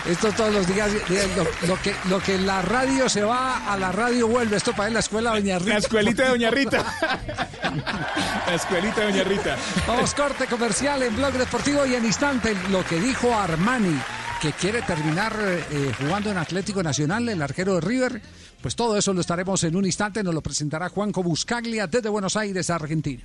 [0.07, 3.77] Esto todos los días, eh, lo, lo que, lo que la radio se va, a
[3.77, 4.57] la radio vuelve.
[4.57, 5.73] Esto para la escuela Doña Rita.
[5.73, 6.83] La escuelita de Doña Rita.
[8.45, 9.55] La escuelita de Doña Rita.
[9.87, 13.99] Vamos, corte comercial en Blog Deportivo y en instante lo que dijo Armani,
[14.41, 18.21] que quiere terminar eh, jugando en Atlético Nacional, el arquero de River.
[18.61, 22.35] Pues todo eso lo estaremos en un instante, nos lo presentará Juanco Buscaglia desde Buenos
[22.35, 23.23] Aires, Argentina.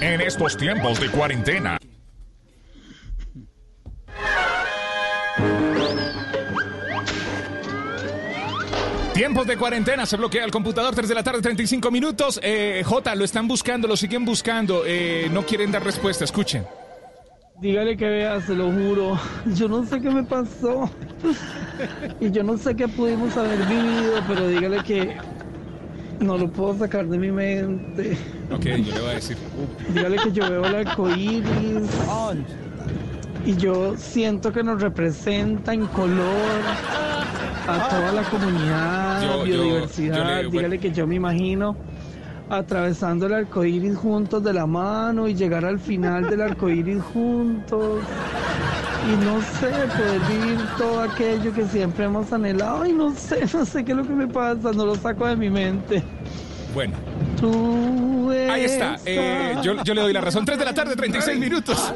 [0.00, 1.78] En estos tiempos de cuarentena.
[9.14, 12.40] Tiempos de cuarentena, se bloquea el computador, 3 de la tarde, 35 minutos.
[12.42, 14.84] Eh, J, lo están buscando, lo siguen buscando.
[14.86, 16.66] eh, no quieren dar respuesta, escuchen.
[17.62, 19.16] Dígale que vea, se lo juro.
[19.54, 20.90] Yo no sé qué me pasó.
[22.20, 25.16] Y yo no sé qué pudimos haber vivido, pero dígale que
[26.20, 28.18] no lo puedo sacar de mi mente.
[28.50, 29.36] Ok, yo le voy a decir.
[29.94, 31.88] Dígale que yo veo el arco iris.
[33.46, 36.36] Y yo siento que nos representa en color
[37.68, 40.16] a toda la comunidad, Yo- yo- biodiversidad.
[40.16, 40.50] yo le- bueno.
[40.50, 41.76] Dígale que yo me imagino
[42.58, 47.02] atravesando el arco iris juntos de la mano y llegar al final del arco iris
[47.02, 48.00] juntos.
[49.10, 52.86] Y no sé, poder vivir todo aquello que siempre hemos anhelado.
[52.86, 55.34] Y no sé, no sé qué es lo que me pasa, no lo saco de
[55.36, 56.02] mi mente.
[56.74, 56.94] Bueno,
[57.40, 58.96] Tú ahí está.
[59.04, 60.44] eh, yo, yo le doy la razón.
[60.44, 61.92] 3 de la tarde, 36 minutos.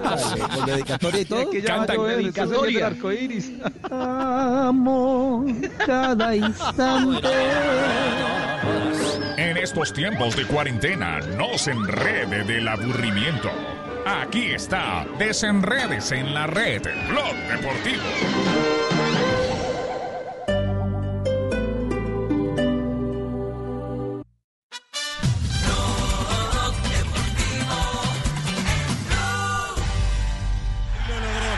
[0.54, 1.50] Con dedicatoria y todo.
[1.50, 2.02] que ya va a Canta.
[2.02, 2.78] Dedicatoria.
[2.78, 3.52] del arco iris.
[3.90, 5.46] Amo
[5.86, 7.28] cada instante.
[9.56, 13.50] En estos tiempos de cuarentena, no se enrede del aburrimiento.
[14.04, 18.02] Aquí está, desenredes en la red, Blog Deportivo.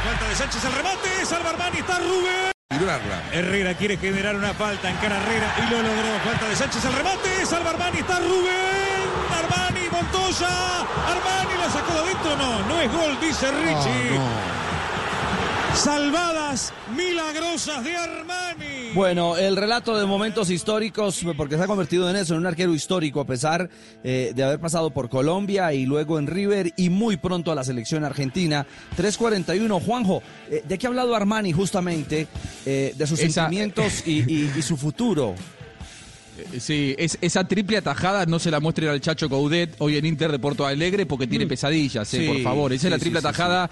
[0.05, 2.58] Falta de Sánchez al remate, salva Armani, está Rubén.
[3.33, 6.19] Herrera quiere generar una falta en cara Herrera y lo logró.
[6.25, 9.05] Falta de Sánchez al remate, salva Armani, está Rubén.
[9.37, 10.49] Armani, Montoya.
[11.07, 14.19] Armani la sacó de adentro, no, no es gol, dice Richie.
[15.75, 18.91] Salvadas milagrosas de Armani.
[18.95, 22.75] Bueno, el relato de momentos históricos, porque se ha convertido en eso, en un arquero
[22.75, 23.71] histórico, a pesar
[24.03, 27.63] eh, de haber pasado por Colombia y luego en River y muy pronto a la
[27.65, 28.67] selección argentina.
[28.97, 32.27] 3.41, Juanjo, eh, ¿de qué ha hablado Armani justamente?
[32.67, 35.35] Eh, de sus Esa- sentimientos y, y- y su futuro.
[36.61, 40.31] Sí, es, esa triple atajada no se la muestren al Chacho Coudet hoy en Inter
[40.31, 42.73] de Porto Alegre porque tiene pesadillas, eh, Sí, por favor.
[42.73, 43.69] Esa sí, es la sí, triple sí, atajada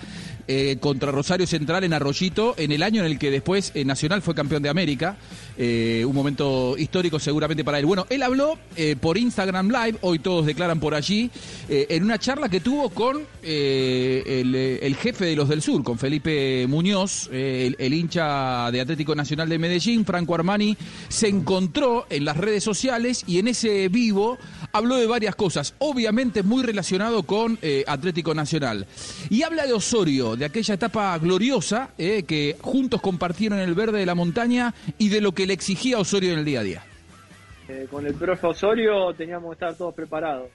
[0.49, 4.23] eh, contra Rosario Central en Arroyito en el año en el que después eh, Nacional
[4.23, 5.17] fue campeón de América.
[5.59, 7.87] Eh, un momento histórico seguramente para él.
[7.87, 8.59] Bueno, él habló
[9.01, 11.31] por Instagram Live, hoy todos declaran por allí,
[11.69, 17.31] en una charla que tuvo con el, jefe de los del Sur, con Felipe Muñoz,
[17.33, 20.77] el, el hincha de Atlético Nacional de Medellín, Franco Armani,
[21.09, 24.37] se encontró en las redes sociales y en ese vivo
[24.77, 28.87] habló de varias cosas, obviamente muy relacionado con eh, Atlético Nacional.
[29.31, 34.07] Y habla de Osorio, de aquella etapa gloriosa eh, que juntos compartieron el verde de
[34.07, 36.83] la montaña y de lo que le exigía Osorio en el día a día.
[37.69, 40.49] Eh, con el profe Osorio teníamos que estar todos preparados,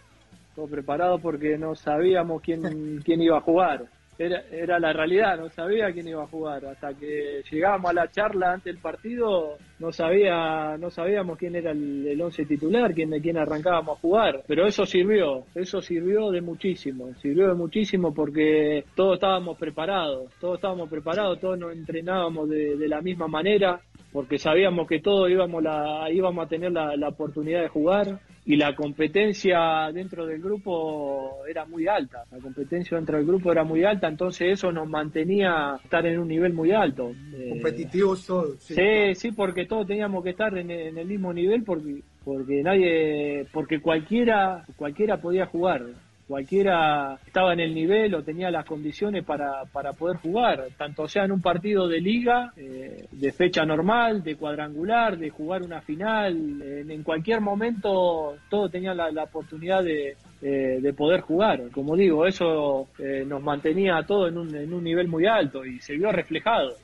[0.56, 3.86] todos preparados porque no sabíamos quién, quién iba a jugar.
[4.22, 6.64] Era, era la realidad, no sabía quién iba a jugar.
[6.66, 11.72] Hasta que llegamos a la charla antes del partido, no sabía, no sabíamos quién era
[11.72, 14.44] el, el once titular, quién, quién arrancábamos a jugar.
[14.46, 20.58] Pero eso sirvió, eso sirvió de muchísimo, sirvió de muchísimo porque todos estábamos preparados, todos
[20.58, 23.82] estábamos preparados, todos nos entrenábamos de, de la misma manera
[24.12, 28.56] porque sabíamos que todos íbamos, la, íbamos a tener la, la oportunidad de jugar y
[28.56, 32.24] la competencia dentro del grupo era muy alta.
[32.32, 36.28] La competencia dentro del grupo era muy alta, entonces eso nos mantenía estar en un
[36.28, 37.12] nivel muy alto.
[37.34, 38.56] Eh, Competitivos todos.
[38.60, 43.48] Sí, sí, porque todos teníamos que estar en, en el mismo nivel porque porque nadie
[43.52, 45.88] porque cualquiera cualquiera podía jugar
[46.32, 51.26] cualquiera estaba en el nivel o tenía las condiciones para, para poder jugar, tanto sea
[51.26, 56.62] en un partido de liga, eh, de fecha normal, de cuadrangular, de jugar una final,
[56.90, 61.70] en, cualquier momento todos tenían la, la oportunidad de, eh, de poder jugar.
[61.70, 65.66] Como digo, eso eh, nos mantenía a todos en un, en un nivel muy alto
[65.66, 66.78] y se vio reflejado.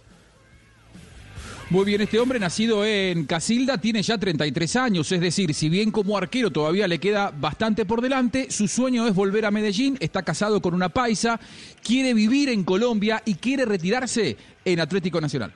[1.70, 5.92] Muy bien, este hombre nacido en Casilda tiene ya 33 años, es decir, si bien
[5.92, 10.24] como arquero todavía le queda bastante por delante, su sueño es volver a Medellín, está
[10.24, 11.42] casado con una paisa,
[11.84, 15.52] quiere vivir en Colombia y quiere retirarse en Atlético Nacional.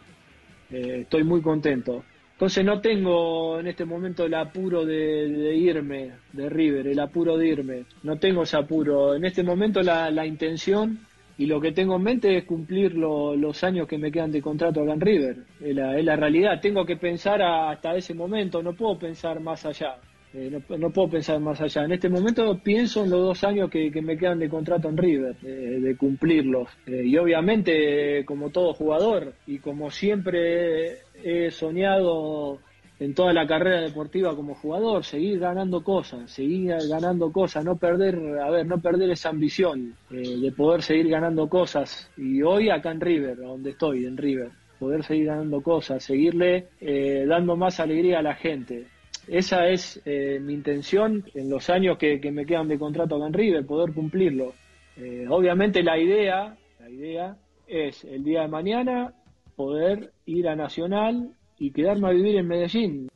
[0.69, 2.03] Eh, estoy muy contento.
[2.33, 7.38] Entonces no tengo en este momento el apuro de, de irme de River, el apuro
[7.38, 7.85] de irme.
[8.03, 9.15] No tengo ese apuro.
[9.15, 10.99] En este momento la, la intención
[11.37, 14.41] y lo que tengo en mente es cumplir lo- los años que me quedan de
[14.41, 15.37] contrato acá en River.
[15.61, 16.59] Es la, realidad.
[16.61, 18.61] Tengo que pensar hasta ese momento.
[18.61, 19.95] No puedo pensar más allá.
[20.33, 21.83] Eh, no, puedo pensar más allá.
[21.83, 25.35] En este momento pienso en los dos años que, me quedan de contrato en River,
[25.43, 26.69] eh, de cumplirlos.
[26.85, 32.59] Eh, y obviamente, como todo jugador, y como siempre he soñado
[33.02, 38.15] en toda la carrera deportiva como jugador, seguir ganando cosas, seguir ganando cosas, no perder,
[38.40, 42.11] a ver, no perder esa ambición eh, de poder seguir ganando cosas.
[42.15, 47.26] Y hoy acá en River, donde estoy, en River, poder seguir ganando cosas, seguirle eh,
[47.28, 48.86] dando más alegría a la gente.
[49.28, 53.26] Esa es eh, mi intención en los años que, que me quedan de contrato acá
[53.26, 54.53] en River, poder cumplirlo.
[54.95, 59.15] Eh, obviamente la idea, la idea es el día de mañana
[59.56, 63.07] poder ir a Nacional y quedarme a vivir en Medellín.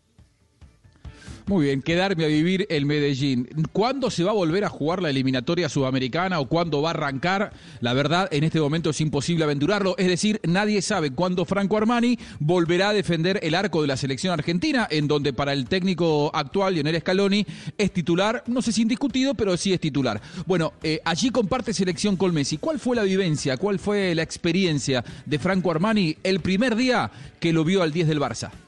[1.47, 3.47] Muy bien, quedarme a vivir en Medellín.
[3.72, 7.53] ¿Cuándo se va a volver a jugar la eliminatoria sudamericana o cuándo va a arrancar?
[7.81, 9.95] La verdad, en este momento es imposible aventurarlo.
[9.99, 14.34] Es decir, nadie sabe cuándo Franco Armani volverá a defender el arco de la selección
[14.34, 17.45] argentina, en donde para el técnico actual, Lionel Scaloni,
[17.77, 20.19] es titular, no sé si indiscutido, pero sí es titular.
[20.47, 22.57] Bueno, eh, allí comparte selección con Messi.
[22.57, 27.53] ¿Cuál fue la vivencia, cuál fue la experiencia de Franco Armani el primer día que
[27.53, 28.64] lo vio al 10 del Barça?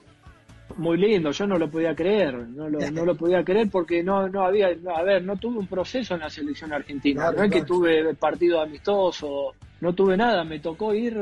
[0.77, 4.29] Muy lindo, yo no lo podía creer, no lo, no lo podía creer porque no,
[4.29, 7.43] no había, no, a ver, no tuve un proceso en la selección argentina, Claro, no
[7.45, 11.15] es que tuve partido amistoso, no tuve nada, me tocó ir,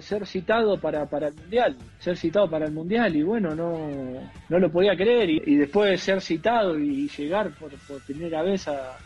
[0.00, 3.78] ser citado para, para el Mundial, ser citado para el Mundial y bueno, no,
[4.48, 8.42] no lo podía creer y, y después de ser citado y llegar por, por primera
[8.42, 8.96] vez a,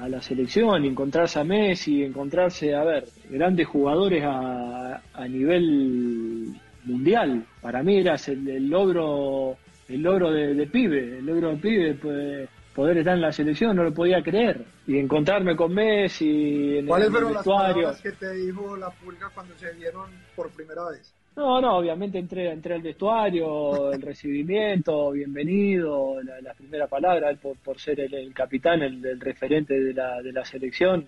[0.00, 6.54] a la selección, encontrarse a Messi, encontrarse, a ver, grandes jugadores a, a nivel
[6.84, 7.44] mundial.
[7.60, 9.56] Para mí era el, el logro,
[9.88, 13.76] el logro de, de pibe, el logro de pibe, pues, poder estar en la selección,
[13.76, 14.64] no lo podía creer.
[14.86, 17.74] Y encontrarme con Messi en, ¿Cuáles el fueron las vestuario.
[17.74, 21.12] palabras que te dijo la pulga cuando se vieron por primera vez?
[21.36, 27.56] No, no, obviamente entré, entré al vestuario, el recibimiento, bienvenido, la, la primera palabra, por,
[27.58, 31.06] por ser el, el capitán, el, el referente de la, de la selección,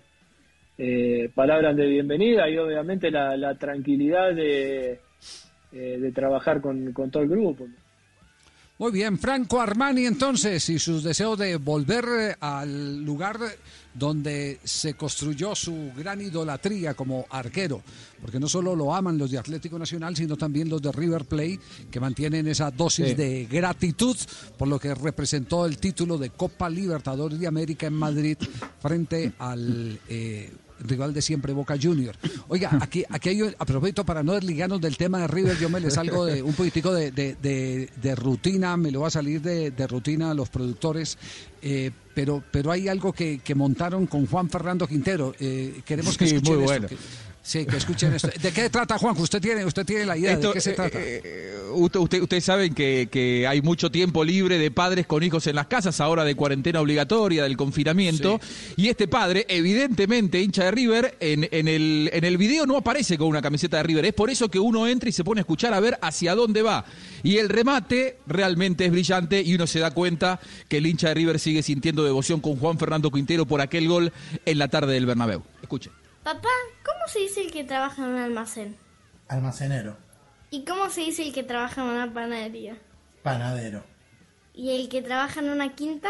[0.77, 4.99] eh, palabras de bienvenida y obviamente la, la tranquilidad de,
[5.73, 7.67] eh, de trabajar con, con todo el grupo.
[8.79, 13.37] Muy bien, Franco Armani entonces y sus deseos de volver eh, al lugar
[13.93, 17.83] donde se construyó su gran idolatría como arquero,
[18.19, 21.59] porque no solo lo aman los de Atlético Nacional, sino también los de River Plate,
[21.91, 23.13] que mantienen esa dosis Sí.
[23.13, 24.17] de gratitud
[24.57, 28.37] por lo que representó el título de Copa Libertadores de América en Madrid
[28.81, 30.51] frente al eh,
[30.83, 32.15] rival de siempre Boca Junior.
[32.47, 35.79] Oiga, aquí, aquí hay, a propósito, para no desligarnos del tema de River, yo me
[35.79, 39.41] les salgo de un poquitico de, de- de- de rutina, me lo va a salir
[39.41, 41.17] de, de rutina a los productores,
[41.61, 45.33] eh, pero, pero hay algo que, que montaron con Juan Fernando Quintero.
[45.39, 46.73] eh, queremos que Sí, escuchen muy esto.
[46.73, 46.87] bueno.
[46.87, 48.29] que- sí, que escuchen esto.
[48.41, 49.15] ¿De qué trata, Juan?
[49.17, 50.99] Usted tiene, usted tiene la idea Esto, de qué se eh, trata.
[50.99, 55.45] eh, usted, usted- ustedes saben que, que hay mucho tiempo libre de padres con hijos
[55.47, 58.39] en las casas, ahora de cuarentena obligatoria, del confinamiento.
[58.77, 63.17] Y este padre, evidentemente hincha de River, en, en el, en el video no aparece
[63.17, 64.05] con una camiseta de River.
[64.05, 66.61] Es por eso que uno entra y se pone a escuchar a ver hacia dónde
[66.61, 66.85] va.
[67.23, 70.39] Y el remate realmente es brillante y uno se da cuenta
[70.69, 74.11] que el hincha de River sigue sintiendo devoción con Juan Fernando Quintero por aquel gol
[74.45, 75.43] en la tarde del Bernabéu.
[75.61, 75.89] Escuche.
[76.23, 76.49] Papá,
[76.85, 78.77] ¿cómo se dice el que trabaja en un almacén?
[79.27, 79.97] Almacenero,
[80.49, 82.77] ¿Y cómo se dice el que trabaja en una panadería?
[83.23, 83.83] panadero.
[84.53, 86.09] ¿Y el que trabaja en una quinta?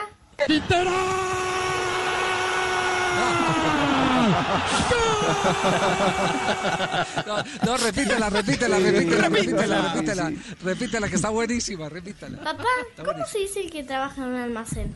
[7.25, 10.31] No, no, repítela, repítela, repítela, repítela, repítela,
[10.63, 12.39] repítela, que está buenísima, repítela.
[12.43, 12.63] Papá,
[12.97, 14.95] ¿cómo se dice el que trabaja en un almacén?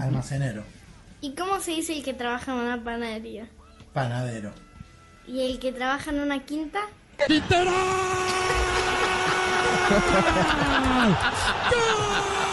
[0.00, 0.62] Almacenero.
[1.20, 3.48] ¿Y cómo se dice el que trabaja en una panadería?
[3.94, 4.52] Panadero.
[5.26, 6.80] ¿Y el que trabaja en una quinta?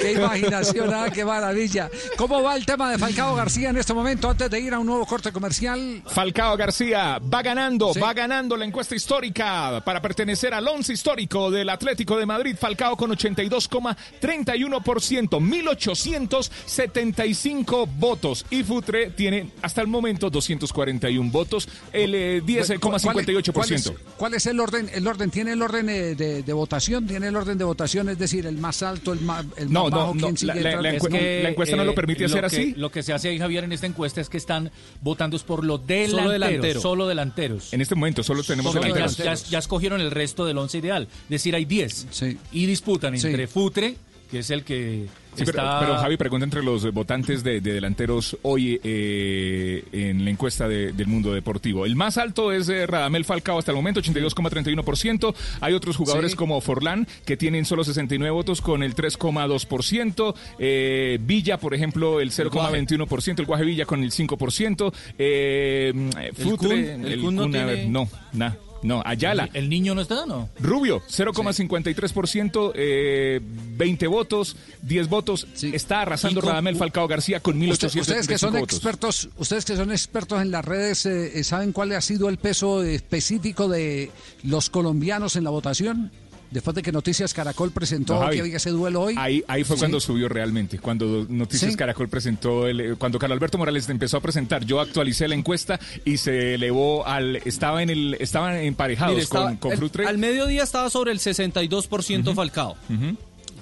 [0.00, 1.90] Qué imaginación, ah, qué maravilla.
[2.16, 4.86] ¿Cómo va el tema de Falcao García en este momento antes de ir a un
[4.86, 6.02] nuevo corte comercial?
[6.06, 11.68] Falcao García va ganando, va ganando la encuesta histórica para pertenecer al once histórico del
[11.68, 12.54] Atlético de Madrid.
[12.58, 18.46] Falcao con 82,31%, 1875 votos.
[18.50, 23.52] Y Futre tiene hasta el momento 241 votos, el eh, 10,58%.
[23.52, 24.88] ¿Cuál es, cuál es el orden?
[24.92, 27.06] ¿El orden tiene el orden eh, de, de votación?
[27.06, 28.08] ¿Tiene el orden de votación?
[28.08, 30.60] Es decir, el más alto, el más, el No, más no, bajo, no, ¿quién sigue
[30.60, 32.74] la- que, encuesta no lo permite hacer que- así.
[32.76, 35.64] Lo que se hace ahí, Javier, en esta encuesta es que están votando es por
[35.64, 36.20] los delanteros.
[36.20, 36.80] Solo delantero.
[36.80, 37.72] Solo delanteros.
[37.72, 39.16] En este momento solo tenemos ya, delanteros.
[39.44, 41.08] ya- ya escogieron el resto del once ideal.
[41.24, 42.06] Es decir, hay 10.
[42.52, 43.96] Y disputan entre Futre,
[44.30, 45.78] que es el que Sí, pero, está...
[45.80, 50.92] pero, Javi pregunta entre los votantes de, de delanteros hoy eh, en la encuesta de-
[50.92, 51.86] del mundo deportivo.
[51.86, 55.34] El más alto es eh, Radamel Falcao hasta el momento, 82,31%.
[55.60, 56.36] Hay otros jugadores Sí.
[56.36, 60.34] como Forlán que tienen solo 69 votos con el 3,2%.
[60.58, 63.38] Eh, Villa, por ejemplo, el 0,21%.
[63.40, 64.92] El Guaje Villa con el 5%.
[65.18, 65.92] Eh,
[66.34, 66.56] Futre,
[66.96, 67.04] Kun?
[67.06, 69.48] ¿El Kun no tiene- no, na- no, Ayala.
[69.52, 70.48] ¿El niño no está, no?
[70.58, 75.46] Rubio, 0,53%, eh, 20 votos, 10 votos.
[75.62, 78.76] Está arrasando con- Radamel Falcao García con Usted- ustedes que son 1875 votos.
[78.76, 82.38] expertos, ustedes que son expertos en las redes, eh, eh, ¿saben cuál ha sido el
[82.38, 84.10] peso específico de
[84.42, 86.10] los colombianos en la votación?
[86.50, 89.14] Después de que Noticias Caracol presentó No, Javi, que había ese duelo hoy.
[89.16, 89.80] Ahí, ahí fue Sí.
[89.82, 91.76] cuando subió realmente, cuando Noticias Sí.
[91.76, 95.78] Caracol presentó, el, eh, cuando Carlos Alberto Morales empezó a presentar, yo actualicé la encuesta
[96.04, 100.06] y se elevó al, estaba en el, estaban emparejados Mire, estaba- con, con el- Frutre.
[100.08, 102.76] al mediodía estaba sobre el 62% Falcao.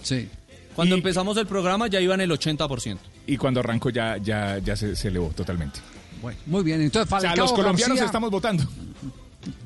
[0.02, 0.28] Sí.
[0.74, 2.98] Cuando empezamos el programa ya iba en el 80%.
[3.26, 5.80] Y cuando arrancó ya, ya, ya se, se elevó totalmente.
[6.22, 8.64] Bueno, muy bien, entonces O sea, Falcao los colombianos García- estamos votando.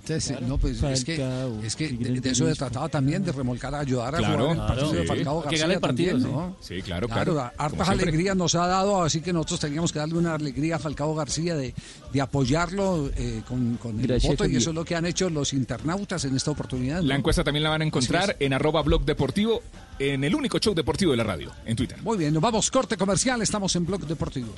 [0.04, 1.14] Entonces, no, pues es que,
[1.62, 4.56] es que de, de eso se trataba también, de remolcar, ayudar a Claro, jugar el
[4.58, 5.06] partido claro, de sí.
[5.06, 6.36] Falcao Que García gane el partido, también, sí.
[6.36, 6.56] ¿no?
[6.60, 7.50] Sí, claro, claro.
[7.56, 11.14] hartas alegrías nos ha dado, así que nosotros teníamos que darle una alegría a Falcao
[11.14, 11.72] García de,
[12.12, 15.30] de apoyarlo eh, con, con el Gracias, voto y eso es lo que han hecho
[15.30, 16.96] los internautas en esta oportunidad.
[17.00, 17.06] ¿no?
[17.06, 19.62] La encuesta también la van a encontrar en arroba blog deportivo,
[20.00, 22.02] en el único show deportivo de la radio, en Twitter.
[22.02, 24.48] Muy bien, nos vamos, corte comercial, estamos en Blog Deportivo.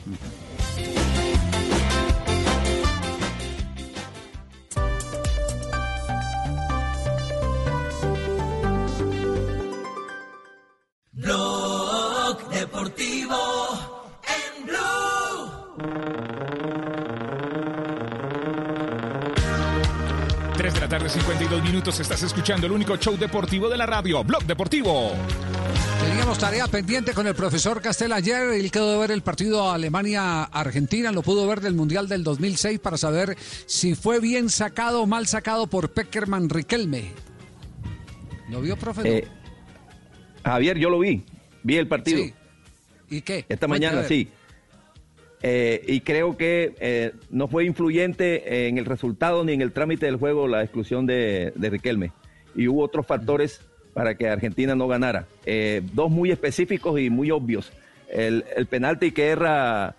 [21.14, 22.00] 52 minutos.
[22.00, 25.12] Estás escuchando el único show deportivo de la radio, Blog Deportivo.
[26.00, 28.48] Teníamos tarea pendiente con el profesor Castel ayer.
[28.48, 31.12] Él quedó de ver el partido Alemania-Argentina.
[31.12, 33.36] Lo pudo ver del Mundial del 2006 para saber
[33.66, 37.12] si fue bien sacado o mal sacado por Peckerman Riquelme.
[38.50, 39.18] ¿Lo vio, profe?
[39.18, 39.28] Eh,
[40.44, 41.22] Javier, yo lo vi,
[41.62, 42.24] vi el partido.
[42.24, 42.34] Sí.
[43.10, 43.46] ¿Y qué?
[43.48, 44.28] Esta mañana, sí.
[45.46, 50.06] Eh, y creo que eh, no fue influyente en el resultado ni en el trámite
[50.06, 52.12] del juego la exclusión de, de Riquelme.
[52.56, 53.60] Y hubo otros factores
[53.92, 55.26] para que Argentina no ganara.
[55.44, 57.72] Eh, dos muy específicos y muy obvios.
[58.10, 59.94] El, el penalti que erra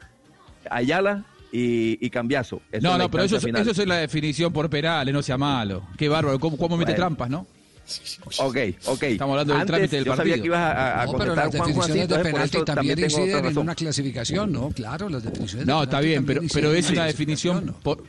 [0.67, 2.61] Ayala y, y Cambiazo.
[2.71, 3.61] Eso No, no, pero eso, final.
[3.61, 5.83] eso es la definición por penales, no sea malo.
[5.95, 7.03] Qué bárbaro, cómo, cómo mete Bueno.
[7.03, 7.45] trampas, ¿no?
[8.39, 9.03] Ok, ok.
[9.03, 10.15] Estamos hablando del Antes, trámite del yo partido.
[10.35, 13.57] sabía que ibas a, a- No, pero las definiciones de por penalti también inciden en
[13.57, 14.69] una clasificación, ¿no?
[14.69, 18.03] Claro, las definiciones de No, está bien, pero, también pero es una definición por,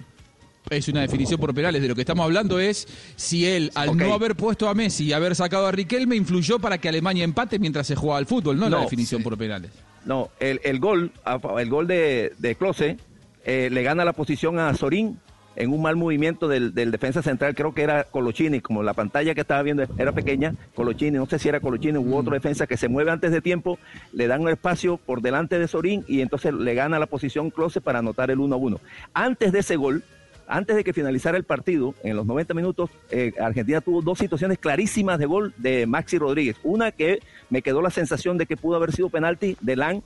[0.70, 1.82] es una definición por penales.
[1.82, 5.12] De lo que estamos hablando es si él, al no haber puesto a Messi y
[5.12, 8.68] haber sacado a Riquelme, influyó para que Alemania empate mientras se jugaba al fútbol, no,
[8.70, 9.70] la definición por penales.
[10.06, 11.12] No, el, el gol,
[11.58, 12.96] el gol de, de Klose
[13.44, 15.18] eh, le gana la posición a Sorín
[15.56, 19.34] en un mal movimiento del, del defensa central, creo que era Colochini, como la pantalla
[19.34, 22.76] que estaba viendo era pequeña, Colochini, no sé si era Colochini u otro defensa que
[22.76, 23.78] se mueve antes de tiempo,
[24.12, 27.80] le dan un espacio por delante de Sorín y entonces le gana la posición Klose
[27.80, 28.80] para anotar el 1 a 1.
[29.14, 30.02] Antes de ese gol,
[30.48, 34.58] antes de que finalizara el partido, en los 90 minutos, eh, Argentina tuvo dos situaciones
[34.58, 36.56] clarísimas de gol de Maxi Rodríguez.
[36.62, 37.20] Una que
[37.50, 40.02] me quedó la sensación de que pudo haber sido penalti de Lan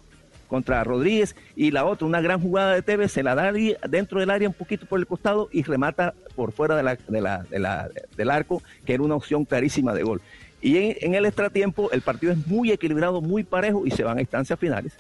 [0.51, 3.52] contra Rodríguez y la otra, una gran jugada de Tevez, se la da
[3.89, 7.20] dentro del área un poquito por el costado y remata por fuera de la, de
[7.22, 10.20] la- de la- del arco, que era una opción clarísima de gol.
[10.60, 14.18] Y en, en el extratiempo el partido es muy equilibrado, muy parejo y se van
[14.18, 14.93] a instancias finales.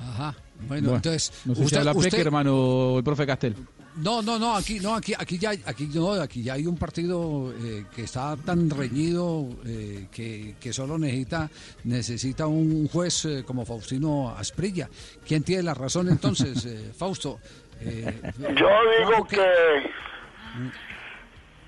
[0.00, 0.34] Ajá.
[0.68, 3.54] Bueno, entonces, No sé si usted- habla usted- Peckerman o el profe Castel.
[3.96, 7.52] No, no, no, aquí, no, aquí, aquí ya, aquí no, aquí ya hay un partido
[7.62, 11.50] eh, que está tan reñido eh, que, que solo necesita,
[11.84, 14.88] necesita un juez eh, como Faustino Asprilla.
[15.26, 17.38] ¿Quién tiene la razón entonces, eh, Fausto?
[17.82, 18.68] Eh, Yo
[18.98, 19.36] digo que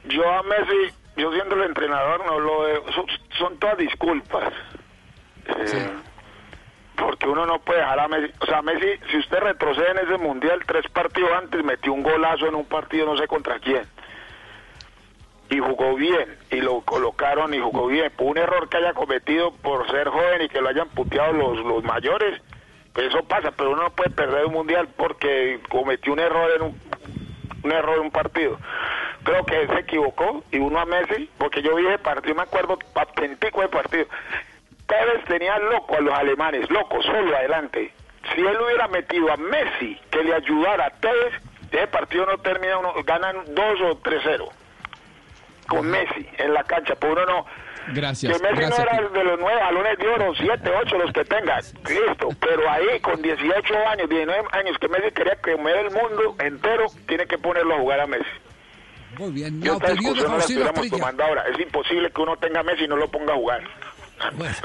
[0.08, 2.84] yo a Messi, yo siendo el entrenador, no lo veo.
[2.94, 3.04] Son,
[3.38, 4.52] son todas disculpas.
[5.46, 5.90] Eh,
[7.24, 8.34] Porque uno no puede dejar a Messi.
[8.38, 12.46] O sea, Messi, si usted retrocede en ese mundial, tres partidos antes metió un golazo
[12.46, 13.80] en un partido, no sé contra quién.
[15.48, 18.12] Y jugó bien, y lo colocaron y jugó bien.
[18.14, 21.64] Por un error que haya cometido por ser joven y que lo hayan puteado los,
[21.64, 22.42] los mayores,
[22.92, 26.62] pues eso pasa, pero uno no puede perder un mundial porque cometió un error en
[26.62, 26.80] un,
[27.62, 28.58] un error en un partido.
[29.22, 32.42] Creo que él se equivocó y uno a Messi, porque yo vi ese partido, me
[32.42, 34.06] acuerdo patentico de partido.
[34.86, 37.92] Tevez tenía loco a los alemanes, loco, solo adelante.
[38.34, 41.34] Si él hubiera metido a Messi que le ayudara a Tevez,
[41.70, 44.48] ese partido no termina, uno, ganan 2 o 3-0
[45.66, 47.46] con Messi en la cancha, por uno no.
[47.88, 48.40] Gracias.
[48.40, 51.24] Que Messi gracias, no era de los nueve balones de oro, siete, ocho, los que
[51.24, 52.28] tenga, listo.
[52.40, 57.26] Pero ahí con 18 años, 19 años, que Messi quería comer el mundo entero, tiene
[57.26, 58.24] que ponerlo a jugar a Messi.
[59.18, 61.44] Muy bien, la esta opinión de no la tomando ahora.
[61.52, 63.62] Es imposible que uno tenga a Messi y no lo ponga a jugar.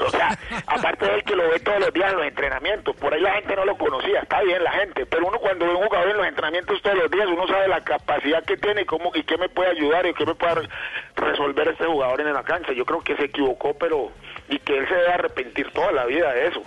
[0.06, 3.12] O sea, aparte de él que lo ve todos los días en los entrenamientos, por
[3.12, 5.84] ahí la gente no lo conocía, está bien la gente, pero uno cuando ve un
[5.86, 9.10] jugador en los entrenamientos todos los días, uno sabe la capacidad que tiene y cómo
[9.14, 10.68] y qué me puede ayudar y qué me puede re-
[11.16, 12.72] resolver este jugador en la cancha.
[12.72, 14.10] Yo creo que se equivocó, pero
[14.48, 16.62] y que él se debe arrepentir toda la vida de eso.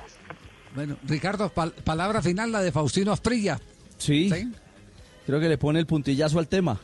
[0.76, 3.60] Bueno, Ricardo, pal- palabra final, la de Faustino Asprilla.
[3.98, 4.30] Sí.
[5.26, 6.80] Creo que le pone el puntillazo al tema.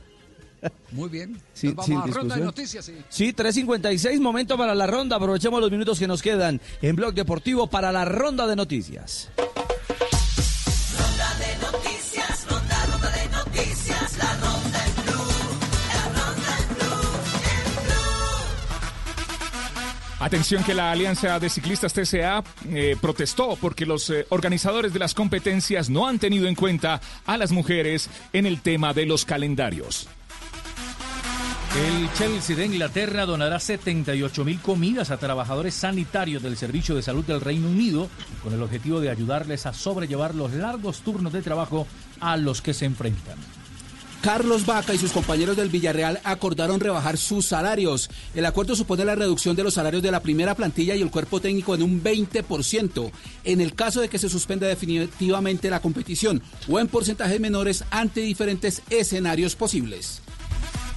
[0.91, 1.39] Muy bien.
[1.53, 2.45] Sí, Nos vamos sin a ronda de discusión.
[2.45, 2.85] noticias.
[2.85, 2.93] sí.
[3.09, 5.15] Sí, 3.56, momento para la ronda.
[5.17, 9.29] Aprovechemos los minutos que nos quedan en Blog Deportivo para la ronda de noticias.
[9.37, 15.33] Ronda de noticias, ronda, ronda de noticias, la ronda en blue,
[15.87, 16.85] la ronda en blue,
[20.19, 25.13] Atención que la Alianza de Ciclistas TCA eh, protestó porque los eh, organizadores de las
[25.13, 30.07] competencias no han tenido en cuenta a las mujeres en el tema de los calendarios.
[31.75, 37.23] El Chelsea de Inglaterra donará 78 mil comidas a trabajadores sanitarios del Servicio de Salud
[37.23, 38.09] del Reino Unido
[38.41, 41.85] con el objetivo de ayudarles a sobrellevar los largos turnos de trabajo
[42.19, 43.37] a los que se enfrentan.
[44.21, 48.09] Carlos Vaca y sus compañeros del Villarreal acordaron rebajar sus salarios.
[48.33, 51.39] El acuerdo supone la reducción de los salarios de la primera plantilla y el cuerpo
[51.39, 53.11] técnico en un 20%,
[53.45, 58.21] en el caso de que se suspenda definitivamente la competición, o en porcentajes menores ante
[58.21, 60.21] diferentes escenarios posibles.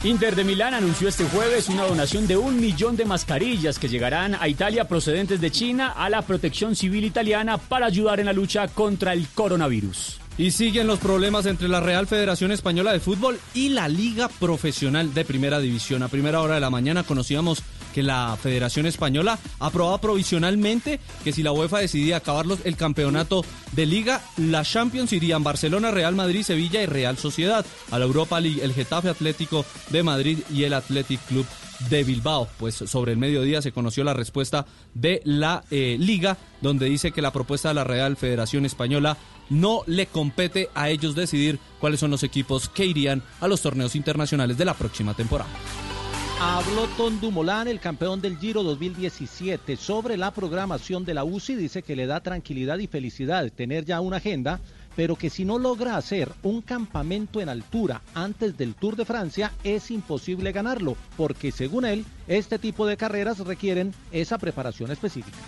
[0.04, 4.34] Inter de Milán anunció este jueves una donación de un millón de mascarillas que llegarán
[4.34, 8.66] a Italia procedentes de China a la protección civil italiana para ayudar en la lucha
[8.66, 10.18] contra el coronavirus.
[10.38, 15.14] Y siguen los problemas entre la Real Federación Española de Fútbol y la Liga Profesional
[15.14, 16.02] de Primera División.
[16.02, 17.62] A primera hora de la mañana conocíamos
[17.92, 23.44] que la Federación Española aprobaba provisionalmente que si la UEFA decidía acabar los- el campeonato
[23.72, 27.64] de Liga, la Champions irían Barcelona, Real Madrid, Sevilla y Real Sociedad.
[27.90, 31.46] A la Europa League, el Getafe Atlético de Madrid y el Athletic Club
[31.90, 32.48] de Bilbao.
[32.58, 37.22] Pues sobre el mediodía se conoció la respuesta de la eh, Liga, donde dice que
[37.22, 39.16] la propuesta de la Real Federación Española
[39.50, 43.96] no le compete a ellos decidir cuáles son los equipos que irían a los torneos
[43.96, 45.50] internacionales de la próxima temporada.
[46.44, 51.54] Habló Tom Dumoulin, el campeón del Giro 2017, sobre la programación de la UCI.
[51.54, 54.58] Dice que le da tranquilidad y felicidad tener ya una agenda,
[54.96, 59.52] pero que si no logra hacer un campamento en altura antes del Tour de Francia,
[59.62, 65.38] es imposible ganarlo, porque según él, este tipo de carreras requieren esa preparación específica.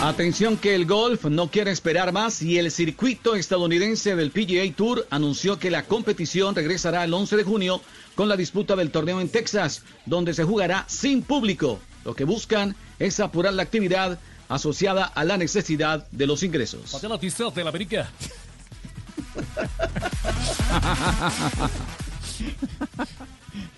[0.00, 5.06] Atención que el golf no quiere esperar más y el circuito estadounidense del PGA Tour
[5.08, 7.80] anunció que la competición regresará el 11 de junio
[8.14, 11.80] con la disputa del torneo en Texas, donde se jugará sin público.
[12.04, 14.18] Lo que buscan es apurar la actividad
[14.48, 16.92] asociada a la necesidad de los ingresos.
[17.00, 18.10] De la América.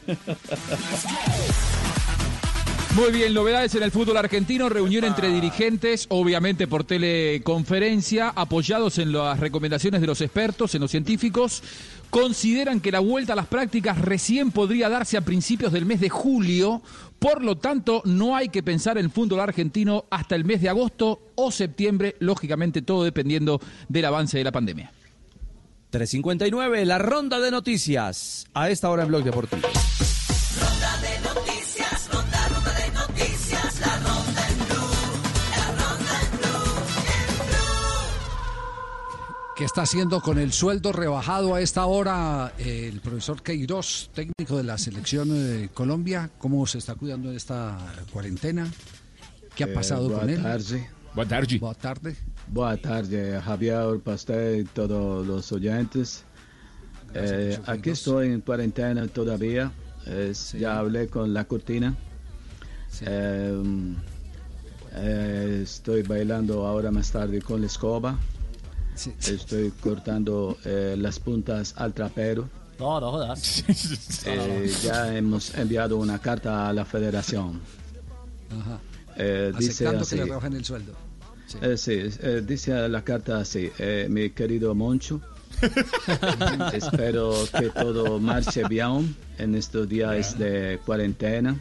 [2.94, 9.12] Muy bien, novedades en el fútbol argentino, reunión entre dirigentes, obviamente por teleconferencia, apoyados en
[9.12, 11.62] las recomendaciones de los expertos, en los científicos,
[12.10, 16.08] consideran que la vuelta a las prácticas recién podría darse a principios del mes de
[16.08, 16.82] julio,
[17.18, 20.70] por lo tanto no hay que pensar en el fútbol argentino hasta el mes de
[20.70, 24.92] agosto o septiembre, lógicamente todo dependiendo del avance de la pandemia.
[25.90, 28.46] 359, la ronda de noticias.
[28.54, 29.62] A esta hora en Blog Deportivo.
[39.58, 39.66] Blue.
[39.66, 44.64] está haciendo con el sueldo rebajado a esta hora eh, el profesor Queiroz, técnico de
[44.64, 46.30] la selección de Colombia?
[46.38, 47.78] ¿Cómo se está cuidando en esta
[48.12, 48.70] cuarentena?
[49.54, 50.42] ¿Qué ha Eh, pasado con él?
[50.42, 50.88] tarde.
[51.14, 51.58] Boa tarde.
[51.58, 52.16] Boa tarde.
[52.46, 56.24] Boa tarde, Javier, para usted y todos los oyentes.
[57.14, 59.72] Eh, aquí estoy en cuarentena todavía.
[60.06, 61.96] Es- Ya hablé con la cortina.
[63.02, 63.62] Eh,
[64.94, 68.18] eh, estoy bailando ahora más tarde con la escoba.
[69.06, 72.48] Estoy cortando eh, las puntas al trapero.
[72.78, 73.64] No, no jodas.
[74.26, 77.60] Eh, ya hemos enviado una carta a la federación.
[78.50, 78.78] Ajá.
[79.16, 80.92] Eh, dice así, que le rebajen el sueldo.
[81.46, 81.58] Sí.
[81.62, 85.20] Eh, sí, eh, dice la carta así, eh, mi querido Moncho,
[86.74, 91.58] espero que todo marche bien en estos días de cuarentena.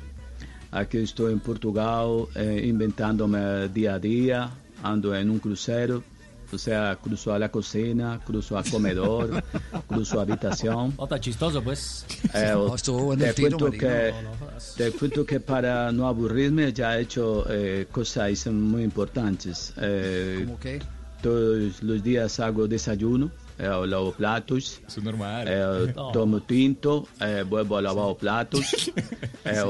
[0.71, 4.51] Aquí estoy en Portugal eh, inventándome día a día,
[4.83, 6.03] ando en un crucero,
[6.51, 9.43] o sea, cruzo a la cocina, cruzo al comedor,
[9.87, 10.93] cruzo a habitación.
[10.97, 12.05] Oh, tan chistoso, pues.
[12.33, 14.31] Eh, No, estuvo bueno el te, tiro, cuento que, No,
[14.75, 19.73] te cuento que para no aburrirme ya he hecho eh, cosas muy importantes.
[19.77, 20.79] Eh, ¿Cómo qué?
[21.21, 25.47] Todos los días hago desayuno, lavo platos, Eso es normal.
[25.49, 26.11] eh, No.
[26.11, 28.91] tomo tinto, eh, vuelvo a lavar platos,
[29.45, 29.63] eh,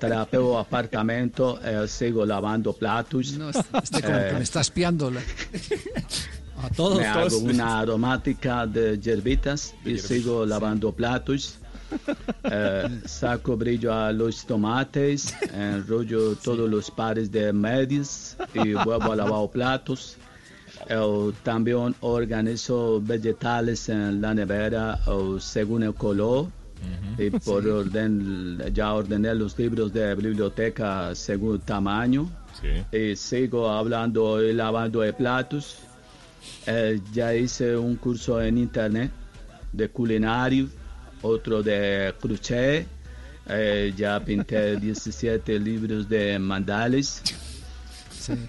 [0.00, 3.32] trapeo apartamento, eh, sigo lavando platos.
[3.32, 3.62] No, este
[4.02, 5.10] como que Eh, me está espiando.
[5.10, 5.20] la-
[6.62, 11.58] a me hago una aromática de hierbitas y sigo lavando platos.
[12.44, 19.16] Eh, saco brillo a los tomates, enrollo todos los pares de medias y vuelvo a
[19.16, 20.16] lavar platos.
[21.42, 26.46] También organizo vegetales en la nevera o según el color.
[27.18, 32.30] Y por orden, ya ordené los libros de biblioteca según tamaño.
[32.92, 35.78] Y sigo hablando y lavando de platos.
[36.66, 39.10] Eh, ya hice un curso en internet
[39.72, 40.68] de culinario,
[41.22, 42.86] otro de crochet.
[43.48, 47.22] Eh, ya pinté 17 libros de mandales.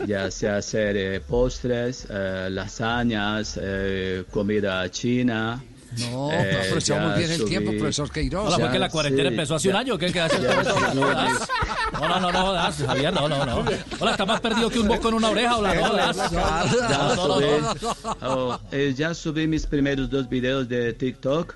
[0.07, 5.64] Ya sé hacer eh, postres, eh, lasañas, eh, comida china.
[5.97, 8.45] No, Eh, aprovechamos ya bien el subí- tiempo, profesor Queiroz.
[8.47, 9.80] Hola, porque Ya, la cuarentena sí, empezó hace un ya.
[9.80, 9.97] año.
[9.97, 10.11] ¿Qué?
[10.11, 10.76] ¿Qué hace Ya, todo eso?
[10.91, 12.07] sí, No.
[12.07, 13.65] No, no, no, Javier, no, no, no.
[13.99, 16.18] Hola, está más perdido que un bosco en una oreja, hola, no jodas.
[16.31, 17.45] Ya No, no, no, subí,
[17.81, 18.18] no.
[18.30, 21.56] oh, eh, ya subí mis primeros dos videos de TikTok.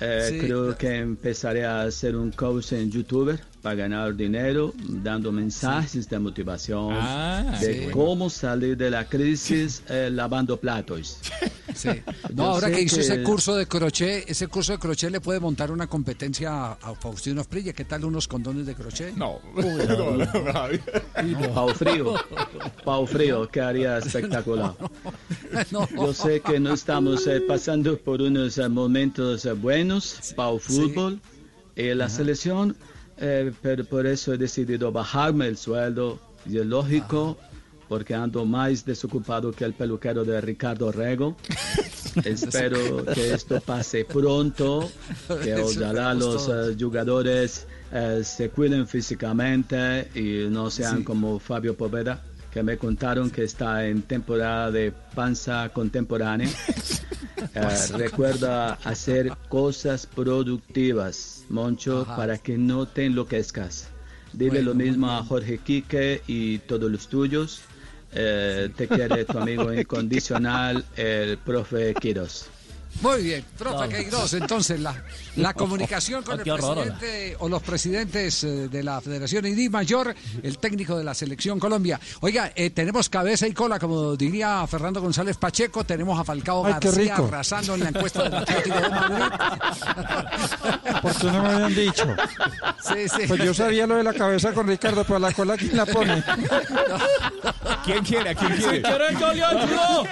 [0.00, 0.38] Eh, Sí.
[0.38, 3.38] Creo que empezaré a hacer un coach en YouTube
[3.68, 7.90] para ganar dinero, dando mensajes de motivación, Ah, de sí.
[7.92, 11.18] cómo salir de la crisis eh, lavando platos.
[11.74, 11.90] Sí.
[12.34, 15.20] No, Yo ahora que hizo que- ese curso de crochet, ese curso de crochet le
[15.20, 17.72] puede montar una competencia a, a Faustino Asprilla.
[17.72, 19.14] ¿Qué tal unos condones de crochet?
[19.14, 19.38] No.
[21.54, 22.14] Pau frío,
[22.84, 24.74] Pau frío, que haría espectacular.
[25.94, 30.60] Yo sé que no estamos eh, pasando por unos eh, momentos eh, buenos para el
[30.60, 31.20] fútbol
[31.76, 32.74] y la selección,
[33.20, 37.36] eh, pero por eso he decidido bajarme el sueldo y es lógico
[37.88, 41.36] porque ando más desocupado que el peluquero de Ricardo Rego.
[42.24, 44.90] Espero que esto pase pronto,
[45.42, 51.04] que ojalá los eh, jugadores eh, se cuiden físicamente y no sean Sí.
[51.04, 56.48] como Fabio Poveda, que me contaron que está en temporada de panza contemporánea.
[57.54, 62.16] Eh, recuerda hacer cosas productivas, Moncho, Ajá.
[62.16, 63.88] para que no te enloquezcas.
[64.32, 67.62] Dile Bueno, lo mismo a Jorge Quique y todos los tuyos.
[68.12, 72.48] Eh, te quiere tu amigo incondicional, el profe Quiros.
[73.00, 74.94] Muy bien, profe Queiroz, entonces la,
[75.36, 76.52] la comunicación con Oh, el
[76.92, 81.14] presidente o los presidentes eh, de la Federación y Di Mayor, el técnico de la
[81.14, 82.00] Selección Colombia.
[82.20, 86.74] Oiga, eh, tenemos cabeza y cola, como diría Fernando González Pacheco, tenemos a Falcao Ay,
[86.74, 89.24] García arrasando en la encuesta del Atlético de Madrid.
[91.02, 92.16] ¿Por qué no me habían dicho?
[92.82, 93.26] Sí, sí.
[93.28, 96.24] Pues yo sabía lo de la cabeza con Ricardo, pero la cola quién la pone.
[97.84, 98.30] ¿Quién quiere?
[98.30, 98.82] ¿A quién quiere?
[98.82, 100.04] yo le ayudo.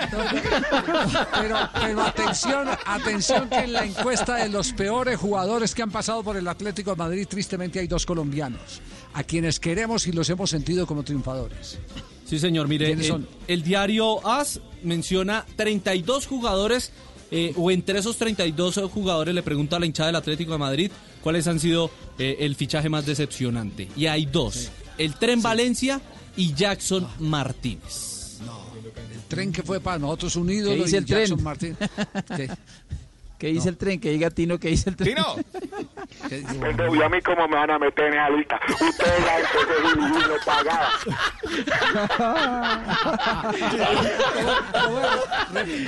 [1.40, 6.22] Pero, pero atención, atención que en la encuesta de los peores jugadores que han pasado
[6.22, 8.80] por el Atlético de Madrid, tristemente hay dos colombianos,
[9.14, 11.78] a quienes queremos y los hemos sentido como triunfadores.
[12.24, 12.96] Sí, señor, mire,
[13.46, 16.92] el diario AS menciona 32 jugadores,
[17.30, 20.90] eh, o entre esos 32 jugadores le pregunta a la hinchada del Atlético de Madrid
[21.22, 23.88] cuáles han sido eh, el fichaje más decepcionante.
[23.96, 26.00] Y hay dos, el Tren Valencia
[26.36, 28.15] y Jackson Martínez.
[29.14, 31.44] El tren que fue para nosotros un ídolo ¿Qué dice y el Jackson tren?
[31.44, 31.76] Martín.
[32.36, 32.50] ¿Qué?
[33.38, 34.00] ¿Qué dice el tren?
[34.00, 35.14] Que diga Tino, ¿qué dice el tren?
[35.14, 35.26] ¡Tino!
[36.28, 38.60] Pendejo, ¿Y a mí cómo me van a meter en esa lista?
[38.68, 40.90] Ustedes saben que ese Gil Gil no pagaba.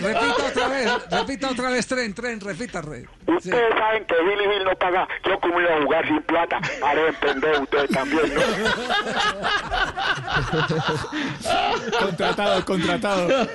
[0.02, 2.80] Repita otra vez, repita otra vez, tren, tren, repita.
[2.82, 3.06] Re.
[3.26, 5.08] Ustedes saben que Gil Gil no paga.
[5.24, 6.60] Yo como iba a jugar sin plata.
[6.82, 8.40] Haré pendejo ustedes también, ¿no?
[11.98, 13.48] Contratado, contratado.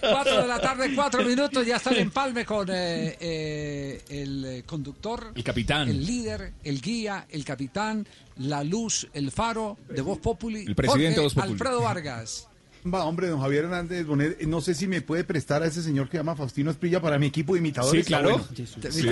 [0.00, 4.62] Cuatro de la tarde, cuatro minutos, ya está el empalme con eh, eh, el eh,
[4.64, 5.88] conductor, El capitán.
[5.88, 8.06] el líder, el guía, el capitán,
[8.38, 10.64] la luz, el faro de Voz Populi.
[10.66, 11.52] El presidente de Voz Populi.
[11.52, 12.48] Alfredo Vargas.
[12.92, 16.08] Va, hombre, don Javier Hernández Bonet, no sé si me puede prestar a ese señor
[16.08, 18.04] que llama Faustino Esprilla para mi equipo de imitadores.
[18.04, 18.40] Sí, claro.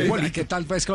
[0.09, 0.26] Bueno.
[0.26, 0.32] Sí.
[0.32, 0.86] ¿Qué, tal, pues,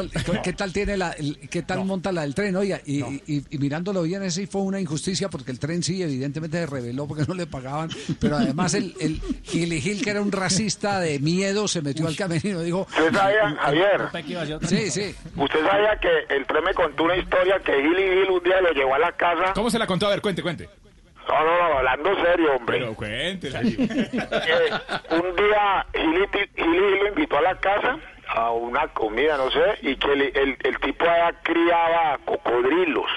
[0.44, 2.56] qué tiene la, el- qué tal monta la del tren?
[2.56, 6.02] Oiga, y, y- y mirándolo bien, ese sí fue una injusticia porque el tren sí,
[6.02, 7.90] evidentemente se reveló porque no le pagaban,
[8.20, 12.08] pero además el, el Gil y Gil, que era un racista de miedo, se metió
[12.08, 12.82] al camerino y dijo...
[12.90, 14.02] ¿Usted sabía, Javier?
[14.68, 15.16] Sí, sí.
[15.36, 18.62] ¿Usted sabía que el tren me contó una historia que Gil y Gil un día
[18.62, 19.54] lo llevó a la casa?
[19.54, 20.08] ¿Cómo se la contó?
[20.08, 20.70] A ver, cuente, cuente.
[21.30, 22.80] No, no, no, hablando serio, hombre.
[22.80, 23.62] Pero cuéntela.
[24.50, 24.72] Eh,
[25.12, 29.96] un día Gili, Gili lo invitó a la casa a una comida, no sé, y
[29.96, 33.12] que el, el, el tipo allá criaba cocodrilos.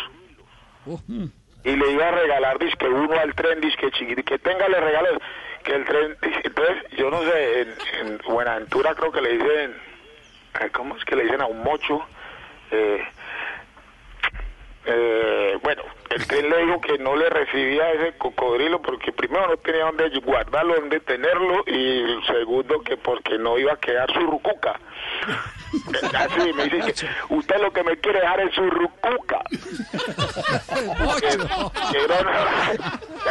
[1.64, 5.18] Y le iba a regalar, disque uno al tren, disque chiquito, que tenga le regalos,
[5.62, 9.74] que el tren, entonces, yo no sé, en, en Buenaventura creo que le dicen,
[10.72, 12.05] ¿cómo es que le dicen a un mocho?
[12.70, 13.05] Eh,
[14.86, 15.82] eh, bueno,
[16.14, 20.10] el tren le dijo que no le recibía ese cocodrilo porque primero no tenía dónde
[20.20, 24.78] guardarlo, dónde tenerlo y segundo que porque no iba a quedar su rucuca.
[26.14, 29.40] Así me dice que usted lo que me quiere dejar es su rucuca.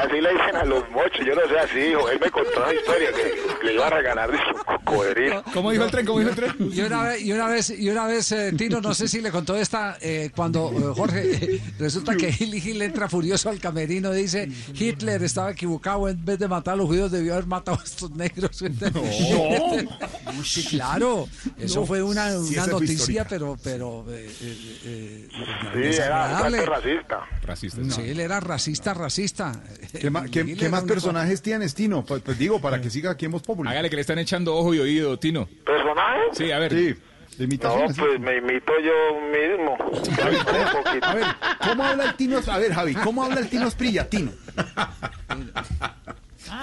[0.02, 2.10] Así le dicen a los mochos, yo no sé así, hijo.
[2.10, 5.44] Él me contó una historia que le iba a regalar de su cocodrilo.
[5.54, 6.06] ¿Cómo dijo el tren?
[6.06, 6.56] ¿Cómo dijo el tren?
[6.72, 9.32] Y una vez, y una vez, y una vez eh, Tino, no sé si le
[9.32, 14.50] contó esta, eh, cuando eh, Jorge, resulta que y Gil entra furioso al camerino, dice,
[14.74, 18.12] Hitler estaba equivocado, en vez de matar a los judíos debió haber matado a estos
[18.12, 18.58] negros.
[20.44, 21.28] sí, claro,
[21.58, 21.86] eso No.
[21.86, 25.28] fue una, una noticia, pero, pero eh, eh,
[25.76, 27.20] eh, Sí, era racista.
[27.44, 27.82] Racista.
[27.90, 29.52] Sí, él era racista, racista.
[30.00, 32.04] ¿Qué, ma- qué- Gil qué era más personajes tienes, Tino?
[32.06, 33.74] Pues, pues digo, para que siga aquí en Voz Popular.
[33.74, 35.48] Hágale que le están echando ojo y oído, Tino.
[35.66, 36.38] ¿Personajes?
[36.38, 36.72] Sí, a ver.
[36.74, 36.96] Sí,
[37.38, 37.88] de imitación.
[37.88, 39.74] No, pues me imito yo mismo.
[39.74, 41.08] Un poquito.
[41.08, 41.26] A ver,
[41.60, 42.40] ¿cómo habla el Tino?
[42.48, 44.10] A ver, Javi, ¿cómo habla el Tino Esprilla?
[44.10, 44.32] Tino.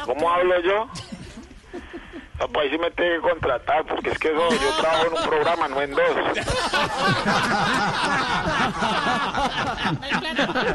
[0.04, 0.88] ¿Cómo hablo yo?
[2.40, 5.12] Ah, pues ahí sí me tengo que contratar, porque es que eso, yo trabajo en
[5.12, 6.02] un programa, no en dos.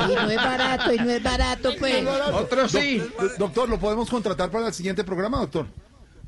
[0.09, 2.05] Y no es barato, y no es barato, pues.
[2.33, 3.01] Otro sí.
[3.37, 5.67] doctor, ¿lo podemos contratar para el siguiente programa, doctor?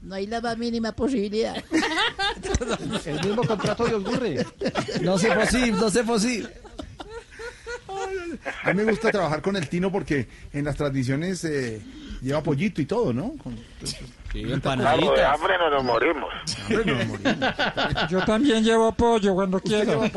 [0.06, 1.56] No hay la más mínima posibilidad.
[3.06, 4.38] El mismo contrato de Osgurri.
[5.02, 6.49] No sé posible, no sé posible.
[8.64, 11.82] A mí me gusta trabajar con el Tino porque en las transmisiones eh,
[12.22, 13.34] lleva pollito y todo, ¿no?
[13.41, 16.34] Con- Sí, Claro, de hambre no nos morimos.
[16.69, 17.53] Hombre, no, morimos.
[18.10, 20.03] Yo también llevo pollo cuando quiero.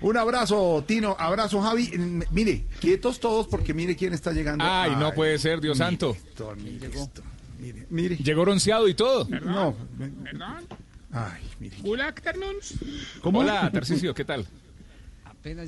[0.00, 1.16] Un abrazo, Tino.
[1.18, 1.90] Abrazo, Javi.
[1.96, 4.64] Mm, Mire, quietos todos porque mire quién está llegando.
[4.66, 6.16] Ay, no puede ser, Dios santo.
[6.62, 7.22] Mire esto.
[7.58, 8.16] Mire, mire.
[8.16, 9.26] Llegó bronceado y todo.
[9.28, 9.74] No.
[10.22, 10.66] Perdón.
[11.12, 11.76] Ay, mire.
[11.80, 12.74] Good afternoons.
[13.22, 13.38] ¿Cómo?
[13.40, 14.46] Hola, Tarcisio, ¿qué tal?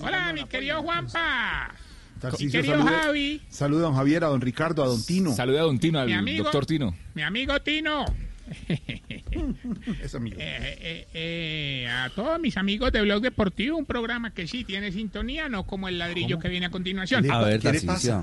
[0.00, 1.72] Hola, mi querido Juanpa.
[2.16, 3.42] Mi Tarcisio, querido salude- Javi.
[3.48, 5.32] Saluda a don Javier, a don Ricardo, a don Tino.
[5.34, 6.42] Saluda a don Tino, Mi al amigo.
[6.44, 6.94] doctor Tino.
[7.14, 8.04] Mi amigo Tino.
[10.02, 10.36] Es amigo.
[10.40, 14.92] Eh, eh, eh, a todos mis amigos de Blog Deportivo, un programa que sí tiene
[14.92, 17.30] sintonía, no como el ladrillo que viene a continuación.
[17.30, 17.60] A ver,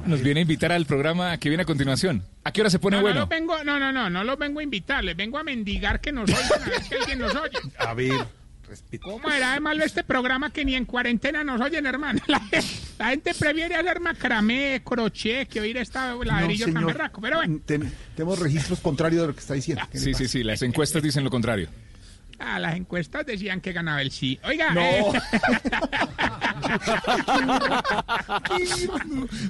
[0.05, 2.23] Nos viene a invitar al programa que viene a continuación.
[2.43, 3.21] ¿A qué hora se pone no, bueno?
[3.21, 6.11] No, vengo, no, no, no, no los vengo a invitar, les vengo a mendigar que
[6.11, 7.57] nos oigan, a ver alguien nos oye.
[7.79, 8.44] A ver.
[9.01, 12.19] ¿Cómo era de malo este programa que ni en cuarentena nos oyen, hermano?
[12.27, 12.41] La,
[12.99, 16.87] la gente prefiere hacer macramé, crochet, que oír esta ladrillo tan señor.
[16.93, 17.21] berraco.
[17.21, 19.83] Pero bueno, Ten- tenemos registros contrarios de lo que está diciendo.
[19.91, 21.67] ¿Qué le Sí, sí, sí, las encuestas dicen lo contrario.
[22.39, 24.39] Ah, las encuestas decían que ganaba el sí.
[24.43, 24.81] Oiga, No.
[24.81, 25.03] eh,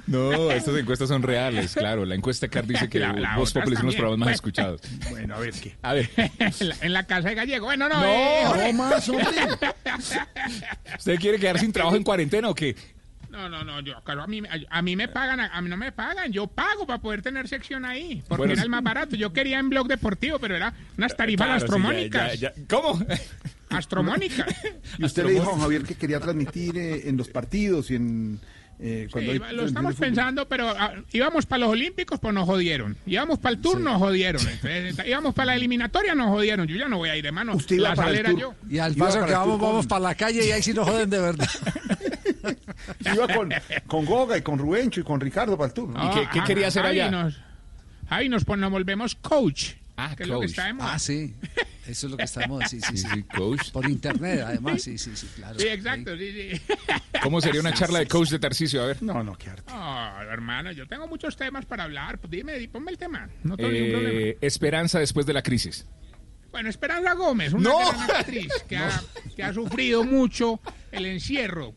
[0.08, 2.06] No, estas encuestas son reales, claro.
[2.06, 4.82] La encuesta CAR dice que La- la Voz Populi de los programas más escuchados.
[5.10, 5.76] Bueno, a ver qué.
[5.82, 7.66] A ver, en, la, en la casa de Gallego.
[7.66, 9.26] Bueno, no, No, eh, no más, hombre.
[10.98, 12.76] ¿usted quiere quedar sin trabajo en cuarentena o qué?
[13.36, 15.70] No, no, no, yo, claro, a mí, a, a mí me pagan, a, a mí
[15.70, 18.82] no me pagan, yo pago para poder tener sección ahí, porque Bueno, era el más
[18.84, 19.16] barato.
[19.16, 22.40] Yo quería en blog deportivo, pero era unas tarifas Claro, sí, astromónicas.
[22.40, 22.64] ya- ya- ya.
[22.70, 23.00] ¿Cómo?
[23.70, 24.48] Astromónicas.
[24.98, 28.40] Y usted le dijo a Javier que quería transmitir eh, en los partidos y en,
[28.78, 32.46] Eh, Sí, cuando hay- lo estamos pensando, pero ah, íbamos para los Olímpicos, pues nos
[32.46, 32.98] jodieron.
[33.06, 34.42] Íbamos para el Tour, nos jodieron.
[34.64, 36.68] Entonces, íbamos para la eliminatoria, nos jodieron.
[36.68, 37.56] Yo ya no voy a ir, hermano.
[37.56, 38.38] Usted iba la para el Tour.
[38.40, 38.54] yo.
[38.70, 41.20] Y al paso que vamos, vamos para la calle y ahí sí nos joden de
[41.22, 41.48] verdad.
[43.14, 43.54] Iba con,
[43.88, 45.92] con Goga y con Rubencho y con Ricardo para el tour.
[45.96, 47.40] Ah, ah, Javi Nos,
[48.10, 49.72] Javi, nos, pon- nos volvemos coach.
[49.98, 50.94] Ah, que es lo que está de moda.
[50.94, 51.34] Ah, sí.
[51.88, 53.08] Eso es lo que estamos, sí, sí, sí.
[53.14, 53.70] Sí, coach.
[53.72, 55.60] Por internet, además, sí, sí, sí, claro.
[55.60, 56.62] Sí, exacto, sí, sí.
[57.22, 58.82] ¿Cómo sería una charla de coach de Tarcisio?
[58.82, 59.04] A ver.
[59.04, 59.72] No, no, qué arte.
[59.72, 62.18] Oh, hermano, yo tengo muchos temas para hablar.
[62.18, 63.30] Pues dime, di- ponme el tema.
[63.44, 64.20] No tengo ningún problema.
[64.20, 65.86] Eh, esperanza después de la crisis.
[66.52, 67.78] Bueno, Esperanza Gómez, una No.
[67.92, 69.02] gran actriz que, ha,
[69.36, 70.60] que ha sufrido mucho
[70.92, 71.74] el encierro.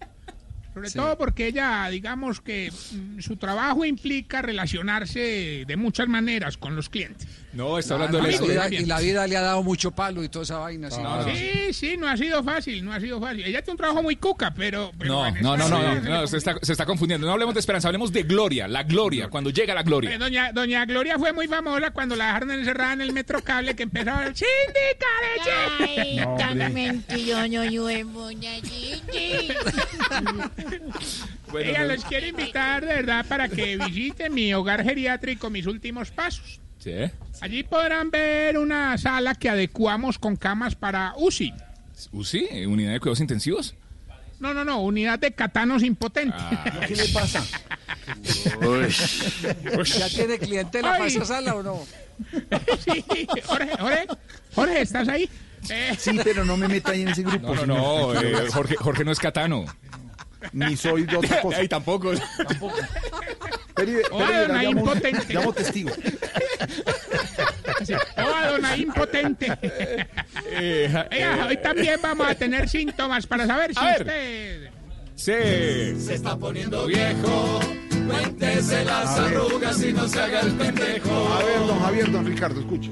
[0.78, 6.76] Sobre todo porque ella, digamos que mm, su trabajo implica relacionarse de muchas maneras con
[6.76, 7.26] los clientes.
[7.59, 10.28] No, está hablando de la vida, y la vida le ha dado mucho palo y
[10.28, 10.93] toda esa vaina.
[10.93, 11.01] sí.
[11.35, 13.40] Sí, sí, no ha sido fácil, no ha sido fácil.
[13.44, 14.93] Ella tiene un trabajo muy cuca, pero...
[14.97, 17.26] pero No, en no, no, no, se no, le se está, se está confundiendo.
[17.26, 20.16] No hablemos de esperanza, hablemos de gloria, la gloria, cuando llega la gloria.
[20.16, 23.89] Doña, doña Gloria fue muy famosa cuando la dejaron encerrada en el metro cable que
[28.62, 29.52] Gigi.
[31.51, 35.66] Bueno, Ella no- los quiere invitar, de verdad, para que visiten mi hogar geriátrico, mis
[35.66, 36.60] últimos pasos.
[36.78, 36.92] Sí.
[37.40, 41.52] Allí podrán ver una sala que adecuamos con camas para UCI.
[42.12, 42.66] ¿UCI?
[42.66, 43.74] ¿Unidad de cuidados intensivos?
[44.40, 46.40] No, no, no, unidad de catanos impotentes.
[46.86, 47.44] ¿Qué le pasa?
[49.98, 51.80] ¿Ya tiene clientela para esa sala o no?
[52.84, 53.05] sí,
[53.44, 54.06] Jorge, Jorge,
[54.55, 55.28] Jorge, ¿estás ahí?
[55.70, 57.55] Eh, Sí, pero no me meta ahí en ese grupo.
[57.55, 59.66] No, no, eh, Jorge, Jorge no es catano.
[60.52, 61.59] Ni soy de otra cosa.
[61.60, 62.12] Ahí tampoco.
[63.74, 65.35] Peri- llamo- impotente.
[65.35, 65.90] Llamo testigo.
[67.85, 67.93] sí.
[68.16, 69.47] Oh, dona impotente.
[70.51, 74.01] Ella, hoy también vamos a tener síntomas para saber si ver.
[74.01, 74.70] usted...
[75.15, 76.01] Sí.
[76.05, 77.60] Se está poniendo viejo.
[78.06, 79.36] Cuéntese las A ver.
[79.36, 81.28] arrugas y no se haga el pendejo.
[81.35, 82.86] A ver, don Javier, don Ricardo, escuche.